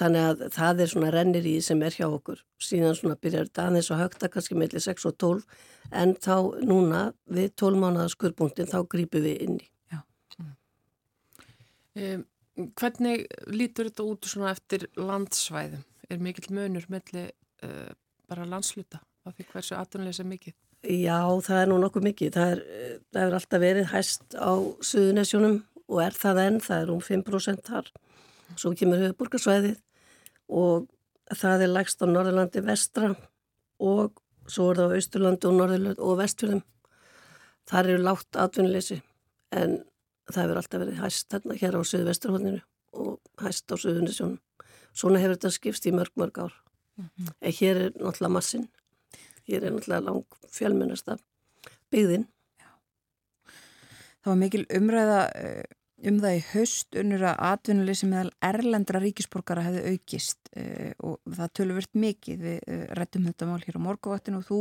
[0.00, 2.38] Þannig að það er svona rennir í sem er hjá okkur.
[2.62, 5.42] Síðan svona byrjar þetta aðeins og högta kannski mellir 6 og 12
[6.02, 9.66] en þá núna við 12 mánuða skurrpunktin þá grýpum við inn í.
[11.98, 12.24] Um,
[12.78, 15.84] hvernig lítur þetta út svona eftir landsvæðum?
[16.10, 17.28] Er mikill mönur melli
[17.64, 17.90] uh,
[18.30, 20.54] bara landsluta af því hversu aðtunlega sem mikið?
[20.80, 22.30] Já, það er nú nokkuð mikið.
[22.36, 22.62] Það er,
[23.12, 24.52] það er alltaf verið hæst á
[24.90, 25.58] Suðunesjónum
[25.90, 27.90] og er það enn, það er um 5% þar.
[28.56, 29.76] Svo kemur höfuborgarsvæðið
[30.60, 30.88] og
[31.36, 33.12] það er lægst á Norðurlandi vestra
[33.80, 36.64] og svo er það á Austurlandi og Norðurlandi og Vestfjörðum.
[37.70, 39.00] Þar eru látt atvinnuleysi
[39.54, 39.78] en
[40.34, 42.60] það hefur alltaf verið hæst hérna hér á Suðvesturhóðninu
[43.00, 44.38] og hæst á Suðunisjónum.
[44.92, 46.54] Svona hefur þetta skipst í mörg mörg ár.
[46.96, 47.32] Mm -hmm.
[47.40, 48.68] En hér er náttúrulega massin.
[49.48, 51.18] Hér er náttúrulega lang fjölmennasta
[51.90, 52.26] byggðinn.
[54.20, 55.64] Það var mikil umræða eh,
[56.08, 61.52] um það í haust unnur að atvinnuleysi meðal erlendra ríkisborgara hefði aukist uh, og það
[61.58, 64.60] töluvert mikið við uh, rættum þetta mál hér á morguvattinu og þú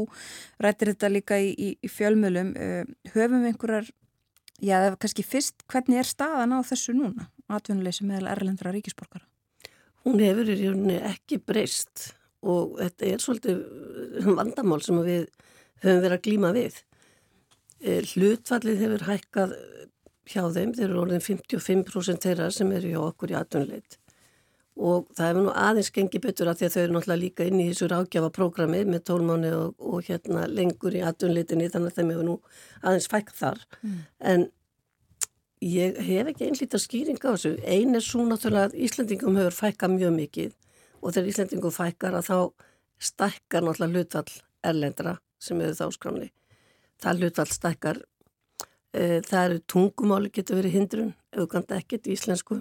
[0.66, 2.84] rættir þetta líka í, í, í fjölmjölum uh,
[3.14, 3.91] höfum einhverjar
[4.61, 9.26] já, það var kannski fyrst, hvernig er staðan á þessu núna, atvinnuleysi meðal erlendra ríkisborgara?
[10.07, 15.27] Hún hefur í rauninni ekki breyst og þetta er svolítið vandamál sem við
[15.84, 16.80] höfum verið að glíma við.
[18.14, 19.56] Hlutfallið hefur hækkað
[20.30, 23.99] hjá þeim, þeir eru orðin 55% þeirra sem eru hjá okkur í aðtunleit
[24.80, 27.60] og það hefur nú aðeins gengið betur að því að þau eru náttúrulega líka inn
[27.60, 32.28] í þessu rákjafaprógrami með tólmáni og, og hérna lengur í aðtunleitinni þannig að þeim hefur
[32.30, 32.38] nú
[32.82, 33.66] aðeins fækt þar.
[33.84, 34.00] Mm.
[34.34, 34.48] en
[35.66, 37.56] ég hef ekki einlítið skýring á þessu.
[37.68, 40.54] Ein er svo náttúrulega að Íslandingum hefur fækkað mjög mikið
[41.00, 42.38] og þegar Íslandingum fækkar að þá
[43.10, 44.40] stækkar náttúrulega hlutfall
[44.72, 46.32] erlendra sem hefur þá skramni
[47.00, 48.00] það hlutfall stækkar
[48.90, 51.10] Eh, það eru tungumáli getur verið hindrun
[51.52, 52.56] kannt ekkert íslensku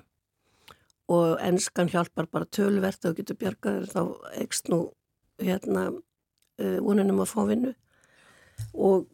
[1.09, 4.03] og ennskan hjálpar bara tölvert og getur bjargaður þá
[4.43, 4.83] ekst nú
[5.41, 5.89] hérna
[6.61, 7.73] eh, vonunum að fá vinnu.
[8.75, 9.07] Og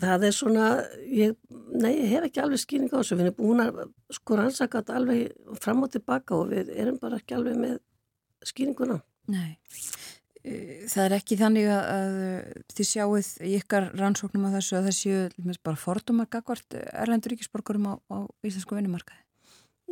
[0.00, 0.68] það er svona
[1.10, 1.34] ég,
[1.72, 3.18] nei, ég hef ekki alveg skýring á þessu.
[3.18, 3.82] Við erum búin að
[4.14, 7.76] sko rannsaka þetta alveg fram og tilbaka og við erum bara ekki alveg með
[8.44, 9.00] skýringuna.
[9.32, 9.58] Nei.
[10.44, 14.96] Það er ekki þannig að, að þið sjáuð í ykkar rannsóknum á þessu að það
[14.98, 19.23] séu bara fordumar gagvart erlendur ríkisborgurum á, á íslensku vinnumarkaði?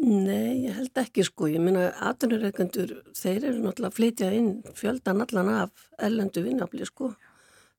[0.03, 1.47] Nei, ég held ekki sko.
[1.47, 7.13] Ég minna atvinnureikendur, þeir eru náttúrulega að flytja inn fjöldan allan af ellendu vinnafli sko.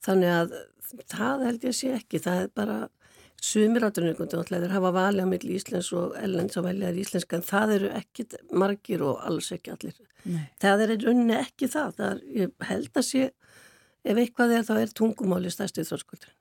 [0.04, 0.54] Þannig að
[1.12, 2.22] það held ég sé ekki.
[2.24, 2.78] Það er bara
[3.44, 7.48] sumir atvinnureikendur náttúrulega þeir hafa valið á milli Íslands og ellends og veljaðir íslenska en
[7.50, 8.28] það eru ekki
[8.64, 10.00] margir og alls ekki allir.
[10.24, 10.45] Nei.
[10.64, 11.95] Það er rauninni ekki það.
[11.98, 13.32] það er, ég held að sé,
[14.04, 16.32] ef eitthvað er þá er tungumáli stærstu þróskuldur.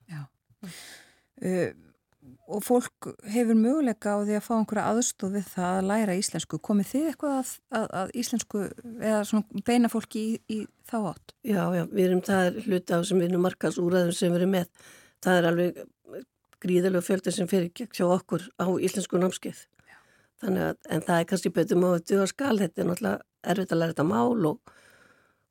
[1.42, 1.72] Uh,
[2.52, 6.60] og fólk hefur möguleika á því að fá einhverja aðstof við það að læra íslensku.
[6.68, 8.62] Komið þið eitthvað að, að, að íslensku
[9.00, 10.58] eða beina fólki í, í
[10.90, 11.34] þá átt?
[11.46, 14.54] Já, já, við erum það er hluti af sem við erum markasúræðum sem við erum
[14.58, 14.86] með.
[15.22, 15.82] Það er alveg
[16.62, 19.64] gríðalega fjöldi sem fyrir gegn hjá okkur á íslensku námskeið.
[20.42, 23.80] Þannig að, en það er kannski betur máið duða skal, þetta er náttúrulega erfitt að
[23.80, 24.72] læra þetta mál og,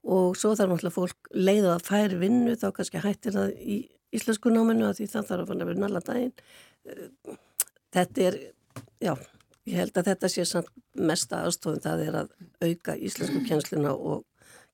[0.03, 1.77] og svo þarf náttúrulega fólk leiða
[4.11, 6.33] að íslensku náminu að því það þarf að fanna verið nalla daginn.
[7.91, 8.37] Þetta er,
[9.03, 9.13] já,
[9.69, 12.35] ég held að þetta sé samt mesta aðstofun það er að
[12.65, 14.25] auka íslensku kjensluna og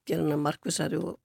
[0.07, 1.18] gera hana markvisari og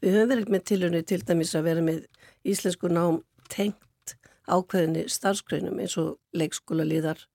[0.00, 2.04] við höfum verið með tilhörni til dæmis að vera með
[2.48, 3.20] íslensku nám
[3.52, 4.16] tengt
[4.50, 7.26] ákveðinni starfsgreinum eins og leikskóla líðar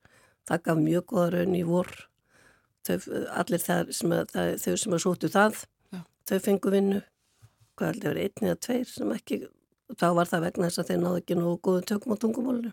[0.49, 1.91] það gaf mjög goða raun í vor
[2.85, 2.97] þau,
[3.39, 5.61] allir sem að, það, þau sem að sótu það
[5.93, 6.01] Já.
[6.29, 7.03] þau fengu vinnu
[7.75, 9.39] hvað heldur verið einn eða tveir sem ekki
[9.93, 12.71] þá var það vegna þess að þeir náðu ekki nógu góðum tökum á tungumólinu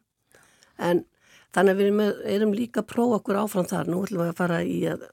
[0.79, 1.05] en
[1.53, 4.33] þannig að við erum, með, erum líka að prófa okkur áfram þar, nú ætlum við
[4.33, 5.05] að fara í að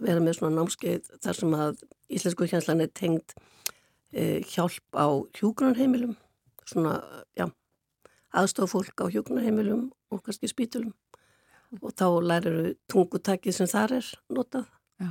[0.00, 1.84] vera með svona námskeið þar sem að
[2.16, 3.34] íslensku hjanslan er tengd
[4.12, 5.06] e, hjálp á
[5.36, 6.16] hjúgrunarheimilum
[6.66, 6.98] svona,
[7.36, 7.48] já
[8.36, 10.94] aðstofa fólk á hjúgrunarheimilum og kannski spítulum
[11.82, 14.68] og þá lærir við tungutakið sem þar er notað.
[15.02, 15.10] Já.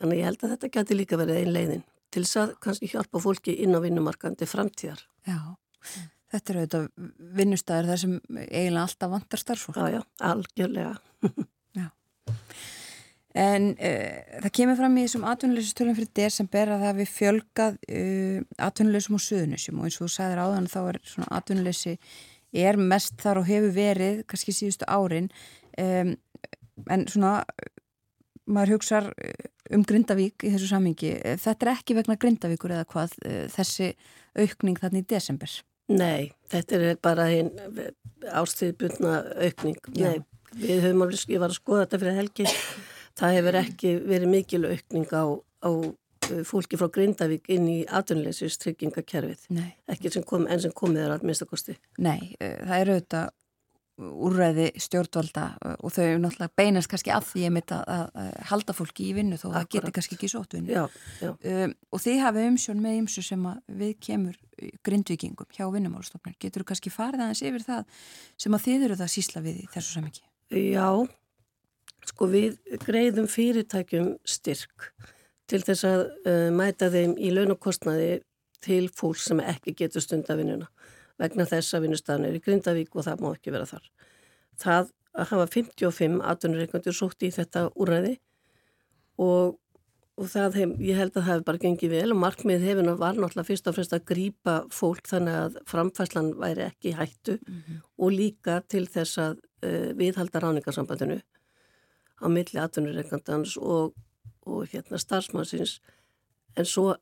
[0.00, 1.84] þannig ég held að þetta geti líka verið ein leiðin
[2.14, 5.02] til þess að kannski hjálpa fólki inn á vinnumarkandi framtíðar.
[5.26, 5.38] Já,
[6.34, 7.10] þetta eru auðvitað
[7.40, 8.14] vinnustæðir þar sem
[8.46, 9.82] eiginlega alltaf vantar starfsfólk.
[9.82, 10.94] já, já, algjörlega.
[13.34, 18.36] En uh, það kemur fram í þessum atvinnuleysustölu fyrir desember að það við fjölgað uh,
[18.62, 21.96] atvinnuleysum og suðunusum og eins og þú sagðir áðan þá er svona atvinnuleysi
[22.62, 25.26] er mest þar og hefur verið kannski síðustu árin.
[25.82, 26.14] Um,
[26.94, 27.40] en svona
[28.46, 29.10] maður hugsar
[29.74, 31.14] um Grindavík í þessu samingi.
[31.40, 33.92] Þetta er ekki vegna Grindavíkur eða hvað uh, þessi
[34.34, 35.56] aukning þarna í desember?
[35.92, 37.50] Nei, þetta er bara einn
[38.32, 39.80] ástíðbundna aukning.
[39.98, 40.22] Nei,
[40.56, 42.46] við höfum alveg, ég var að skoða þetta fyrir helgi,
[43.20, 45.70] það hefur ekki verið mikil aukning á, á
[46.48, 49.44] fólki frá Grindavík inn í atvinnuleysis tryggingakerfið.
[49.52, 49.74] Nei.
[49.92, 51.76] Ekki sem kom, en sem komið er að minnstakosti.
[52.00, 53.32] Nei, það eru auðvitað
[53.98, 57.44] úrræði stjórnvalda uh, og þau náttúrulega beinast kannski að því
[57.74, 58.08] að,
[58.50, 59.74] halda fólki í vinnu þó það Akkúrat.
[59.76, 60.74] geti kannski ekki sótt vinnu.
[60.74, 60.84] Já,
[61.22, 61.30] já.
[61.30, 63.48] Um, og þið hafið umsjón með ymsu sem
[63.80, 64.38] við kemur
[64.86, 66.36] grindvikingum hjá vinnumálstofnun.
[66.42, 67.84] Getur þú kannski farið aðeins yfir það
[68.44, 70.24] sem að þið eru það sísla við í þessu samingi?
[70.54, 70.88] Já,
[72.10, 74.90] sko við greiðum fyrirtækjum styrk
[75.50, 78.22] til þess að uh, mæta þeim í launakostnaði
[78.64, 80.70] til fólk sem ekki getur stundavinnuna
[81.20, 83.90] vegna þess að vinnustafn er í Grindavík og það má ekki vera þar.
[84.60, 88.16] Það að hafa 55 atvinnureikandur sótt í þetta úræði
[89.22, 89.54] og,
[90.18, 93.18] og það hef, ég held að það hefur bara gengið vel og markmið hefur var
[93.18, 97.38] náttúrulega fyrst og fremst að grípa fólk þannig að framfæslan væri ekki hættu
[97.98, 101.20] og líka til þess að uh, viðhalda ráningarsambandinu
[102.18, 103.94] á milli atvinnureikandans og,
[104.46, 105.78] og hérna starfsmannsins
[106.58, 106.94] en svo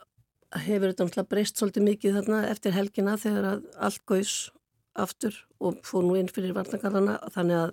[0.52, 4.34] hefur þetta náttúrulega breyst svolítið mikið þarna eftir helgina þegar að allt gauðs
[4.92, 7.70] aftur og fór nú inn fyrir varnakarðana þannig að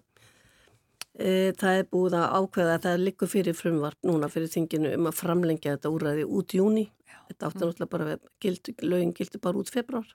[1.20, 5.10] e, það er búið að ákveða að það liggur fyrir frumvarp núna fyrir þinginu um
[5.12, 6.86] að framlengja þetta úræði út í júni
[7.28, 10.08] þetta átti náttúrulega bara að gild, lögin gildi bara út februar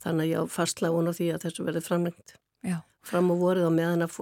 [0.00, 2.36] þannig að ég á fastlega vona því að þessu verði framlengt.
[2.64, 2.80] Já.
[3.00, 4.18] fram á vorið og meðan að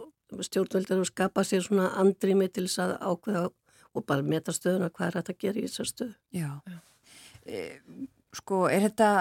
[0.47, 3.49] stjórnvöldar og skapa sér svona andrými til þess að ákveða
[3.97, 6.15] og bara meta stöðuna hvað er þetta að gera í þessar stöðu.
[7.49, 7.63] Já.
[7.65, 8.07] E,
[8.39, 9.13] sko, er þetta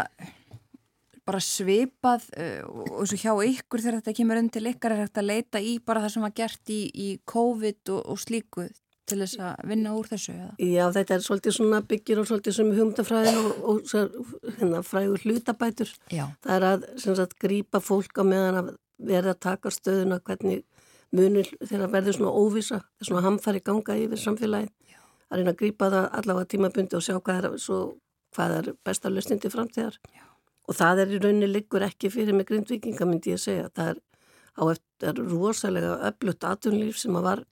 [1.27, 5.29] bara svipað uh, og svo hjá ykkur þegar þetta kemur undir ykkar er þetta að
[5.31, 8.67] leita í bara það sem var gert í, í COVID og, og slíku
[9.07, 10.35] til þess að vinna úr þessu?
[10.35, 10.53] Eða?
[10.59, 15.23] Já, þetta er svolítið svona byggir og svolítið sem humdafræðin og, og, og hérna, frægur
[15.23, 15.93] hlutabætur.
[16.11, 16.25] Já.
[16.43, 18.73] Það er að sagt, grípa fólk á meðan að
[19.07, 20.65] verða að taka stöðuna hvernig
[21.15, 24.73] munir þegar verður svona óvisa, svona hamfari ganga yfir samfélagið.
[24.91, 24.99] Já.
[25.31, 27.81] Að reyna að grípa það allavega tímabundi og sjá hvað er, svo,
[28.37, 29.97] hvað er besta löstindi framtíðar.
[30.13, 30.25] Já.
[30.67, 33.69] Og það er í rauninni liggur ekki fyrir með grindvikinga myndi ég segja.
[33.73, 34.01] Það er
[34.57, 37.43] á eftir rosalega öflutt atvinnlíf sem að var,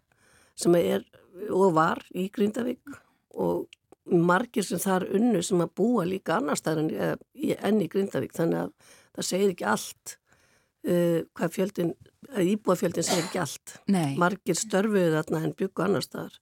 [0.59, 1.07] sem að er
[1.51, 2.95] og var í Grindavík
[3.35, 3.65] og
[4.05, 8.65] margir sem þar unnu sem að búa líka annar staðar enn, enn í Grindavík þannig
[8.65, 11.91] að það segir ekki allt uh, hvað fjöldin,
[12.31, 13.75] að íbúafjöldin segir ekki allt.
[13.91, 16.39] Nei, Margir störfuðu þarna en byggu annar staðar.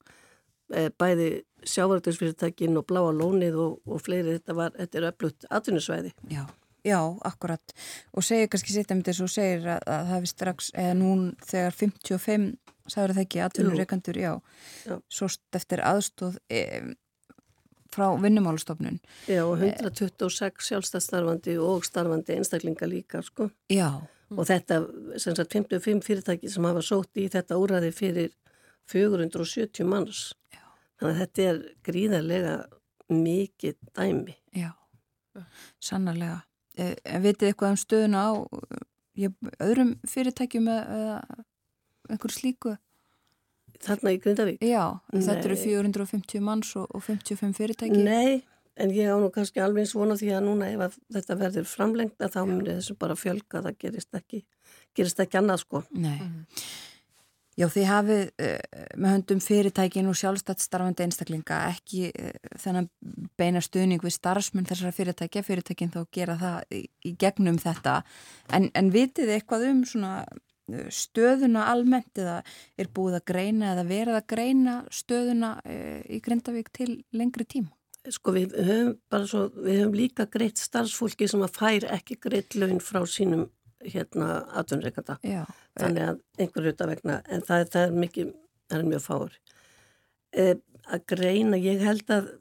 [0.97, 1.27] Bæði
[1.69, 6.13] sjávartöksfyrirtækin og bláa lónið og, og fleiri, þetta, var, þetta er öflutt atvinnusvæði.
[6.31, 6.43] já,
[6.83, 7.73] já, akkurat
[8.13, 11.23] og segir kannski sitt um þess og segir að, að það hefði strax, eða nún
[11.47, 12.49] þegar 55,
[12.87, 14.33] sagður það ekki, atvinnureikandur, já,
[14.85, 14.97] Já.
[15.09, 16.63] svost eftir aðstóð e,
[17.93, 18.97] frá vinnumálastofnun.
[19.29, 23.51] Já, og 126 sjálfstæðstarfandi og starfandi einstaklinga líka, sko.
[23.71, 24.01] Já,
[24.33, 24.79] Og þetta,
[25.21, 28.31] sem sagt, 55 fyrirtæki sem hafa sótt í þetta úræði fyrir
[28.89, 30.21] 470 manns.
[31.03, 32.53] Þannig að þetta er gríðarlega
[33.11, 34.35] mikið dæmi.
[34.55, 34.69] já,
[35.83, 36.37] sannarlega.
[36.79, 38.31] E, en vitið eitthvað um stöðuna á
[39.19, 39.29] e,
[39.61, 41.17] öðrum fyrirtækjum eða eða
[42.09, 42.77] einhverju slíku?
[43.83, 44.63] Þarna í Grindavík?
[44.63, 45.65] Já, þetta eru Nei.
[45.65, 47.99] 450 manns og, og 55 fyrirtæki.
[48.07, 48.45] Nei,
[48.79, 51.67] en ég á nú kannski alveg eins vona því að núna ef að þetta verður
[51.67, 54.43] framlengt að þá munir þessu bara fjölga, það gerist ekki,
[54.95, 55.83] gerist ekki annað sko.
[55.99, 56.15] Nei.
[57.53, 62.31] Já, þið hafið uh, með höndum fyrirtækin og sjálfstætt starfandi einstaklinga ekki uh,
[62.63, 62.87] þennan
[63.37, 67.99] beina stuðning við starfsmenn þessara fyrirtækja, fyrirtækin þá gera það í, í gegnum þetta
[68.57, 72.39] en, en vitið þið eitthvað um svona uh, stöðuna almennt eða
[72.73, 77.69] er búið að greina eða verið að greina stöðuna uh, í Grindavík til lengri tíma?
[78.11, 82.81] Sko við höfum svo, við höfum líka greitt starfsfólki sem að fær ekki greitt laun
[82.83, 83.45] frá sínum
[83.85, 84.29] hérna
[84.61, 85.17] atvinnreikanda.
[85.79, 88.31] Þannig að einhver hluta vegna, en það, það er mikið,
[88.69, 89.35] það er mjög fáur.
[90.33, 90.55] Eh,
[90.89, 92.31] að greina, ég held að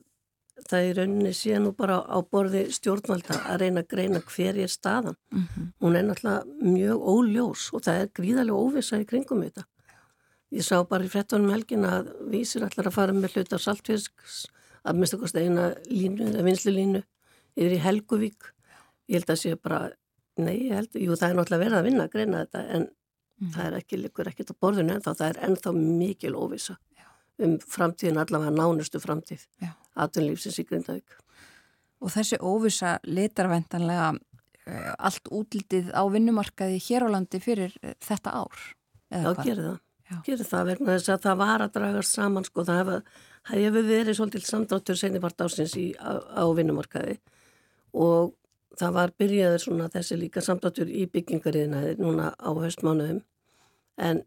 [0.69, 4.71] það í rauninni sé nú bara á borði stjórnvalda að reyna að greina hver er
[4.71, 5.17] staðan.
[5.33, 9.65] mm Hún er náttúrulega mjög óljós og það er gríðarlega óvisa í kringum þetta.
[10.53, 14.47] Ég sá bara í frettunum helgin að vísir allar að fara með hluta saltfisks
[14.85, 17.03] að mista kosti eina línu eða vinslu línu
[17.57, 18.51] yfir í Helguvík.
[19.09, 19.91] Ég held að sé bara,
[20.41, 22.89] nei, ég held, jú það er náttúrulega verið að vinna að greina þetta en
[23.53, 26.79] það er ekki, líkur ekkert á borðinu ennþá, það er ennþá mikil óvisa
[27.43, 29.73] um framtíðin allavega nánustu framtíð Já.
[30.05, 31.17] atvinnlífsins í Grindavík.
[32.03, 38.35] Og þessi óvisa litarvæntanlega uh, allt útlitið á vinnumarkaði hér á landi fyrir uh, þetta
[38.43, 38.63] ár?
[39.13, 39.79] Já, gerir það.
[40.11, 40.17] Já.
[40.29, 43.03] Gerir það vegna þess að það var að dragast saman sko, það hefur
[43.51, 47.17] hef verið svolítið samdráttur senibart ásins í, á, á vinnumarkaði
[47.99, 48.37] og
[48.81, 53.23] það var byrjaður svona þessi líka samdráttur í byggingariðinaði núna á höstmánuðum
[54.03, 54.23] en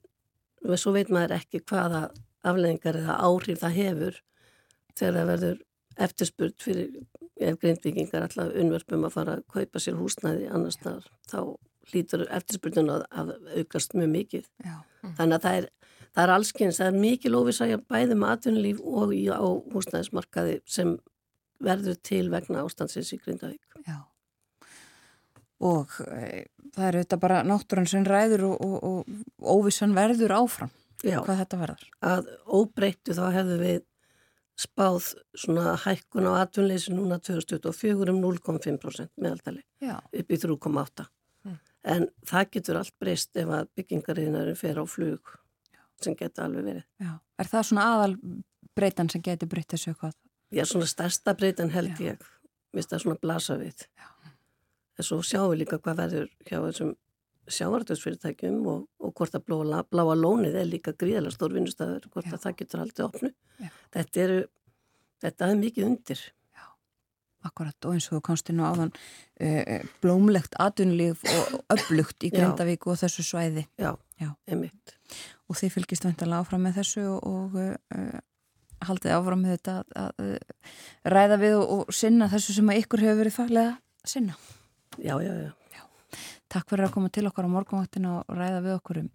[0.78, 2.08] svo veit maður ekki hvaða
[2.46, 4.20] afleðingar eða áhrif það hefur
[4.96, 5.62] þegar það verður
[6.06, 6.90] eftirspurt fyrir
[7.36, 11.40] ef grindbyggingar alltaf unnverfum að fara að kaupa sér húsnæði annars staðar þá
[11.92, 14.48] hlýtur eftirspurtun að, að aukast mjög mikið.
[14.66, 14.76] Já.
[15.18, 15.68] Þannig að það er,
[16.08, 19.46] það er allskyns, það er mikil óvisæja bæði með atvinnulíf og í, á
[19.76, 20.96] húsnæðismarkaði sem
[21.66, 23.80] verður til vegna ástandsins í Grindavík.
[23.86, 24.00] Já.
[25.64, 26.46] Og e,
[26.76, 30.72] það er auðvitað bara náttúrann sem ræður og, og, og óvissan verður áfram
[31.04, 31.86] Já, hvað þetta verður.
[32.04, 33.84] að óbreyttu þá hefðu við
[34.60, 39.98] spáð svona hækkun á atvinnleysi núna 2024 um 0,5% meðaldali Já.
[40.00, 41.08] upp í 3,8.
[41.46, 41.58] Mm.
[41.92, 45.36] En það getur allt breyst ef að byggingariðinarinn fer á flug
[46.04, 46.86] sem getur alveg verið.
[47.04, 47.12] Já.
[47.40, 48.16] Er það svona aðal
[48.76, 50.16] breytan sem getur breytt þessu eitthvað?
[50.56, 52.14] Já, svona stærsta breytan held Já.
[52.14, 52.26] ég,
[52.76, 53.88] mist það svona blasa við.
[54.00, 54.08] Já.
[54.96, 56.94] En svo sjáum við líka hvað verður hjá þessum
[57.56, 62.38] sjávartöðsfyrirtækjum og, og hvort að bláa, bláa lónið er líka gríðalega stór vinnustæður, hvort Já.
[62.38, 63.32] að það getur haldið opnu.
[63.62, 63.70] Já.
[63.96, 64.40] Þetta eru,
[65.26, 66.24] þetta er mikið undir.
[67.46, 72.32] Akkurat og eins og þú komst inn á áðan uh, blómlegt atvinnulíf og öflugt í
[72.32, 72.40] Já.
[72.40, 74.32] Grindavík og þessu svæði Já, Já.
[74.50, 74.96] einmitt.
[75.46, 78.18] og þið fylgist vantarlega áfram með þessu og, og uh,
[78.90, 83.06] haldið áfram með þetta að, að ræða við og, og sinna þessu sem að ykkur
[83.06, 83.78] hefur verið faglega
[84.10, 84.40] sinna.
[85.04, 85.52] Já, já, já.
[86.52, 89.10] Takk fyrir að koma til okkar á morgunvaktina og ræða við okkur um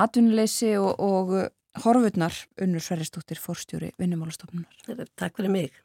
[0.00, 1.48] atvinnuleysi og, og uh,
[1.84, 5.10] horfurnar unnur Sverristóttir fórstjóri vinnumálastofnunar.
[5.18, 5.80] Takk fyrir mig.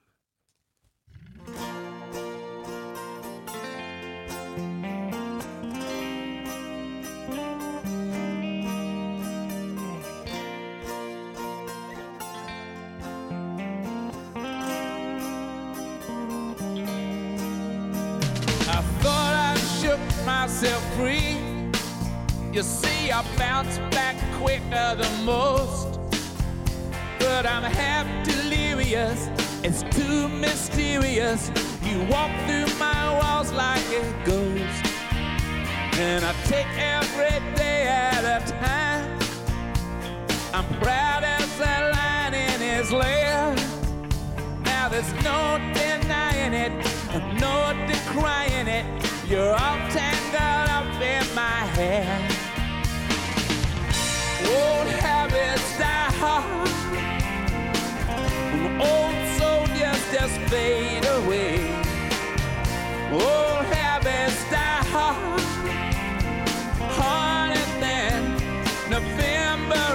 [20.46, 21.38] Myself free.
[22.54, 26.00] You see, I bounce back quicker than most.
[27.18, 29.28] But I'm half delirious,
[29.64, 31.50] it's too mysterious.
[31.82, 34.86] You walk through my walls like a ghost.
[35.98, 39.18] And I take every day at a time.
[40.54, 43.56] I'm proud as a lion in his lair.
[44.64, 46.74] Now there's no denying it,
[47.42, 47.56] no
[47.88, 48.86] decrying it.
[49.28, 50.15] You're all in
[51.36, 52.08] my hair.
[54.48, 56.70] Old habits die hard.
[58.80, 61.58] Old soldiers just fade away.
[63.12, 65.42] Old habits die hard.
[66.98, 68.22] Harder than
[68.90, 69.86] November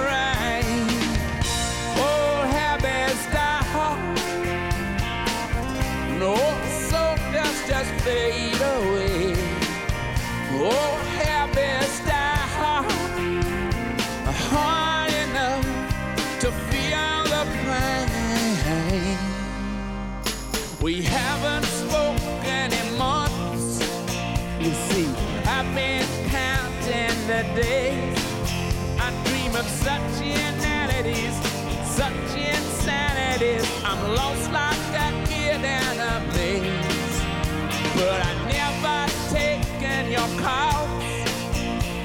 [40.21, 41.03] your calls.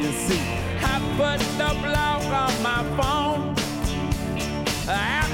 [0.01, 0.41] You see,
[0.81, 3.55] I put the blog on my phone.
[4.89, 5.26] I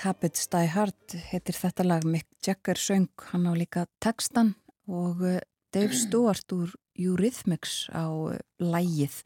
[0.00, 4.54] Habits Die Hard heitir þetta lag Mick Jagger söng, hann á líka textan
[4.88, 5.36] og uh,
[5.74, 9.18] Dave Stewart úr Eurythmics á uh, lægið.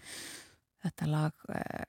[0.83, 1.87] Þetta lag uh,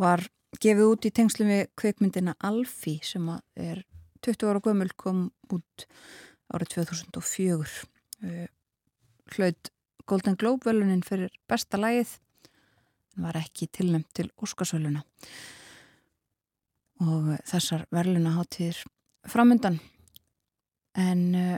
[0.00, 0.26] var
[0.58, 3.84] gefið út í tengslum við kveikmyndina Alfie sem er
[4.26, 5.86] 20 ára gömul kom út
[6.50, 7.88] árið 2004.
[8.26, 8.46] Uh,
[9.36, 9.74] hlaut
[10.10, 12.18] Golden Globe velunin fyrir besta lægið
[13.14, 15.06] en var ekki tilnæmt til Óskarsvöluna
[17.02, 18.78] og þessar verðluna hátíðir
[19.30, 19.80] framöndan
[20.94, 21.56] en uh,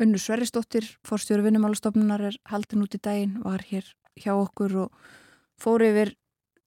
[0.00, 3.84] Unnur Sverrisdóttir fórstjóru vinnumálastofnunar er haldin út í daginn, var hér
[4.16, 5.02] hjá okkur og
[5.60, 6.14] fór yfir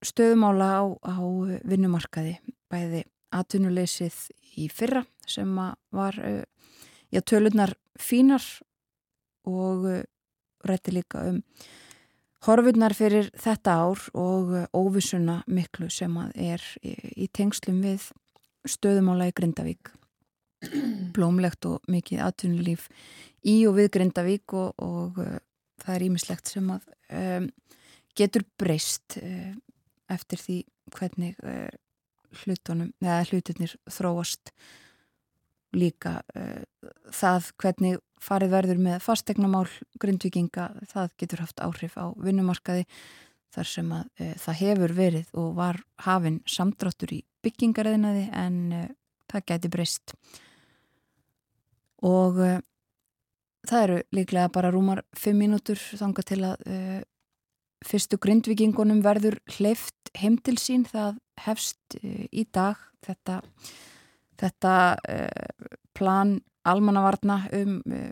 [0.06, 1.18] stöðumála á, á
[1.66, 2.36] vinnumarkaði
[2.70, 4.20] bæði atvinnuleysið
[4.62, 6.44] í fyrra sem var uh,
[7.10, 8.44] já, tölunar fínar
[9.50, 10.04] og uh,
[10.68, 11.42] rætti líka um
[12.44, 18.10] horfurnar fyrir þetta ár og uh, óvissuna miklu sem að er í, tengslum við
[18.68, 19.94] stöðumála í Grindavík.
[21.16, 22.88] Blómlegt og mikið atvinnulíf
[23.48, 25.40] í og við Grindavík og, og uh,
[25.84, 26.88] það er ímislegt sem að
[27.20, 27.50] um,
[28.18, 29.52] getur breyst uh,
[30.14, 30.60] eftir því
[30.94, 31.70] hvernig uh,
[32.44, 34.54] hlutunum, eða hlutunir þróast
[35.74, 36.64] líka uh,
[37.14, 39.68] það hvernig farið verður með fastegnamál
[40.02, 42.88] grindvikinga, það getur haft áhrif á vinnumarkaði
[43.54, 48.84] þar sem að e, það hefur verið og var hafinn samdráttur í byggingariðnaði en e,
[49.32, 50.16] það gæti breyst.
[52.04, 52.54] Og e,
[53.70, 56.64] það eru líklega bara rúmar fimm mínútur þanga til að
[57.84, 60.86] fyrstu grindvikingunum verður hleyft heim til sín.
[60.88, 62.80] Það hefst í dag.
[63.04, 63.42] Þetta,
[64.40, 64.74] þetta
[65.96, 66.38] plan
[66.70, 68.04] almannavarna um e,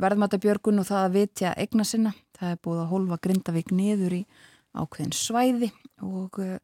[0.00, 2.14] verðmatabjörgun og það að vitja egna sinna.
[2.34, 4.22] Það er búið að holfa Grindavík niður í
[4.74, 5.70] ákveðin svæði
[6.02, 6.58] og, eh,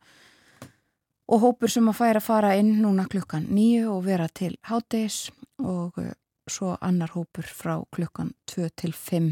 [1.31, 5.31] og hópur sem að færa fara inn núna klukkan nýju og vera til háttegis
[5.63, 6.15] og eh,
[6.51, 9.31] svo annar hópur frá klukkan 2 til 5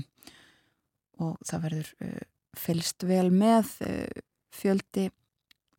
[1.19, 1.89] og það verður
[2.55, 3.73] fylst vel með
[4.55, 5.09] fjöldi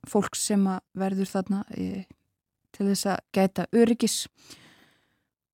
[0.04, 4.18] fólk sem að verður þarna til þess að gæta öryggis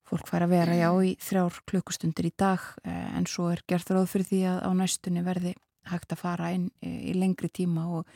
[0.06, 4.11] Fólk fær að vera já í þrjár klukkustundir í dag en svo er gert ráð
[4.11, 5.56] fyrir því að á næstunni verði
[5.90, 8.11] hægt að fara inn í lengri tíma og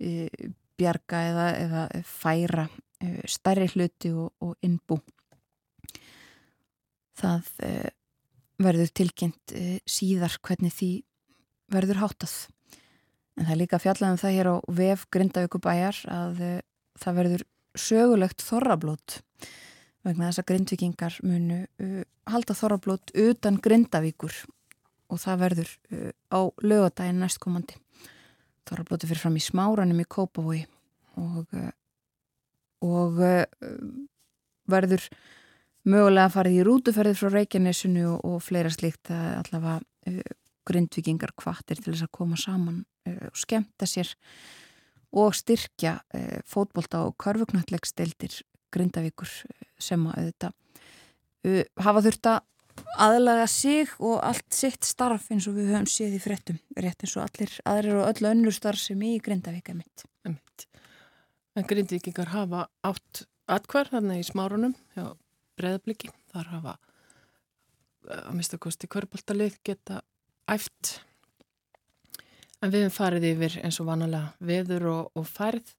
[0.00, 0.28] e,
[0.76, 2.66] bjarga eða, eða færa
[3.28, 4.98] stærri hluti og, og innbú.
[7.14, 7.50] Það
[8.64, 9.54] verður tilkynnt
[9.88, 10.90] síðar hvernig því
[11.72, 12.36] verður hátað.
[13.34, 16.40] En það er líka fjallaðum það hér á VF Grindavíkubæjar að
[17.02, 19.20] það verður sögulegt þorrablót
[20.04, 24.36] vegna þess að grindvikingar munu uh, halda þorrablót utan grindavíkur
[25.12, 27.78] og það verður uh, á lögadaginn næstkomandi.
[28.68, 30.64] Þorrablóti fyrir fram í smáranum í Kópavogi
[31.20, 31.70] og, uh,
[32.84, 33.44] og uh,
[34.70, 35.04] verður
[35.84, 39.78] mögulega farið í rútuferðið frá Reykjanesinu og, og fleira slíkt að allavega
[40.10, 44.14] uh, grindvikingar kvartir til þess að koma saman uh, og skemta sér
[45.14, 46.00] og styrkja
[46.50, 48.40] fótbolta og karfugnattlegstildir
[48.74, 49.30] Grindavíkur
[49.80, 50.52] sem að auðvitað
[51.48, 52.42] uh, hafa þurft að
[53.04, 57.14] aðlaga sig og allt sitt starf eins og við höfum séð í frettum rétt eins
[57.18, 60.06] og allir aðrir og öllu önnur starf sem í Grindavík er mitt.
[60.26, 60.66] mitt.
[61.54, 65.12] En Grindavíkingar hafa átt atkvar þarna í smárunum hjá
[65.58, 66.10] breðabliki.
[66.32, 66.76] Þar hafa
[68.10, 70.02] að mista kosti kvörbaltalið geta
[70.50, 70.98] æft
[72.60, 75.74] en við hefum farið yfir eins og vanalega veður og, og færð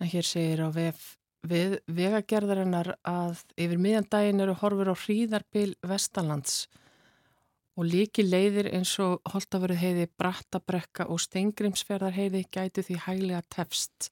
[0.00, 1.16] en hér segir á vef
[1.48, 6.68] við vegagerðarinnar að yfir miðjan daginn eru horfur á hríðarbil Vestalands
[7.78, 14.10] og líki leiðir eins og Holtavörðu heiði Brattabrekka og Steingrimsferðar heiði gætu því hæglega tefst.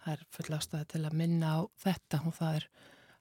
[0.00, 2.68] Það er full ástæði til að minna á þetta og það er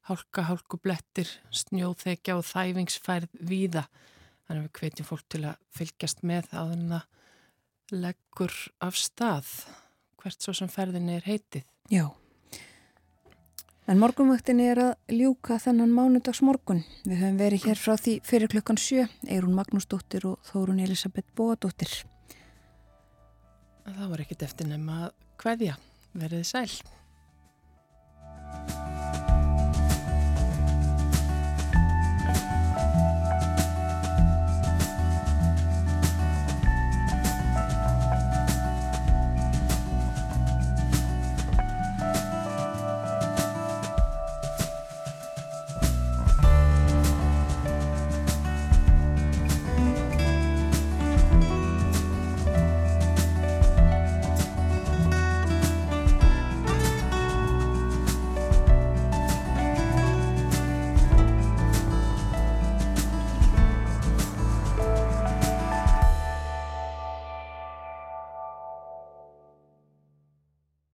[0.09, 3.87] hálka, hálku blettir, snjóþekja og þæfingsfærð víða.
[4.45, 9.49] Þannig að við hvetjum fólk til að fylgjast með á þennan að leggur af stað
[10.21, 11.65] hvert svo sem ferðin er heitið.
[11.91, 12.07] Já.
[13.85, 16.79] En morgunvöktin er að ljúka þennan mánudags morgun.
[17.05, 21.93] Við höfum verið hér frá því fyrir klukkan sjö, Eirún Magnúsdóttir og Þórun Elisabeth Bóadóttir.
[23.85, 25.07] Það var ekkit eftir nefn að
[25.37, 25.77] hverja,
[26.17, 26.94] verið sæl.